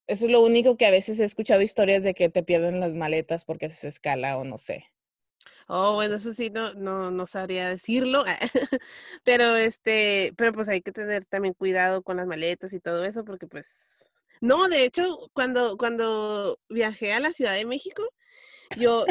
eso 0.07 0.25
es 0.25 0.31
lo 0.31 0.41
único 0.41 0.77
que 0.77 0.85
a 0.85 0.91
veces 0.91 1.19
he 1.19 1.23
escuchado 1.23 1.61
historias 1.61 2.03
de 2.03 2.13
que 2.13 2.29
te 2.29 2.43
pierden 2.43 2.79
las 2.79 2.93
maletas 2.93 3.45
porque 3.45 3.67
haces 3.67 3.83
escala 3.83 4.37
o 4.37 4.43
no 4.43 4.57
sé. 4.57 4.85
Oh, 5.67 5.95
bueno, 5.95 6.15
eso 6.15 6.33
sí, 6.33 6.51
no, 6.51 6.73
no, 6.73 7.09
no 7.09 7.25
sabría 7.25 7.69
decirlo. 7.69 8.23
pero 9.23 9.55
este, 9.55 10.33
pero 10.37 10.53
pues 10.53 10.69
hay 10.69 10.81
que 10.81 10.91
tener 10.91 11.25
también 11.25 11.55
cuidado 11.55 12.03
con 12.03 12.17
las 12.17 12.27
maletas 12.27 12.73
y 12.73 12.79
todo 12.79 13.03
eso, 13.05 13.25
porque 13.25 13.47
pues. 13.47 14.05
No, 14.41 14.67
de 14.67 14.83
hecho, 14.83 15.17
cuando, 15.33 15.77
cuando 15.77 16.59
viajé 16.69 17.13
a 17.13 17.19
la 17.19 17.33
Ciudad 17.33 17.53
de 17.53 17.65
México, 17.65 18.03
yo 18.77 19.05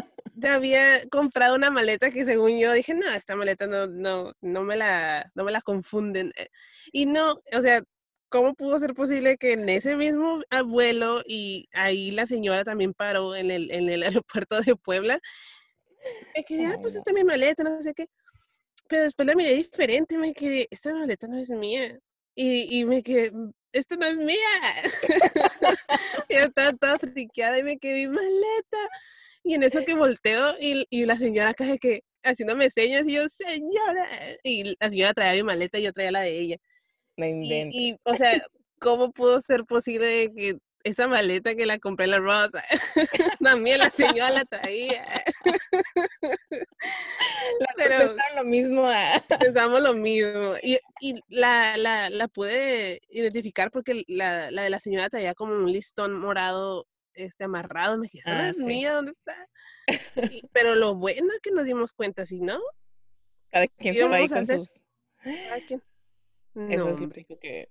había 0.48 1.08
comprado 1.10 1.56
una 1.56 1.70
maleta 1.70 2.10
que 2.10 2.24
según 2.24 2.58
yo 2.58 2.72
dije, 2.72 2.94
no, 2.94 3.08
esta 3.08 3.34
maleta 3.34 3.66
no, 3.66 3.86
no, 3.86 4.32
no 4.40 4.62
me 4.62 4.76
la, 4.76 5.30
no 5.34 5.44
me 5.44 5.52
la 5.52 5.62
confunden. 5.62 6.32
eh". 6.36 6.50
Y 6.92 7.06
no, 7.06 7.40
o 7.52 7.60
sea, 7.62 7.82
¿cómo 8.34 8.52
pudo 8.54 8.80
ser 8.80 8.94
posible 8.94 9.36
que 9.36 9.52
en 9.52 9.68
ese 9.68 9.94
mismo 9.94 10.40
vuelo 10.66 11.22
y 11.24 11.68
ahí 11.72 12.10
la 12.10 12.26
señora 12.26 12.64
también 12.64 12.92
paró 12.92 13.36
en 13.36 13.52
el, 13.52 13.70
en 13.70 13.88
el 13.88 14.02
aeropuerto 14.24 14.60
de 14.60 14.74
Puebla? 14.74 15.20
Me 16.34 16.42
quedé, 16.42 16.66
ah, 16.66 16.78
pues 16.82 16.96
esta 16.96 17.12
es 17.12 17.14
mi 17.14 17.22
maleta, 17.22 17.62
no 17.62 17.80
sé 17.80 17.94
qué. 17.94 18.08
Pero 18.88 19.04
después 19.04 19.24
la 19.24 19.36
miré 19.36 19.54
diferente, 19.54 20.18
me 20.18 20.34
quedé, 20.34 20.66
esta 20.68 20.92
maleta 20.92 21.28
no 21.28 21.38
es 21.38 21.48
mía. 21.50 21.96
Y, 22.34 22.76
y 22.76 22.84
me 22.84 23.04
quedé, 23.04 23.30
mm, 23.30 23.52
esta 23.72 23.94
no 23.94 24.04
es 24.04 24.16
mía. 24.16 24.36
yo 26.28 26.38
estaba 26.38 26.72
toda 26.72 26.98
friqueada 26.98 27.56
y 27.60 27.62
me 27.62 27.78
quedé 27.78 28.08
mi 28.08 28.16
maleta. 28.16 28.78
Y 29.44 29.54
en 29.54 29.62
eso 29.62 29.84
que 29.84 29.94
volteo 29.94 30.56
y, 30.60 30.84
y 30.90 31.04
la 31.04 31.16
señora 31.16 31.54
casi 31.54 31.78
que 31.78 32.02
haciéndome 32.24 32.68
señas 32.68 33.04
y 33.06 33.14
yo, 33.14 33.28
señora. 33.28 34.08
Y 34.42 34.74
la 34.80 34.90
señora 34.90 35.14
traía 35.14 35.34
mi 35.34 35.44
maleta 35.44 35.78
y 35.78 35.82
yo 35.82 35.92
traía 35.92 36.10
la 36.10 36.22
de 36.22 36.36
ella. 36.36 36.56
Me 37.16 37.30
y, 37.30 37.90
y, 37.90 37.96
o 38.02 38.14
sea, 38.14 38.42
¿cómo 38.80 39.12
pudo 39.12 39.40
ser 39.40 39.64
posible 39.64 40.32
que 40.34 40.58
esa 40.84 41.08
maleta 41.08 41.54
que 41.54 41.64
la 41.64 41.78
compré 41.78 42.04
en 42.04 42.10
la 42.12 42.18
Rosa, 42.20 42.62
también 43.42 43.78
la 43.78 43.88
señora 43.88 44.30
la 44.30 44.44
traía. 44.44 45.24
Pero 47.76 48.14
lo 48.36 48.44
mismo. 48.44 48.86
Pensamos 49.40 49.82
lo 49.82 49.94
mismo. 49.94 50.54
Y, 50.62 50.78
y 51.00 51.14
la, 51.28 51.78
la, 51.78 52.10
la, 52.10 52.28
pude 52.28 53.00
identificar 53.08 53.70
porque 53.70 54.04
la, 54.08 54.50
la, 54.50 54.64
de 54.64 54.70
la 54.70 54.78
señora 54.78 55.08
traía 55.08 55.34
como 55.34 55.54
un 55.54 55.72
listón 55.72 56.18
morado 56.18 56.86
este 57.14 57.44
amarrado. 57.44 57.96
Me 57.96 58.02
dije, 58.02 58.18
¿esa 58.18 58.38
ah, 58.38 58.48
es 58.50 58.58
mía? 58.58 58.92
¿Dónde 58.92 59.12
está? 59.12 59.48
pero 60.52 60.74
lo 60.74 60.94
bueno 60.94 61.32
es 61.34 61.40
que 61.40 61.50
nos 61.50 61.64
dimos 61.64 61.92
cuenta, 61.92 62.26
si 62.26 62.40
no. 62.40 62.60
Cada 63.50 63.68
quien 63.68 63.94
se 63.94 64.04
va 64.04 64.16
ahí 64.16 64.28
con 64.28 64.46
sus. 64.46 64.80
No. 66.54 66.68
Eso 66.68 66.88
es 66.90 67.00
lo 67.00 67.38
que 67.38 67.68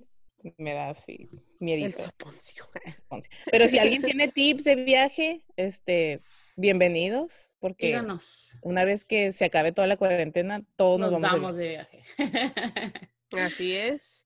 me 0.57 0.73
da 0.73 0.89
así 0.89 1.29
miedito. 1.59 2.03
El 2.03 3.23
Pero 3.49 3.67
si 3.67 3.79
alguien 3.79 4.01
tiene 4.01 4.27
tips 4.27 4.65
de 4.65 4.75
viaje, 4.75 5.45
este, 5.55 6.19
bienvenidos, 6.57 7.51
porque 7.59 7.87
Díganos. 7.87 8.57
una 8.61 8.83
vez 8.83 9.05
que 9.05 9.31
se 9.31 9.45
acabe 9.45 9.71
toda 9.71 9.87
la 9.87 9.95
cuarentena, 9.95 10.61
todos 10.75 10.99
nos, 10.99 11.19
vamos, 11.19 11.55
de 11.55 11.69
viaje. 11.69 12.03
Así 13.31 13.73
es. 13.73 14.25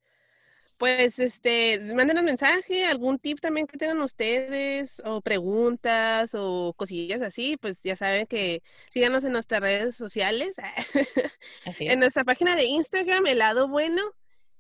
Pues, 0.78 1.18
este, 1.18 1.80
mándenos 1.80 2.24
mensaje, 2.24 2.86
algún 2.86 3.18
tip 3.18 3.40
también 3.40 3.66
que 3.66 3.78
tengan 3.78 4.00
ustedes, 4.02 5.02
o 5.06 5.22
preguntas, 5.22 6.36
o 6.36 6.74
cosillas 6.78 7.22
así, 7.22 7.58
pues 7.58 7.82
ya 7.82 7.96
saben 7.96 8.28
que 8.28 8.62
síganos 8.92 9.24
en 9.24 9.32
nuestras 9.32 9.62
redes 9.62 9.96
sociales, 9.96 10.54
en 11.80 12.00
nuestra 12.00 12.24
página 12.24 12.56
de 12.56 12.66
Instagram, 12.66 13.26
El 13.26 13.40
Lado 13.40 13.68
Bueno, 13.68 14.04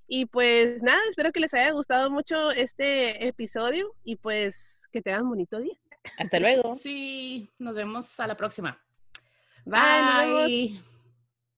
y 0.07 0.25
pues 0.25 0.81
nada, 0.81 0.99
espero 1.09 1.31
que 1.31 1.39
les 1.39 1.53
haya 1.53 1.71
gustado 1.71 2.09
mucho 2.09 2.51
este 2.51 3.27
episodio 3.27 3.93
y 4.03 4.15
pues 4.15 4.87
que 4.91 5.01
tengan 5.01 5.23
un 5.23 5.29
bonito 5.29 5.59
día. 5.59 5.75
Hasta 6.17 6.39
luego. 6.39 6.75
Sí, 6.75 7.51
nos 7.59 7.75
vemos 7.75 8.19
a 8.19 8.27
la 8.27 8.37
próxima. 8.37 8.81
Bye. 9.65 10.45
Bye. 10.47 10.96